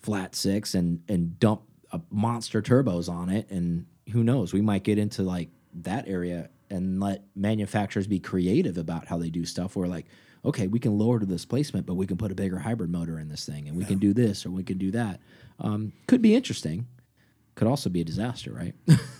flat 0.00 0.34
six 0.34 0.74
and 0.74 1.02
and 1.08 1.38
dump 1.38 1.62
a 1.92 2.00
monster 2.10 2.62
turbos 2.62 3.08
on 3.08 3.28
it, 3.28 3.50
and 3.50 3.86
who 4.12 4.24
knows, 4.24 4.52
we 4.52 4.60
might 4.60 4.84
get 4.84 4.98
into 4.98 5.22
like 5.22 5.48
that 5.74 6.08
area 6.08 6.48
and 6.68 7.00
let 7.00 7.24
manufacturers 7.34 8.06
be 8.06 8.20
creative 8.20 8.78
about 8.78 9.06
how 9.06 9.18
they 9.18 9.30
do 9.30 9.44
stuff. 9.44 9.76
Where 9.76 9.88
like, 9.88 10.06
okay, 10.44 10.66
we 10.66 10.78
can 10.78 10.98
lower 10.98 11.18
the 11.18 11.26
displacement, 11.26 11.86
but 11.86 11.94
we 11.94 12.06
can 12.06 12.16
put 12.16 12.30
a 12.30 12.34
bigger 12.34 12.58
hybrid 12.58 12.90
motor 12.90 13.18
in 13.18 13.28
this 13.28 13.44
thing, 13.44 13.68
and 13.68 13.76
we 13.76 13.84
can 13.84 13.98
do 13.98 14.12
this 14.12 14.46
or 14.46 14.50
we 14.50 14.62
can 14.62 14.78
do 14.78 14.90
that. 14.92 15.20
Um, 15.58 15.92
could 16.06 16.22
be 16.22 16.34
interesting. 16.34 16.86
Could 17.56 17.66
also 17.66 17.90
be 17.90 18.00
a 18.00 18.04
disaster, 18.04 18.52
right? 18.52 18.74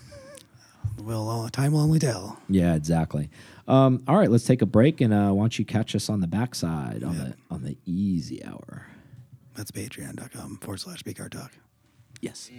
Well, 1.03 1.29
uh, 1.29 1.49
time 1.49 1.71
will 1.71 1.79
only 1.81 1.99
tell. 1.99 2.37
Yeah, 2.47 2.75
exactly. 2.75 3.29
Um, 3.67 4.03
all 4.07 4.17
right, 4.17 4.29
let's 4.29 4.45
take 4.45 4.61
a 4.61 4.65
break, 4.65 5.01
and 5.01 5.13
uh, 5.13 5.31
why 5.31 5.43
don't 5.43 5.57
you 5.57 5.65
catch 5.65 5.95
us 5.95 6.09
on 6.09 6.19
the 6.19 6.27
backside 6.27 7.03
on 7.03 7.17
the 7.17 7.35
on 7.49 7.63
the 7.63 7.77
easy 7.85 8.43
hour? 8.45 8.87
That's 9.55 9.71
patreon.com 9.71 10.57
forward 10.57 10.79
slash 10.79 11.03
Pcar 11.03 11.29
talk. 11.29 11.51
Yes. 12.21 12.49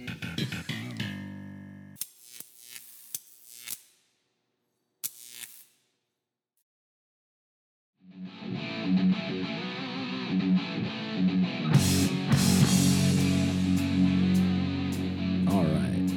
All 15.49 15.63
right. 15.63 16.09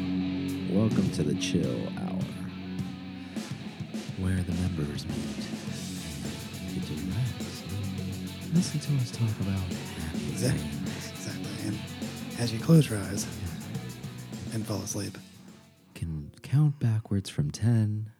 Welcome 0.71 1.11
to 1.13 1.23
the 1.23 1.35
chill 1.41 1.89
hour, 1.99 2.06
where 4.27 4.43
the 4.43 4.53
members 4.55 5.07
meet. 5.07 5.47
To 6.83 6.93
relax. 6.95 7.63
Listen 8.55 8.81
to 8.81 8.93
us 9.01 9.11
talk 9.13 9.31
about 9.41 9.61
happy 10.03 10.27
Exactly. 10.33 10.59
things. 10.63 11.11
Exactly. 11.15 11.69
And 11.69 11.79
as 12.41 12.53
you 12.53 12.59
close 12.59 12.91
your 12.91 12.99
eyes 12.99 13.25
and 14.53 14.67
fall 14.67 14.79
asleep, 14.83 15.17
can 15.95 16.33
count 16.43 16.81
backwards 16.81 17.31
from 17.31 17.53
10, 17.53 18.11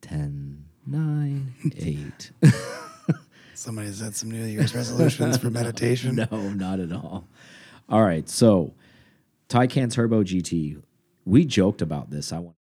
10, 0.00 0.64
9, 0.86 1.54
8. 1.76 2.30
somebody 3.54 3.92
said 3.92 4.16
some 4.16 4.30
New 4.30 4.42
Year's 4.42 4.74
resolutions 4.74 5.36
for 5.36 5.50
meditation. 5.60 6.14
no, 6.14 6.26
not 6.54 6.80
at 6.80 6.92
all. 6.92 7.28
All 7.90 8.02
right, 8.02 8.26
so 8.26 8.72
Taycan 9.50 9.92
Turbo 9.92 10.22
GT. 10.24 10.82
We 11.26 11.44
joked 11.44 11.82
about 11.82 12.08
this. 12.10 12.32
I 12.32 12.38
want 12.38 12.55